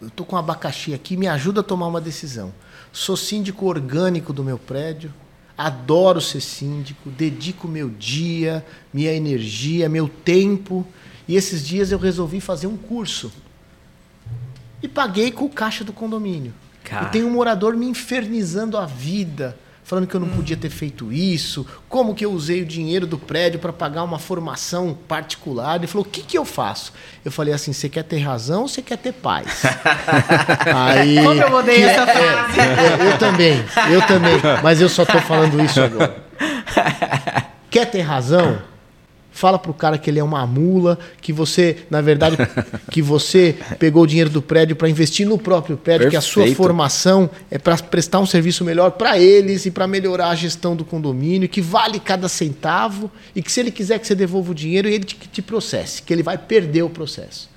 eu 0.01 0.09
tô 0.09 0.25
com 0.25 0.35
um 0.35 0.39
abacaxi 0.39 0.91
aqui, 0.91 1.15
me 1.15 1.27
ajuda 1.27 1.59
a 1.59 1.63
tomar 1.63 1.85
uma 1.85 2.01
decisão. 2.01 2.51
Sou 2.91 3.15
síndico 3.15 3.67
orgânico 3.67 4.33
do 4.33 4.43
meu 4.43 4.57
prédio, 4.57 5.13
adoro 5.55 6.19
ser 6.19 6.41
síndico, 6.41 7.11
dedico 7.11 7.67
meu 7.67 7.89
dia, 7.89 8.65
minha 8.91 9.13
energia, 9.13 9.87
meu 9.87 10.09
tempo. 10.09 10.83
E 11.27 11.35
esses 11.35 11.63
dias 11.63 11.91
eu 11.91 11.99
resolvi 11.99 12.41
fazer 12.41 12.65
um 12.65 12.75
curso. 12.75 13.31
E 14.85 14.87
paguei 14.87 15.31
com 15.31 15.45
o 15.45 15.49
caixa 15.49 15.83
do 15.83 15.91
condomínio. 15.91 16.53
Cara. 16.83 17.07
E 17.07 17.09
tem 17.09 17.23
um 17.23 17.31
morador 17.31 17.75
me 17.75 17.87
infernizando 17.87 18.77
a 18.77 18.85
vida, 18.85 19.57
falando 19.83 20.05
que 20.05 20.13
eu 20.13 20.19
não 20.19 20.29
podia 20.29 20.55
ter 20.55 20.69
feito 20.69 21.11
isso, 21.11 21.65
como 21.89 22.13
que 22.13 22.23
eu 22.23 22.31
usei 22.31 22.61
o 22.61 22.65
dinheiro 22.67 23.07
do 23.07 23.17
prédio 23.17 23.59
para 23.59 23.73
pagar 23.73 24.03
uma 24.03 24.19
formação 24.19 24.95
particular. 25.07 25.77
Ele 25.77 25.87
falou: 25.87 26.05
o 26.05 26.09
que, 26.09 26.21
que 26.21 26.37
eu 26.37 26.45
faço? 26.45 26.93
Eu 27.25 27.31
falei 27.31 27.51
assim: 27.51 27.73
você 27.73 27.89
quer 27.89 28.03
ter 28.03 28.19
razão 28.19 28.61
ou 28.61 28.67
você 28.67 28.83
quer 28.83 28.97
ter 28.99 29.13
paz? 29.13 29.63
Aí, 30.75 31.15
Como 31.23 31.41
eu 31.41 31.53
odeio 31.55 31.77
que 31.79 31.83
essa 31.85 32.11
é- 32.11 32.13
frase. 32.13 32.59
é, 32.59 33.11
eu 33.11 33.17
também, 33.17 33.65
eu 33.91 34.01
também, 34.05 34.33
mas 34.61 34.79
eu 34.79 34.87
só 34.89 35.03
tô 35.03 35.19
falando 35.21 35.59
isso 35.63 35.81
agora. 35.81 36.23
Quer 37.71 37.85
ter 37.89 38.01
razão? 38.01 38.59
Fala 39.35 39.59
pro 39.59 39.73
cara 39.73 39.97
que 39.97 40.09
ele 40.09 40.17
é 40.17 40.23
uma 40.23 40.47
mula, 40.47 40.97
que 41.19 41.33
você, 41.33 41.79
na 41.89 41.99
verdade, 41.99 42.37
que 42.89 43.01
você 43.01 43.53
pegou 43.77 44.03
o 44.03 44.07
dinheiro 44.07 44.29
do 44.29 44.41
prédio 44.41 44.77
para 44.77 44.87
investir 44.87 45.27
no 45.27 45.37
próprio 45.37 45.75
prédio, 45.75 46.09
que 46.09 46.15
a 46.15 46.21
sua 46.21 46.43
Perfeito. 46.43 46.55
formação 46.55 47.29
é 47.51 47.57
para 47.57 47.75
prestar 47.75 48.21
um 48.21 48.25
serviço 48.25 48.63
melhor 48.63 48.91
para 48.91 49.19
eles 49.19 49.65
e 49.65 49.71
para 49.71 49.87
melhorar 49.87 50.29
a 50.29 50.35
gestão 50.35 50.73
do 50.73 50.85
condomínio, 50.85 51.49
que 51.49 51.59
vale 51.59 51.99
cada 51.99 52.29
centavo 52.29 53.11
e 53.35 53.41
que 53.41 53.51
se 53.51 53.59
ele 53.59 53.71
quiser 53.71 53.99
que 53.99 54.07
você 54.07 54.15
devolva 54.15 54.53
o 54.53 54.55
dinheiro, 54.55 54.87
ele 54.87 55.03
te, 55.03 55.17
te 55.17 55.41
processe, 55.41 56.01
que 56.01 56.13
ele 56.13 56.23
vai 56.23 56.37
perder 56.37 56.83
o 56.83 56.89
processo. 56.89 57.49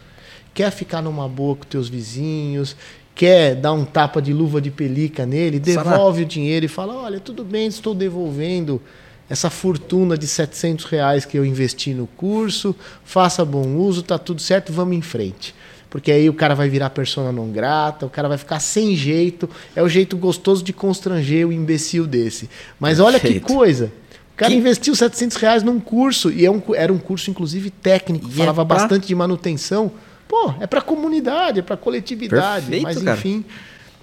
Quer 0.52 0.72
ficar 0.72 1.00
numa 1.00 1.28
boa 1.28 1.54
com 1.54 1.64
teus 1.64 1.88
vizinhos, 1.88 2.74
quer 3.14 3.54
dar 3.54 3.72
um 3.72 3.84
tapa 3.84 4.20
de 4.20 4.32
luva 4.32 4.60
de 4.60 4.72
pelica 4.72 5.24
nele, 5.24 5.62
Sará. 5.64 5.92
devolve 5.92 6.22
o 6.22 6.26
dinheiro 6.26 6.66
e 6.66 6.68
fala: 6.68 6.96
olha, 6.96 7.20
tudo 7.20 7.44
bem, 7.44 7.68
estou 7.68 7.94
devolvendo 7.94 8.82
essa 9.28 9.50
fortuna 9.50 10.16
de 10.16 10.26
700 10.26 10.84
reais 10.86 11.24
que 11.24 11.36
eu 11.38 11.44
investi 11.44 11.92
no 11.94 12.06
curso, 12.06 12.74
faça 13.04 13.44
bom 13.44 13.76
uso, 13.76 14.02
tá 14.02 14.18
tudo 14.18 14.40
certo, 14.40 14.72
vamos 14.72 14.96
em 14.96 15.02
frente. 15.02 15.54
Porque 15.90 16.12
aí 16.12 16.28
o 16.28 16.34
cara 16.34 16.54
vai 16.54 16.68
virar 16.68 16.90
persona 16.90 17.32
não 17.32 17.48
grata, 17.50 18.04
o 18.04 18.10
cara 18.10 18.28
vai 18.28 18.36
ficar 18.36 18.60
sem 18.60 18.94
jeito. 18.94 19.48
É 19.74 19.82
o 19.82 19.88
jeito 19.88 20.16
gostoso 20.18 20.62
de 20.62 20.72
constranger 20.72 21.46
o 21.48 21.52
imbecil 21.52 22.06
desse. 22.06 22.48
Mas 22.78 23.00
olha 23.00 23.18
que 23.18 23.26
Perfeito. 23.26 23.46
coisa. 23.54 23.92
O 24.34 24.36
cara 24.36 24.50
Que- 24.52 24.58
investiu 24.58 24.94
700 24.94 25.36
reais 25.38 25.62
num 25.62 25.80
curso, 25.80 26.30
e 26.30 26.44
é 26.44 26.50
um 26.50 26.62
era 26.74 26.92
um 26.92 26.98
curso, 26.98 27.30
inclusive, 27.30 27.70
técnico, 27.70 28.28
E 28.28 28.32
é 28.32 28.36
falava 28.36 28.64
pra- 28.66 28.76
bastante 28.76 29.06
de 29.08 29.14
manutenção. 29.14 29.90
Pô, 30.28 30.52
é 30.60 30.66
pra 30.66 30.82
comunidade, 30.82 31.60
é 31.60 31.62
pra 31.62 31.76
coletividade. 31.76 32.66
Perfeito, 32.66 32.82
mas 32.82 33.02
cara. 33.02 33.16
enfim. 33.16 33.44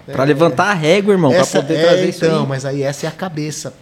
Pra 0.06 0.24
levantar 0.24 0.70
a 0.70 0.74
régua, 0.74 1.12
irmão, 1.14 1.32
essa, 1.32 1.58
pra 1.58 1.62
poder 1.62 1.74
é, 1.78 1.82
trazer 1.86 2.08
isso 2.08 2.24
então, 2.24 2.46
mas 2.46 2.64
aí 2.64 2.82
essa 2.82 3.06
é 3.06 3.08
a 3.08 3.12
cabeça 3.12 3.72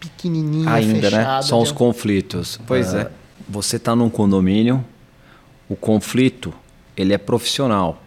pequenininha, 0.00 0.72
Ainda, 0.72 0.94
né? 0.94 1.18
fechada. 1.18 1.42
São 1.42 1.60
os 1.60 1.70
conflitos. 1.70 2.58
Pois 2.66 2.94
Ah, 2.94 3.02
é. 3.02 3.10
Você 3.48 3.76
está 3.76 3.94
num 3.94 4.08
condomínio, 4.10 4.84
o 5.68 5.76
conflito 5.76 6.52
ele 6.96 7.12
é 7.12 7.18
profissional, 7.18 8.02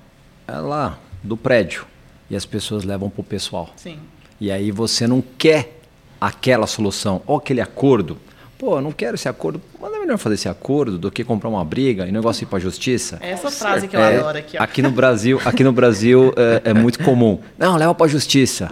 é 0.48 0.54
lá 0.58 0.98
do 1.22 1.36
prédio 1.38 1.86
e 2.30 2.36
as 2.36 2.46
pessoas 2.46 2.84
levam 2.84 3.10
para 3.10 3.22
o 3.22 3.24
pessoal. 3.24 3.70
Sim. 3.76 4.00
E 4.40 4.52
aí 4.52 4.72
você 4.72 5.06
não 5.08 5.22
quer 5.38 5.80
aquela 6.20 6.66
solução 6.68 7.22
ou 7.28 7.38
aquele 7.38 7.62
acordo. 7.62 8.18
Pô, 8.64 8.78
eu 8.78 8.82
não 8.82 8.94
quero 8.94 9.16
esse 9.16 9.28
acordo. 9.28 9.60
Mas 9.78 9.92
é 9.94 10.00
melhor 10.00 10.18
fazer 10.18 10.36
esse 10.36 10.48
acordo 10.48 10.98
do 10.98 11.12
que 11.12 11.22
comprar 11.22 11.50
uma 11.50 11.66
briga 11.66 12.06
e 12.06 12.10
o 12.12 12.14
negócio 12.14 12.44
ir 12.44 12.46
para 12.46 12.60
a 12.60 12.62
justiça. 12.62 13.18
É 13.20 13.32
essa 13.32 13.52
frase 13.52 13.90
que 13.90 13.96
eu 13.98 14.00
É, 14.00 14.16
adoro 14.20 14.38
aqui, 14.38 14.58
ó. 14.58 14.64
aqui 14.64 14.82
no 14.82 14.90
Brasil, 14.90 15.42
aqui 15.44 15.66
no 15.66 15.74
Brasil 15.74 16.34
é, 16.38 16.70
é 16.70 16.74
muito 16.74 17.04
comum. 17.04 17.40
Não, 17.60 17.76
leva 17.76 17.94
para 17.94 18.06
a 18.06 18.10
justiça. 18.10 18.72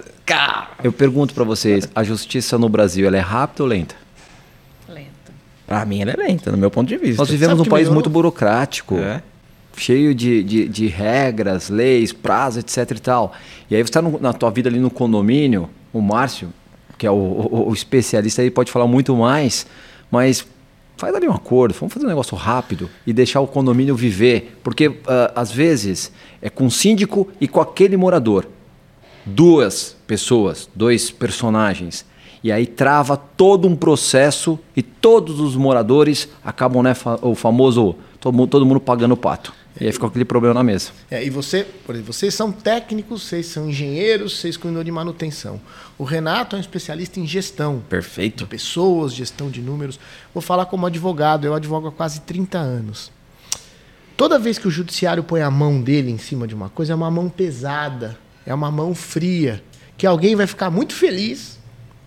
Eu 0.81 0.93
pergunto 0.93 1.33
para 1.33 1.43
vocês, 1.43 1.89
a 1.93 2.03
justiça 2.05 2.57
no 2.57 2.69
Brasil 2.69 3.05
ela 3.05 3.17
é 3.17 3.19
rápida 3.19 3.63
ou 3.63 3.67
lenta? 3.67 3.95
Pra 5.67 5.85
mim 5.85 6.01
ela 6.01 6.11
é 6.11 6.15
lenta, 6.15 6.49
no 6.53 6.57
meu 6.57 6.71
ponto 6.71 6.87
de 6.87 6.95
vista. 6.95 7.21
Nós 7.21 7.29
vivemos 7.29 7.57
Sabe 7.57 7.63
num 7.67 7.69
país 7.69 7.81
melhorou? 7.89 7.95
muito 7.95 8.09
burocrático. 8.09 8.97
É. 8.97 9.21
cheio 9.75 10.15
de, 10.15 10.41
de, 10.41 10.69
de 10.69 10.87
regras, 10.87 11.67
leis, 11.67 12.13
prazos, 12.13 12.63
etc 12.63 12.91
e 12.97 13.01
tal. 13.01 13.33
E 13.69 13.75
aí 13.75 13.81
você 13.83 13.89
está 13.89 14.01
na 14.01 14.31
tua 14.31 14.51
vida 14.51 14.69
ali 14.69 14.79
no 14.79 14.89
condomínio, 14.89 15.69
o 15.91 15.99
Márcio, 16.01 16.53
que 17.01 17.07
é 17.07 17.09
o, 17.09 17.15
o- 17.15 17.69
o 17.69 17.73
especialista 17.73 18.43
aí, 18.43 18.51
pode 18.51 18.71
falar 18.71 18.85
muito 18.85 19.15
mais, 19.15 19.65
mas 20.11 20.45
faz 20.97 21.15
ali 21.15 21.27
um 21.27 21.33
acordo, 21.33 21.73
vamos 21.73 21.91
fazer 21.91 22.05
um 22.05 22.09
negócio 22.09 22.37
rápido 22.37 22.87
e 23.07 23.11
deixar 23.11 23.41
o 23.41 23.47
condomínio 23.47 23.95
viver. 23.95 24.59
Porque 24.63 24.99
ah, 25.07 25.31
às 25.35 25.51
vezes 25.51 26.11
é 26.43 26.47
com 26.47 26.67
o 26.67 26.69
síndico 26.69 27.27
e 27.41 27.47
com 27.47 27.59
aquele 27.59 27.97
morador. 27.97 28.45
Duas 29.25 29.95
pessoas, 30.05 30.69
dois 30.75 31.09
personagens. 31.09 32.05
E 32.43 32.51
aí 32.51 32.67
trava 32.67 33.17
todo 33.17 33.67
um 33.67 33.75
processo 33.75 34.59
e 34.75 34.83
todos 34.83 35.39
os 35.39 35.55
moradores 35.55 36.29
acabam, 36.45 36.83
né, 36.83 36.95
o 37.23 37.33
famoso 37.33 37.95
todo 38.19 38.35
mundo, 38.35 38.49
todo 38.49 38.63
mundo 38.65 38.79
pagando 38.79 39.15
o 39.15 39.17
pato. 39.17 39.51
E 39.79 39.85
aí 39.85 39.91
fica 39.91 40.05
aquele 40.05 40.25
problema 40.25 40.55
na 40.55 40.63
mesa. 40.63 40.91
É, 41.09 41.23
e 41.23 41.29
você, 41.29 41.63
por 41.85 41.95
exemplo, 41.95 42.13
vocês 42.13 42.33
são 42.33 42.51
técnicos, 42.51 43.23
vocês 43.23 43.45
são 43.45 43.69
engenheiros, 43.69 44.39
vocês 44.39 44.57
cuidam 44.57 44.83
de 44.83 44.91
manutenção. 44.91 45.61
O 45.97 46.03
Renato 46.03 46.55
é 46.55 46.57
um 46.57 46.61
especialista 46.61 47.19
em 47.19 47.25
gestão 47.25 47.77
de 47.77 47.83
Perfeito. 47.83 48.45
pessoas, 48.47 49.13
gestão 49.13 49.49
de 49.49 49.61
números. 49.61 49.99
Vou 50.33 50.41
falar 50.41 50.65
como 50.65 50.85
advogado, 50.85 51.45
eu 51.45 51.53
advogo 51.53 51.87
há 51.87 51.91
quase 51.91 52.21
30 52.21 52.57
anos. 52.57 53.11
Toda 54.17 54.37
vez 54.37 54.59
que 54.59 54.67
o 54.67 54.71
judiciário 54.71 55.23
põe 55.23 55.41
a 55.41 55.49
mão 55.49 55.81
dele 55.81 56.11
em 56.11 56.17
cima 56.17 56.47
de 56.47 56.53
uma 56.53 56.69
coisa, 56.69 56.93
é 56.93 56.95
uma 56.95 57.09
mão 57.09 57.29
pesada, 57.29 58.17
é 58.45 58.53
uma 58.53 58.69
mão 58.69 58.93
fria, 58.93 59.63
que 59.97 60.05
alguém 60.05 60.35
vai 60.35 60.45
ficar 60.45 60.69
muito 60.69 60.93
feliz 60.93 61.59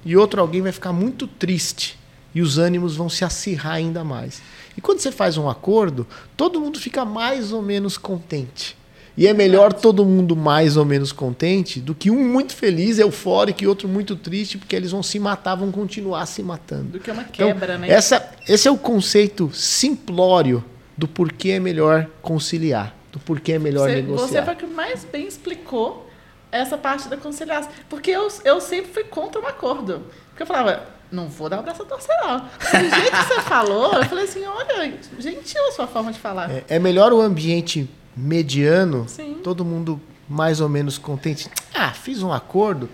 e 0.04 0.16
outro 0.16 0.40
alguém 0.40 0.60
vai 0.60 0.70
ficar 0.70 0.92
muito 0.92 1.26
triste. 1.26 1.98
E 2.34 2.42
os 2.42 2.58
ânimos 2.58 2.96
vão 2.96 3.08
se 3.08 3.24
acirrar 3.24 3.74
ainda 3.74 4.02
mais. 4.02 4.42
E 4.76 4.80
quando 4.80 4.98
você 4.98 5.12
faz 5.12 5.36
um 5.36 5.48
acordo, 5.48 6.06
todo 6.36 6.60
mundo 6.60 6.78
fica 6.78 7.04
mais 7.04 7.52
ou 7.52 7.62
menos 7.62 7.96
contente. 7.96 8.76
E 9.16 9.28
é 9.28 9.32
melhor 9.32 9.72
todo 9.72 10.04
mundo 10.04 10.34
mais 10.34 10.76
ou 10.76 10.84
menos 10.84 11.12
contente 11.12 11.78
do 11.78 11.94
que 11.94 12.10
um 12.10 12.26
muito 12.28 12.52
feliz, 12.52 12.98
eufórico 12.98 13.62
e 13.62 13.66
outro 13.66 13.86
muito 13.86 14.16
triste, 14.16 14.58
porque 14.58 14.74
eles 14.74 14.90
vão 14.90 15.04
se 15.04 15.20
matar, 15.20 15.54
vão 15.54 15.70
continuar 15.70 16.26
se 16.26 16.42
matando. 16.42 16.90
Do 16.90 16.98
que 16.98 17.10
uma 17.12 17.22
Então, 17.22 17.46
quebra, 17.46 17.78
né? 17.78 17.88
Essa, 17.88 18.28
esse 18.48 18.66
é 18.66 18.70
o 18.70 18.76
conceito 18.76 19.50
simplório 19.54 20.64
do 20.98 21.06
porquê 21.06 21.50
é 21.50 21.60
melhor 21.60 22.08
conciliar, 22.20 22.92
do 23.12 23.20
porquê 23.20 23.52
é 23.52 23.58
melhor 23.58 23.88
Você, 23.88 23.94
negociar. 23.94 24.26
você 24.26 24.42
foi 24.42 24.54
o 24.54 24.56
que 24.56 24.66
mais 24.66 25.04
bem 25.04 25.28
explicou 25.28 26.10
essa 26.50 26.76
parte 26.76 27.08
da 27.08 27.16
conciliação. 27.16 27.70
Porque 27.88 28.10
eu, 28.10 28.28
eu 28.44 28.60
sempre 28.60 28.92
fui 28.92 29.04
contra 29.04 29.40
um 29.40 29.46
acordo. 29.46 30.02
Porque 30.30 30.42
eu 30.42 30.46
falava, 30.46 30.88
não 31.14 31.28
vou 31.28 31.48
dar 31.48 31.60
o 31.60 31.62
braço 31.62 31.82
a 31.82 31.86
torcer, 31.86 32.14
não. 32.22 32.38
Do 32.40 32.96
jeito 32.96 33.10
que 33.16 33.24
você 33.34 33.40
falou, 33.42 33.94
eu 33.94 34.04
falei 34.04 34.24
assim, 34.24 34.44
olha, 34.44 34.92
gentil 35.18 35.66
a 35.68 35.72
sua 35.72 35.86
forma 35.86 36.12
de 36.12 36.18
falar. 36.18 36.50
É, 36.50 36.64
é 36.68 36.78
melhor 36.78 37.12
o 37.12 37.20
ambiente 37.20 37.88
mediano, 38.16 39.06
Sim. 39.08 39.38
todo 39.42 39.64
mundo 39.64 40.00
mais 40.28 40.60
ou 40.60 40.68
menos 40.68 40.98
contente. 40.98 41.48
Ah, 41.74 41.92
fiz 41.92 42.22
um 42.22 42.32
acordo, 42.32 42.88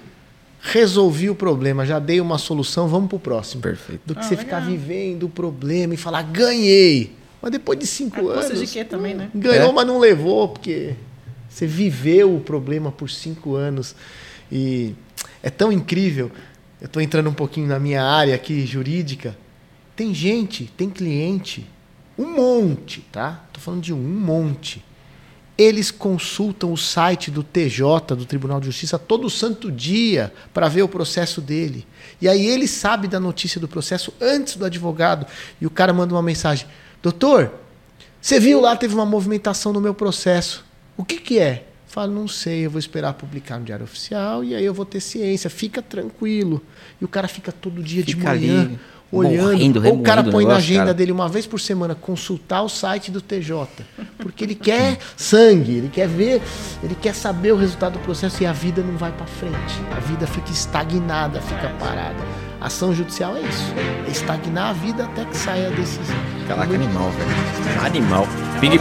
resolvi 0.60 1.30
o 1.30 1.34
problema, 1.34 1.86
já 1.86 1.98
dei 1.98 2.20
uma 2.20 2.38
solução, 2.38 2.86
vamos 2.88 3.08
pro 3.08 3.18
próximo. 3.18 3.62
Perfeito. 3.62 4.02
Do 4.04 4.14
que 4.14 4.20
Ah, 4.20 4.24
você 4.24 4.36
ficar 4.36 4.58
legal. 4.58 4.70
vivendo 4.72 5.24
o 5.24 5.28
problema 5.28 5.94
e 5.94 5.96
falar, 5.96 6.22
ganhei. 6.22 7.14
Mas 7.40 7.52
depois 7.52 7.78
de 7.78 7.86
cinco 7.86 8.18
A 8.30 8.34
custa 8.34 8.52
anos. 8.52 8.60
de 8.60 8.66
quê 8.66 8.84
também, 8.84 9.14
né? 9.14 9.30
Ganhou, 9.34 9.70
É. 9.70 9.72
mas 9.72 9.86
não 9.86 9.98
levou, 9.98 10.48
porque 10.48 10.94
você 11.48 11.66
viveu 11.66 12.34
o 12.36 12.40
problema 12.40 12.92
por 12.92 13.08
cinco 13.08 13.54
anos. 13.56 13.94
E 14.52 14.94
é 15.42 15.48
tão 15.48 15.72
incrível. 15.72 16.30
Eu 16.80 16.86
estou 16.86 17.02
entrando 17.02 17.28
um 17.28 17.34
pouquinho 17.34 17.68
na 17.68 17.78
minha 17.78 18.02
área 18.02 18.34
aqui 18.34 18.64
jurídica. 18.64 19.36
Tem 19.94 20.14
gente, 20.14 20.64
tem 20.76 20.88
cliente, 20.88 21.66
um 22.18 22.34
monte, 22.34 23.00
tá? 23.12 23.44
Tô 23.52 23.60
falando 23.60 23.82
de 23.82 23.92
um, 23.92 23.98
um 23.98 24.20
monte. 24.20 24.82
Eles 25.58 25.90
consultam 25.90 26.72
o 26.72 26.76
site 26.76 27.30
do 27.30 27.42
TJ, 27.42 28.16
do 28.16 28.24
Tribunal 28.24 28.60
de 28.60 28.66
Justiça, 28.66 28.98
todo 28.98 29.28
santo 29.28 29.70
dia 29.70 30.32
para 30.54 30.68
ver 30.68 30.82
o 30.82 30.88
processo 30.88 31.42
dele. 31.42 31.86
E 32.18 32.26
aí 32.26 32.46
ele 32.46 32.66
sabe 32.66 33.06
da 33.06 33.20
notícia 33.20 33.60
do 33.60 33.68
processo 33.68 34.14
antes 34.18 34.56
do 34.56 34.64
advogado. 34.64 35.26
E 35.60 35.66
o 35.66 35.70
cara 35.70 35.92
manda 35.92 36.14
uma 36.14 36.22
mensagem: 36.22 36.66
Doutor, 37.02 37.52
você 38.20 38.40
viu 38.40 38.58
lá, 38.58 38.74
teve 38.74 38.94
uma 38.94 39.04
movimentação 39.04 39.70
no 39.70 39.82
meu 39.82 39.92
processo. 39.92 40.64
O 40.96 41.04
que, 41.04 41.18
que 41.18 41.38
é? 41.38 41.66
Falo, 41.90 42.12
não 42.12 42.28
sei, 42.28 42.64
eu 42.66 42.70
vou 42.70 42.78
esperar 42.78 43.14
publicar 43.14 43.58
no 43.58 43.64
Diário 43.64 43.82
Oficial 43.82 44.44
e 44.44 44.54
aí 44.54 44.64
eu 44.64 44.72
vou 44.72 44.84
ter 44.86 45.00
ciência. 45.00 45.50
Fica 45.50 45.82
tranquilo. 45.82 46.62
E 47.00 47.04
o 47.04 47.08
cara 47.08 47.26
fica 47.26 47.50
todo 47.50 47.82
dia 47.82 48.04
de 48.04 48.14
Fica 48.14 48.28
manhã 48.28 48.60
ali, 48.62 48.78
olhando. 49.10 49.42
morrendo, 49.52 49.88
Ou 49.88 49.98
o 49.98 50.02
cara 50.02 50.20
remoendo 50.20 50.28
o 50.28 50.32
põe 50.32 50.44
na 50.44 50.50
negócio, 50.50 50.64
agenda 50.70 50.84
cara. 50.84 50.94
dele 50.94 51.10
uma 51.10 51.28
vez 51.28 51.48
por 51.48 51.58
semana 51.58 51.96
consultar 51.96 52.62
o 52.62 52.68
site 52.68 53.10
do 53.10 53.20
TJ. 53.20 53.66
Porque 54.18 54.44
ele 54.44 54.54
quer 54.54 54.98
sangue, 55.16 55.78
ele 55.78 55.88
quer 55.88 56.06
ver, 56.06 56.40
ele 56.80 56.94
quer 56.94 57.12
saber 57.12 57.52
o 57.52 57.56
resultado 57.56 57.94
do 57.94 57.98
processo 58.04 58.40
e 58.40 58.46
a 58.46 58.52
vida 58.52 58.82
não 58.82 58.96
vai 58.96 59.10
para 59.10 59.26
frente. 59.26 59.74
A 59.90 59.98
vida 59.98 60.28
fica 60.28 60.52
estagnada, 60.52 61.40
fica 61.40 61.70
parada. 61.70 62.24
Ação 62.60 62.94
judicial 62.94 63.36
é 63.36 63.40
isso. 63.40 63.74
É 64.06 64.10
estagnar 64.12 64.70
a 64.70 64.72
vida 64.74 65.06
até 65.06 65.24
que 65.24 65.36
saia 65.36 65.66
a 65.66 65.70
decisão. 65.70 66.16
Caraca, 66.46 66.72
animal, 66.72 67.10
velho. 67.10 67.84
Animal. 67.84 68.28
Ping 68.60 68.78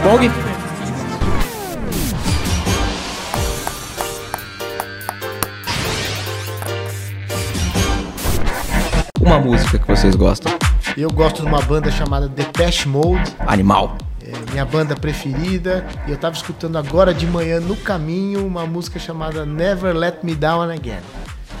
música 9.40 9.78
que 9.78 9.86
vocês 9.86 10.14
gostam. 10.14 10.52
Eu 10.96 11.10
gosto 11.10 11.42
de 11.42 11.48
uma 11.48 11.60
banda 11.62 11.90
chamada 11.90 12.28
Depeche 12.28 12.88
Mode. 12.88 13.34
Animal. 13.40 13.96
É 14.22 14.50
minha 14.50 14.64
banda 14.64 14.94
preferida. 14.94 15.86
E 16.06 16.10
eu 16.10 16.16
tava 16.16 16.36
escutando 16.36 16.76
agora 16.76 17.14
de 17.14 17.26
manhã 17.26 17.60
no 17.60 17.76
caminho 17.76 18.46
uma 18.46 18.66
música 18.66 18.98
chamada 18.98 19.46
Never 19.46 19.94
Let 19.96 20.18
Me 20.22 20.34
Down 20.34 20.62
Again. 20.62 21.00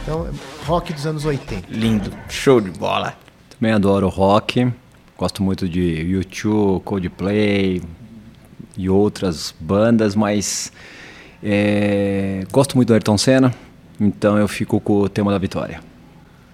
Então, 0.02 0.26
é 0.26 0.66
rock 0.66 0.92
dos 0.92 1.06
anos 1.06 1.24
80. 1.24 1.68
Lindo. 1.70 2.12
Show 2.28 2.60
de 2.60 2.70
bola. 2.70 3.14
Também 3.58 3.72
adoro 3.72 4.08
rock, 4.08 4.72
gosto 5.18 5.42
muito 5.42 5.68
de 5.68 6.06
U2, 6.08 6.80
Coldplay 6.82 7.82
e 8.76 8.88
outras 8.88 9.54
bandas, 9.60 10.14
mas 10.14 10.72
é, 11.42 12.44
gosto 12.50 12.76
muito 12.76 12.88
do 12.88 12.94
Ayrton 12.94 13.18
Senna, 13.18 13.52
então 14.00 14.38
eu 14.38 14.48
fico 14.48 14.80
com 14.80 15.00
o 15.00 15.08
tema 15.08 15.30
da 15.30 15.38
vitória. 15.38 15.89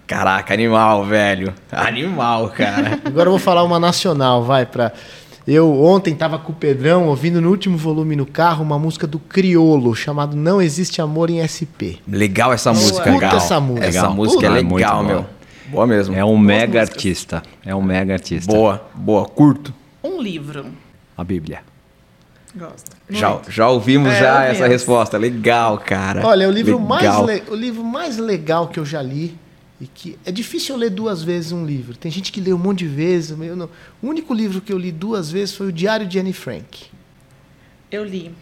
Caraca, 0.07 0.55
animal, 0.55 1.05
velho. 1.05 1.53
Animal, 1.73 2.51
cara. 2.51 3.01
Agora 3.05 3.27
eu 3.29 3.33
vou 3.33 3.39
falar 3.41 3.65
uma 3.65 3.79
nacional, 3.79 4.45
vai 4.45 4.65
pra. 4.65 4.93
Eu 5.47 5.81
ontem 5.83 6.15
tava 6.15 6.39
com 6.41 6.51
o 6.53 6.55
Pedrão 6.55 7.07
ouvindo 7.07 7.41
no 7.41 7.51
último 7.51 7.77
volume 7.79 8.17
no 8.17 8.27
carro 8.27 8.65
uma 8.65 8.79
música 8.79 9.07
do 9.07 9.19
Criolo 9.19 9.95
chamado 9.95 10.37
Não 10.37 10.61
Existe 10.61 11.01
Amor 11.01 11.31
em 11.31 11.39
SP. 11.47 11.99
Legal 12.09 12.53
essa 12.53 12.73
Boa. 12.73 12.83
música, 12.83 12.99
Escuta 13.09 13.15
legal. 13.27 13.37
essa 13.37 13.61
música. 13.61 13.87
Essa 13.87 14.09
música 14.11 14.47
é 14.47 14.49
legal, 14.49 14.97
boa. 14.97 15.03
meu. 15.05 15.27
Boa 15.69 15.87
mesmo. 15.87 16.15
É 16.17 16.25
um 16.25 16.29
Boas 16.31 16.41
mega 16.43 16.81
músicas. 16.81 16.91
artista, 16.97 17.43
é 17.65 17.75
um 17.75 17.83
mega 17.83 18.13
artista. 18.15 18.53
Boa, 18.53 18.85
boa. 18.95 19.25
Curto. 19.27 19.73
Um 20.03 20.21
livro. 20.21 20.67
A 21.17 21.23
Bíblia. 21.25 21.61
Gosto. 22.57 22.91
Já, 23.11 23.39
já 23.49 23.69
ouvimos 23.69 24.13
É, 24.13 24.19
já 24.21 24.45
essa 24.47 24.67
resposta. 24.67 25.17
Legal, 25.19 25.79
cara. 25.79 26.27
Olha, 26.27 26.49
o 26.49 26.51
livro, 26.51 26.81
mais 26.81 27.03
Legal. 27.03 27.25
le- 27.25 27.43
o 27.51 27.55
livro 27.55 27.85
mais 27.85 28.17
legal 28.19 28.67
que 28.69 28.81
eu 28.81 28.85
já 28.85 29.03
li, 29.03 29.37
e 29.81 29.87
que 29.87 30.19
é 30.25 30.33
difícil 30.33 30.75
eu 30.75 30.81
ler 30.81 30.91
duas 30.91 31.23
vezes 31.23 31.53
um 31.53 31.65
livro. 31.67 31.97
Tem 31.97 32.11
gente 32.11 32.33
que 32.33 32.41
lê 32.41 32.53
um 32.53 32.59
monte 32.59 32.79
de 32.81 32.89
vezes. 32.89 33.39
Eu 33.39 33.55
não. 33.57 33.69
O 34.03 34.09
único 34.09 34.33
livro 34.33 34.61
que 34.61 34.73
eu 34.73 34.79
li 34.79 34.91
duas 34.91 35.31
vezes 35.31 35.55
foi 35.55 35.67
o 35.69 35.73
Diário 35.73 36.07
de 36.07 36.19
Anne 36.19 36.33
Frank. 36.33 36.85
Eu 37.91 38.05
li. 38.05 38.33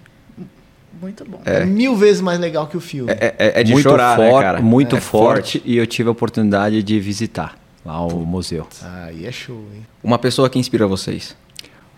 Muito 1.01 1.25
bom. 1.25 1.41
É, 1.45 1.65
mil 1.65 1.97
vezes 1.97 2.21
mais 2.23 2.39
legal 2.39 2.67
que 2.69 2.77
o 2.77 2.81
filme. 2.81 3.11
É, 3.11 3.35
é- 3.39 3.61
é 3.61 3.65
de 3.65 3.73
muito 3.73 3.83
chorar, 3.83 4.17
né, 4.17 4.31
forte, 4.31 4.43
cara? 4.45 4.63
muito 4.63 4.97
É 4.97 5.01
forte, 5.01 5.63
e 5.65 5.77
eu 5.77 5.87
tive 5.87 6.09
a 6.09 6.13
oportunidade 6.13 6.83
de 6.83 7.01
visitar 7.01 7.59
lá 7.85 8.01
o 8.01 8.25
museu. 8.25 8.67
Aí 8.81 9.27
é 9.27 9.33
show, 9.33 9.67
hein? 9.75 9.85
Uma 10.03 10.19
pessoa 10.19 10.49
que 10.49 10.59
inspira 10.59 10.87
vocês. 10.87 11.37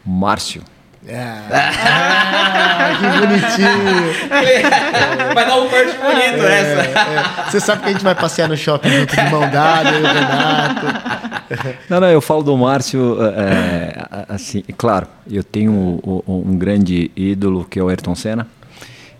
Márcio. 0.05 0.62
Ah, 1.09 2.97
que 2.99 3.27
bonitinho. 3.27 4.13
Vai 5.35 5.47
dar 5.47 5.57
um 5.57 5.69
corte 5.69 5.97
bonito 5.99 6.45
essa. 6.45 6.81
É, 6.81 7.51
Você 7.51 7.61
sabe 7.61 7.83
que 7.83 7.89
a 7.89 7.93
gente 7.93 8.03
vai 8.05 8.15
passear 8.15 8.49
no 8.49 8.57
shopping 8.57 8.89
junto 8.91 9.15
de 9.15 9.31
mão 9.31 9.49
dada, 9.51 9.91
eu 9.91 10.03
Renato. 10.03 10.87
Não, 11.89 12.01
não, 12.01 12.09
eu 12.09 12.21
falo 12.21 12.43
do 12.43 12.57
Márcio, 12.57 13.19
é, 13.23 14.25
assim, 14.29 14.65
claro, 14.77 15.07
eu 15.31 15.45
tenho 15.45 15.71
um, 15.73 16.23
um- 16.27 16.59
grande 16.59 17.09
ídolo 17.15 17.64
que 17.64 17.79
é 17.79 17.83
o 17.85 17.89
Ayrton 17.89 18.16
Senna. 18.16 18.49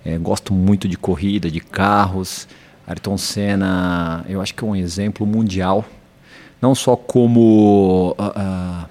É, 0.05 0.19
gosto 0.19 0.53
muito 0.53 0.89
de 0.89 0.97
corrida, 0.97 1.49
de 1.49 1.61
carros. 1.61 2.49
Ayrton 2.85 3.17
Senna, 3.17 4.25
eu 4.29 4.41
acho 4.43 4.53
que 4.57 4.65
é 4.65 4.67
um 4.67 4.75
exemplo 4.75 5.25
mundial, 5.25 5.85
não 6.61 6.75
só 6.75 6.97
como 6.97 8.13
ah, 8.19 8.87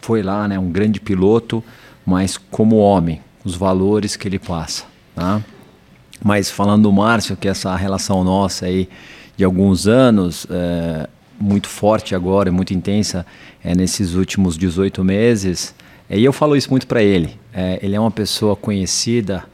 foi 0.00 0.22
lá, 0.22 0.48
né, 0.48 0.58
um 0.58 0.70
grande 0.70 0.98
piloto, 0.98 1.62
mas 2.04 2.36
como 2.36 2.76
homem, 2.76 3.20
os 3.44 3.54
valores 3.54 4.16
que 4.16 4.28
ele 4.28 4.38
passa, 4.38 4.84
tá? 5.14 5.42
Mas 6.24 6.50
falando 6.50 6.84
do 6.84 6.92
Márcio, 6.92 7.36
que 7.36 7.48
essa 7.48 7.74
relação 7.74 8.22
nossa 8.22 8.66
aí 8.66 8.88
de 9.36 9.44
alguns 9.44 9.88
anos, 9.88 10.46
é, 10.50 11.08
muito 11.40 11.68
forte 11.68 12.14
agora, 12.14 12.52
muito 12.52 12.72
intensa 12.72 13.26
é, 13.62 13.74
nesses 13.74 14.14
últimos 14.14 14.56
18 14.56 15.02
meses. 15.02 15.74
É, 16.08 16.18
e 16.18 16.24
eu 16.24 16.32
falo 16.32 16.56
isso 16.56 16.70
muito 16.70 16.86
para 16.86 17.02
ele. 17.02 17.36
É, 17.52 17.78
ele 17.82 17.96
é 17.96 18.00
uma 18.00 18.10
pessoa 18.10 18.54
conhecida 18.54 19.44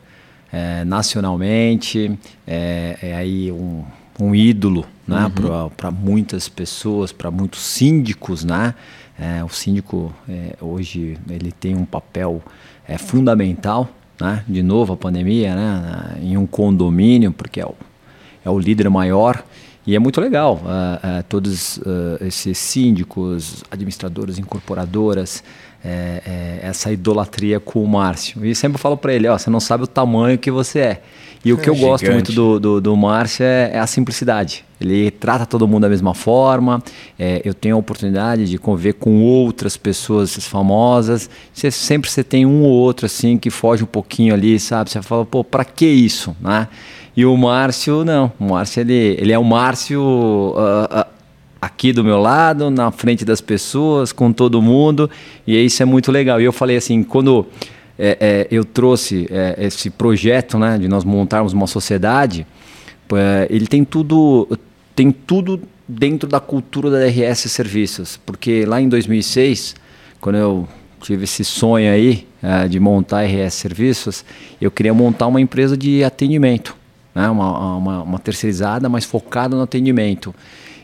é, 0.52 0.84
nacionalmente, 0.84 2.18
é, 2.46 2.98
é 3.00 3.14
aí 3.14 3.50
um, 3.50 3.82
um 4.20 4.34
ídolo 4.34 4.84
né, 5.06 5.24
uhum. 5.24 5.70
para 5.70 5.90
muitas 5.90 6.48
pessoas, 6.48 7.12
para 7.12 7.30
muitos 7.30 7.60
síndicos. 7.60 8.44
Né? 8.44 8.74
É, 9.18 9.42
o 9.42 9.48
síndico 9.48 10.14
é, 10.28 10.54
hoje 10.60 11.18
ele 11.28 11.50
tem 11.50 11.74
um 11.74 11.84
papel 11.84 12.42
é, 12.86 12.96
fundamental. 12.96 13.88
Né? 14.20 14.44
De 14.48 14.62
novo 14.62 14.92
a 14.92 14.96
pandemia, 14.96 15.54
né? 15.54 16.18
em 16.20 16.36
um 16.36 16.46
condomínio, 16.46 17.32
porque 17.32 17.60
é 17.60 17.66
o, 17.66 17.74
é 18.44 18.50
o 18.50 18.58
líder 18.58 18.88
maior. 18.88 19.44
E 19.86 19.96
é 19.96 19.98
muito 19.98 20.20
legal, 20.20 20.56
uh, 20.56 21.20
uh, 21.20 21.22
todos 21.30 21.78
uh, 21.78 21.82
esses 22.20 22.58
síndicos, 22.58 23.64
administradores, 23.70 24.38
incorporadoras, 24.38 25.42
essa 26.60 26.92
idolatria 26.92 27.58
com 27.58 27.82
o 27.82 27.88
Márcio. 27.88 28.44
E 28.44 28.54
sempre 28.54 28.76
falo 28.76 28.98
para 28.98 29.14
ele, 29.14 29.28
ó, 29.28 29.38
você 29.38 29.48
não 29.48 29.60
sabe 29.60 29.84
o 29.84 29.86
tamanho 29.86 30.36
que 30.36 30.50
você 30.50 30.80
é. 30.80 31.02
E 31.44 31.52
o 31.52 31.56
que 31.56 31.68
é 31.68 31.70
eu 31.70 31.74
gigante. 31.74 31.90
gosto 31.90 32.12
muito 32.12 32.32
do, 32.32 32.58
do, 32.58 32.80
do 32.80 32.96
Márcio 32.96 33.44
é, 33.44 33.70
é, 33.74 33.78
a 33.78 33.86
simplicidade. 33.86 34.64
Ele 34.80 35.10
trata 35.10 35.46
todo 35.46 35.66
mundo 35.66 35.82
da 35.82 35.88
mesma 35.88 36.14
forma. 36.14 36.82
É, 37.18 37.40
eu 37.44 37.54
tenho 37.54 37.76
a 37.76 37.78
oportunidade 37.78 38.46
de 38.46 38.58
conviver 38.58 38.94
com 38.94 39.22
outras 39.22 39.76
pessoas 39.76 40.34
famosas. 40.46 41.28
Você, 41.52 41.70
sempre 41.70 42.10
você 42.10 42.22
tem 42.24 42.44
um 42.44 42.62
ou 42.62 42.70
outro 42.70 43.06
assim 43.06 43.38
que 43.38 43.50
foge 43.50 43.82
um 43.82 43.86
pouquinho 43.86 44.34
ali, 44.34 44.58
sabe? 44.58 44.90
Você 44.90 45.00
fala, 45.02 45.24
pô, 45.24 45.42
para 45.42 45.64
que 45.64 45.86
isso, 45.86 46.36
né? 46.40 46.68
E 47.16 47.24
o 47.24 47.36
Márcio, 47.36 48.04
não. 48.04 48.32
O 48.38 48.44
Márcio, 48.50 48.80
ele, 48.80 49.16
ele 49.18 49.32
é 49.32 49.38
o 49.38 49.44
Márcio 49.44 50.00
uh, 50.00 51.00
uh, 51.00 51.04
aqui 51.60 51.92
do 51.92 52.04
meu 52.04 52.18
lado, 52.20 52.70
na 52.70 52.90
frente 52.90 53.24
das 53.24 53.40
pessoas, 53.40 54.12
com 54.12 54.32
todo 54.32 54.62
mundo, 54.62 55.10
e 55.46 55.56
isso 55.64 55.82
é 55.82 55.86
muito 55.86 56.12
legal. 56.12 56.40
E 56.40 56.44
eu 56.44 56.52
falei 56.52 56.76
assim, 56.76 57.02
quando 57.02 57.46
é, 57.98 58.16
é, 58.20 58.48
eu 58.50 58.64
trouxe 58.64 59.26
é, 59.30 59.56
esse 59.58 59.90
projeto, 59.90 60.58
né, 60.58 60.78
de 60.78 60.86
nós 60.86 61.04
montarmos 61.04 61.52
uma 61.52 61.66
sociedade, 61.66 62.46
é, 63.12 63.46
ele 63.50 63.66
tem 63.66 63.84
tudo, 63.84 64.48
tem 64.94 65.10
tudo 65.10 65.60
dentro 65.86 66.28
da 66.28 66.38
cultura 66.38 66.90
da 66.90 67.06
RS 67.06 67.50
Serviços, 67.50 68.20
porque 68.24 68.64
lá 68.64 68.80
em 68.80 68.88
2006, 68.88 69.74
quando 70.20 70.36
eu 70.36 70.68
tive 71.00 71.24
esse 71.24 71.44
sonho 71.44 71.92
aí 71.92 72.26
de 72.68 72.78
montar 72.78 73.24
RS 73.24 73.54
Serviços, 73.54 74.24
eu 74.60 74.70
queria 74.70 74.94
montar 74.94 75.26
uma 75.26 75.40
empresa 75.40 75.76
de 75.76 76.04
atendimento, 76.04 76.76
né, 77.14 77.28
uma, 77.28 77.76
uma, 77.76 78.02
uma 78.02 78.18
terceirizada, 78.18 78.88
mas 78.88 79.04
focada 79.04 79.56
no 79.56 79.62
atendimento. 79.62 80.34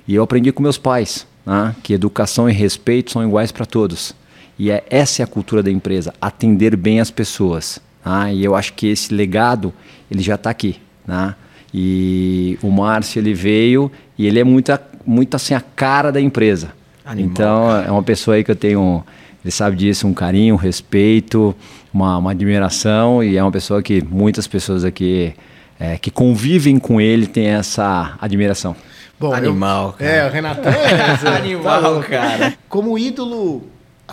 E 0.08 0.14
eu 0.14 0.22
aprendi 0.22 0.50
com 0.52 0.62
meus 0.62 0.78
pais 0.78 1.26
né, 1.46 1.74
que 1.82 1.92
educação 1.92 2.48
e 2.48 2.52
respeito 2.52 3.12
são 3.12 3.22
iguais 3.22 3.52
para 3.52 3.66
todos. 3.66 4.14
E 4.58 4.70
é, 4.70 4.84
essa 4.88 5.22
é 5.22 5.24
a 5.24 5.26
cultura 5.26 5.62
da 5.62 5.70
empresa, 5.70 6.14
atender 6.20 6.76
bem 6.76 7.00
as 7.00 7.10
pessoas. 7.10 7.80
Né? 8.04 8.34
E 8.34 8.44
eu 8.44 8.54
acho 8.54 8.72
que 8.74 8.86
esse 8.86 9.12
legado 9.12 9.72
ele 10.10 10.22
já 10.22 10.36
está 10.36 10.50
aqui. 10.50 10.76
Né? 11.06 11.34
E 11.72 12.58
o 12.62 12.70
Márcio 12.70 13.18
ele 13.18 13.34
veio 13.34 13.90
e 14.16 14.26
ele 14.26 14.38
é 14.38 14.44
muito, 14.44 14.72
muito 15.04 15.34
assim 15.34 15.54
a 15.54 15.60
cara 15.60 16.12
da 16.12 16.20
empresa. 16.20 16.72
Animal, 17.04 17.30
então 17.30 17.66
cara. 17.66 17.86
é 17.86 17.90
uma 17.90 18.02
pessoa 18.02 18.36
aí 18.36 18.44
que 18.44 18.50
eu 18.50 18.56
tenho, 18.56 19.04
ele 19.44 19.50
sabe 19.50 19.76
disso, 19.76 20.06
um 20.06 20.14
carinho, 20.14 20.54
um 20.54 20.58
respeito, 20.58 21.54
uma, 21.92 22.16
uma 22.16 22.30
admiração 22.30 23.22
e 23.22 23.36
é 23.36 23.42
uma 23.42 23.52
pessoa 23.52 23.82
que 23.82 24.02
muitas 24.02 24.46
pessoas 24.46 24.84
aqui 24.84 25.34
é, 25.78 25.98
que 25.98 26.10
convivem 26.10 26.78
com 26.78 27.00
ele 27.00 27.26
têm 27.26 27.48
essa 27.48 28.16
admiração. 28.20 28.76
Bom, 29.18 29.32
Animal, 29.32 29.88
eu, 29.88 29.92
cara. 29.92 30.10
É, 30.10 30.26
o 30.26 30.30
Renatão 30.30 30.72
é. 30.72 31.36
Animal, 31.36 32.02
tá 32.02 32.08
cara. 32.08 32.54
Como 32.68 32.98
ídolo, 32.98 33.64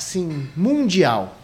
assim, 0.02 0.50
mundial, 0.58 1.38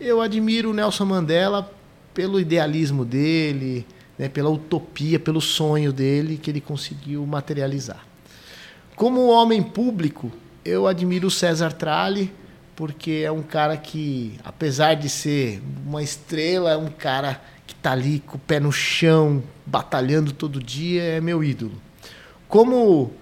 eu 0.00 0.20
admiro 0.20 0.70
o 0.70 0.72
Nelson 0.72 1.04
Mandela 1.04 1.68
pelo 2.14 2.38
idealismo 2.38 3.04
dele, 3.04 3.84
né, 4.16 4.28
pela 4.28 4.48
utopia, 4.48 5.18
pelo 5.18 5.40
sonho 5.40 5.92
dele 5.92 6.38
que 6.38 6.48
ele 6.48 6.60
conseguiu 6.60 7.26
materializar. 7.26 8.06
Como 8.94 9.26
homem 9.26 9.60
público, 9.60 10.30
eu 10.64 10.86
admiro 10.86 11.26
o 11.26 11.30
César 11.30 11.72
Tralli, 11.72 12.32
porque 12.76 13.22
é 13.24 13.32
um 13.32 13.42
cara 13.42 13.76
que, 13.76 14.38
apesar 14.44 14.94
de 14.94 15.08
ser 15.08 15.60
uma 15.84 16.02
estrela, 16.02 16.70
é 16.70 16.76
um 16.76 16.88
cara 16.88 17.42
que 17.66 17.74
está 17.74 17.92
ali 17.92 18.20
com 18.20 18.36
o 18.36 18.40
pé 18.40 18.60
no 18.60 18.70
chão, 18.70 19.42
batalhando 19.66 20.32
todo 20.32 20.62
dia, 20.62 21.02
é 21.02 21.20
meu 21.20 21.42
ídolo. 21.42 21.74
Como 22.48 23.12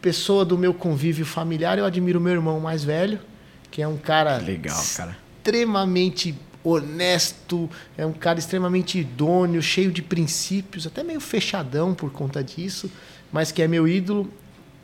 pessoa 0.00 0.44
do 0.44 0.56
meu 0.56 0.72
convívio 0.72 1.26
familiar, 1.26 1.76
eu 1.76 1.84
admiro 1.84 2.20
meu 2.20 2.34
irmão 2.34 2.60
mais 2.60 2.84
velho, 2.84 3.18
que 3.74 3.82
é 3.82 3.88
um 3.88 3.96
cara, 3.96 4.36
Legal, 4.36 4.80
cara. 4.96 5.16
extremamente 5.36 6.32
honesto, 6.62 7.68
é 7.98 8.06
um 8.06 8.12
cara 8.12 8.38
extremamente 8.38 9.00
idôneo, 9.00 9.60
cheio 9.60 9.90
de 9.90 10.00
princípios, 10.00 10.86
até 10.86 11.02
meio 11.02 11.18
fechadão 11.18 11.92
por 11.92 12.12
conta 12.12 12.42
disso, 12.42 12.88
mas 13.32 13.50
que 13.50 13.60
é 13.60 13.66
meu 13.66 13.88
ídolo. 13.88 14.32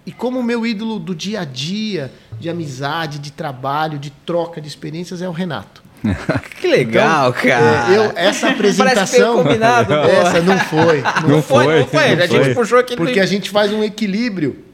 E 0.05 0.11
como 0.11 0.43
meu 0.43 0.67
ídolo 0.67 0.99
do 0.99 1.15
dia 1.15 1.43
a 1.43 1.45
dia, 1.45 2.13
de 2.41 2.51
amizade, 2.51 3.21
de 3.21 3.31
trabalho, 3.31 3.97
de 3.97 4.11
troca 4.11 4.61
de 4.61 4.67
experiências, 4.67 5.23
é 5.23 5.29
o 5.29 5.33
Renato. 5.33 5.85
que 6.61 6.67
legal, 6.67 7.31
então, 7.31 7.43
cara. 7.43 7.93
É, 7.93 7.97
eu, 7.97 8.13
essa 8.17 8.49
apresentação. 8.49 9.45
combinado, 9.45 9.95
essa 10.11 10.41
não 10.41 10.59
foi. 10.59 11.01
Não, 11.01 11.29
não 11.29 11.43
foi, 11.43 11.65
foi, 11.65 11.79
não 11.79 11.87
foi. 11.87 12.17
Não 12.17 12.25
a 12.25 12.27
gente 12.27 12.55
puxou 12.57 12.81
aqui 12.81 12.97
Porque 12.97 13.21
a 13.21 13.27
gente 13.27 13.51
faz 13.51 13.73
um 13.73 13.85
equilíbrio. 13.85 14.65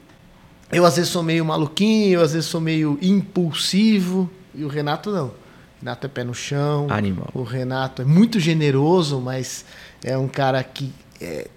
Eu 0.71 0.85
às 0.85 0.97
vezes 0.97 1.11
sou 1.11 1.23
meio 1.23 1.45
maluquinho, 1.45 2.19
eu 2.19 2.21
às 2.21 2.33
vezes 2.33 2.49
sou 2.49 2.59
meio 2.59 2.97
impulsivo. 3.01 4.29
E 4.53 4.63
o 4.63 4.67
Renato 4.67 5.11
não. 5.11 5.27
O 5.27 5.33
Renato 5.79 6.07
é 6.07 6.09
pé 6.09 6.23
no 6.23 6.33
chão. 6.33 6.87
Animal. 6.89 7.29
O 7.33 7.43
Renato 7.43 8.01
é 8.01 8.05
muito 8.05 8.39
generoso, 8.39 9.19
mas 9.21 9.63
é 10.03 10.17
um 10.17 10.27
cara 10.27 10.63
que 10.63 10.91
é, 11.21 11.47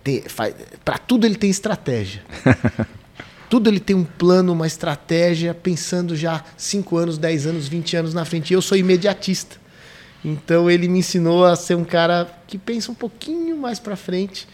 para 0.85 0.99
tudo 0.99 1.27
ele 1.27 1.37
tem 1.37 1.51
estratégia. 1.51 2.23
tudo 3.49 3.69
ele 3.69 3.81
tem 3.81 3.97
um 3.97 4.05
plano, 4.05 4.53
uma 4.53 4.67
estratégia, 4.67 5.53
pensando 5.53 6.17
já 6.17 6.45
5 6.57 6.97
anos, 6.97 7.19
10 7.19 7.47
anos, 7.47 7.69
20 7.69 7.97
anos 7.97 8.15
na 8.15 8.25
frente. 8.25 8.51
E 8.51 8.55
eu 8.55 8.63
sou 8.63 8.77
imediatista. 8.77 9.57
Então 10.25 10.71
ele 10.71 10.87
me 10.87 10.99
ensinou 10.99 11.45
a 11.45 11.57
ser 11.57 11.75
um 11.75 11.85
cara 11.85 12.29
que 12.47 12.59
pensa 12.59 12.93
um 12.93 12.95
pouquinho 12.95 13.57
mais 13.57 13.79
para 13.79 13.97
frente. 13.97 14.47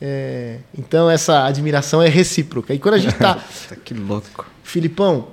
É, 0.00 0.58
então 0.76 1.08
essa 1.10 1.44
admiração 1.44 2.02
é 2.02 2.08
recíproca. 2.08 2.74
E 2.74 2.78
quando 2.78 2.94
a 2.94 2.98
gente 2.98 3.14
tá. 3.14 3.38
que 3.84 3.94
louco. 3.94 4.46
Filipão, 4.62 5.28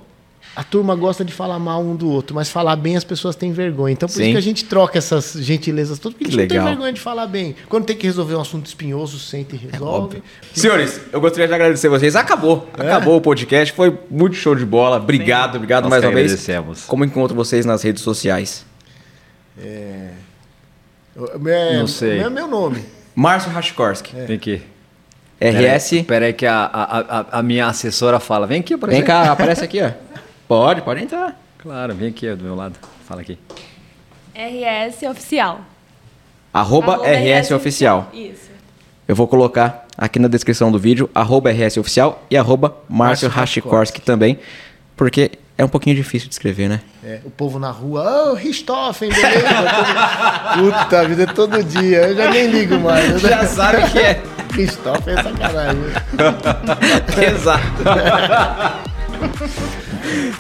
a 0.56 0.64
turma 0.64 0.96
gosta 0.96 1.26
de 1.26 1.34
falar 1.34 1.58
mal 1.58 1.82
um 1.82 1.96
do 1.96 2.10
outro, 2.10 2.36
mas 2.36 2.50
falar 2.50 2.76
bem 2.76 2.96
as 2.96 3.04
pessoas 3.04 3.36
têm 3.36 3.52
vergonha. 3.52 3.94
Então 3.94 4.08
por 4.08 4.14
Sim. 4.14 4.24
isso 4.24 4.32
que 4.32 4.38
a 4.38 4.42
gente 4.42 4.66
troca 4.66 4.98
essas 4.98 5.34
gentilezas 5.40 5.98
todas, 5.98 6.16
porque 6.16 6.28
a 6.28 6.32
gente 6.32 6.40
Legal. 6.40 6.58
não 6.58 6.66
tem 6.66 6.76
vergonha 6.76 6.94
de 6.94 7.02
falar 7.02 7.26
bem. 7.26 7.56
Quando 7.68 7.86
tem 7.86 7.96
que 7.96 8.06
resolver 8.06 8.36
um 8.36 8.42
assunto 8.42 8.68
espinhoso, 8.68 9.18
senta 9.18 9.56
e 9.56 9.60
é 9.68 9.72
resolve. 9.72 10.18
É 10.18 10.22
Senhores, 10.60 11.02
eu 11.12 11.20
gostaria 11.20 11.48
de 11.48 11.54
agradecer 11.54 11.90
vocês. 11.90 12.16
Acabou. 12.16 12.70
É? 12.78 12.84
Acabou 12.84 13.18
o 13.18 13.22
podcast. 13.22 13.74
Foi 13.74 13.98
muito 14.10 14.36
show 14.36 14.56
de 14.56 14.66
bola. 14.66 14.98
Obrigado, 14.98 15.56
obrigado 15.56 15.84
Nós 15.86 15.90
mais 15.90 16.04
uma 16.04 16.12
vez. 16.12 16.48
Como 16.86 17.04
encontro 17.04 17.36
vocês 17.36 17.66
nas 17.66 17.82
redes 17.82 18.04
sociais? 18.04 18.64
É... 19.58 20.12
é 21.48 21.78
não 21.78 21.88
sei. 21.88 22.20
É 22.20 22.30
meu 22.30 22.48
nome. 22.48 22.84
Márcio 23.16 23.52
Rachkorski. 23.52 24.16
É. 24.18 24.26
Vem 24.26 24.36
aqui. 24.38 24.62
RS. 25.40 25.94
Espera 25.94 26.26
aí 26.26 26.34
que 26.34 26.46
a, 26.46 26.64
a, 26.64 27.00
a, 27.00 27.26
a, 27.40 27.44
minha 27.44 27.68
assessora 27.68 28.20
fala. 28.20 28.48
Vem 28.48 28.62
aqui, 28.62 28.76
Vem 28.76 29.04
cá, 29.04 29.32
aparece 29.32 29.64
aqui, 29.64 29.82
ó. 29.82 29.92
Pode, 30.48 30.82
pode 30.82 31.02
entrar. 31.02 31.42
Claro, 31.58 31.96
vem 31.96 32.10
aqui 32.10 32.30
do 32.36 32.44
meu 32.44 32.54
lado. 32.54 32.76
Fala 33.08 33.22
aqui. 33.22 33.40
RS 34.36 35.04
Oficial. 35.10 35.62
Arroba, 36.54 36.94
arroba 36.94 37.08
RS, 37.08 37.48
RS 37.48 37.52
Oficial. 37.52 38.10
Isso. 38.14 38.52
Eu 39.08 39.16
vou 39.16 39.28
colocar 39.28 39.88
aqui 39.98 40.20
na 40.20 40.28
descrição 40.28 40.72
do 40.72 40.78
vídeo, 40.78 41.10
arroba 41.16 41.50
RS 41.50 41.78
Oficial 41.78 42.24
e 42.30 42.38
arroba 42.38 42.76
Márcio 42.90 43.30
Rachkorski 43.30 44.02
também, 44.02 44.38
porque 44.96 45.32
é 45.58 45.64
um 45.64 45.68
pouquinho 45.68 45.96
difícil 45.96 46.28
de 46.28 46.34
escrever, 46.34 46.68
né? 46.68 46.82
É, 47.04 47.20
o 47.24 47.30
povo 47.30 47.60
na 47.60 47.70
rua, 47.70 48.02
ô, 48.02 48.32
oh, 48.32 48.34
Richthofen, 48.34 49.10
beleza? 49.10 49.48
Puta 50.88 51.08
vida, 51.08 51.24
é 51.24 51.26
todo 51.28 51.64
dia. 51.64 52.10
Eu 52.10 52.16
já 52.16 52.32
nem 52.32 52.48
ligo 52.48 52.80
mais. 52.80 53.22
Né? 53.22 53.30
Já 53.30 53.46
sabe 53.46 53.90
que 53.92 54.00
é. 54.00 54.22
Richthofen 54.54 55.14
é 55.14 55.24
sacanagem. 55.24 55.82
Exato. 57.34 57.84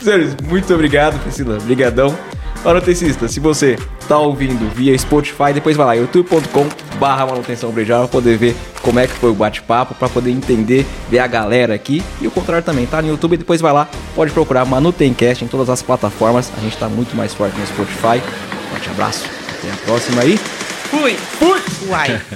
Senhores, 0.02 0.36
muito 0.44 0.74
obrigado, 0.74 1.20
Priscila. 1.20 1.58
Obrigadão. 1.58 2.18
Manutencista, 2.64 3.28
se 3.28 3.42
você 3.42 3.78
está 4.00 4.18
ouvindo 4.18 4.74
via 4.74 4.98
Spotify, 4.98 5.52
depois 5.54 5.76
vai 5.76 5.86
lá, 5.86 5.94
youtube.com 5.96 6.66
barra 6.98 7.26
manutenção 7.26 7.72
brejal 7.72 8.04
para 8.04 8.08
poder 8.08 8.38
ver 8.38 8.56
como 8.82 9.00
é 9.00 9.08
que 9.08 9.14
foi 9.14 9.32
o 9.32 9.34
bate-papo, 9.34 9.94
para 9.94 10.08
poder 10.08 10.32
entender, 10.32 10.86
ver 11.10 11.20
a 11.20 11.28
galera 11.28 11.74
aqui. 11.74 12.02
E 12.22 12.28
o 12.28 12.32
contrário 12.32 12.64
também, 12.64 12.86
tá 12.86 13.02
no 13.02 13.10
YouTube, 13.10 13.36
depois 13.36 13.60
vai 13.60 13.74
lá, 13.74 13.90
pode 14.16 14.32
procurar 14.32 14.64
Manutencast 14.64 15.44
em 15.44 15.48
todas 15.48 15.70
as 15.70 15.82
plataformas. 15.82 16.52
A 16.58 16.62
gente 16.62 16.74
está 16.74 16.88
muito 16.88 17.16
mais 17.18 17.34
forte 17.34 17.58
no 17.60 17.68
Spotify. 17.68 18.22
Forte 18.70 18.90
abraço, 18.90 19.26
até 19.60 19.70
a 19.70 19.86
próxima 19.86 20.22
aí. 20.22 20.38
Fui! 20.38 21.14
Fui! 21.16 21.62
Uai! 21.90 22.22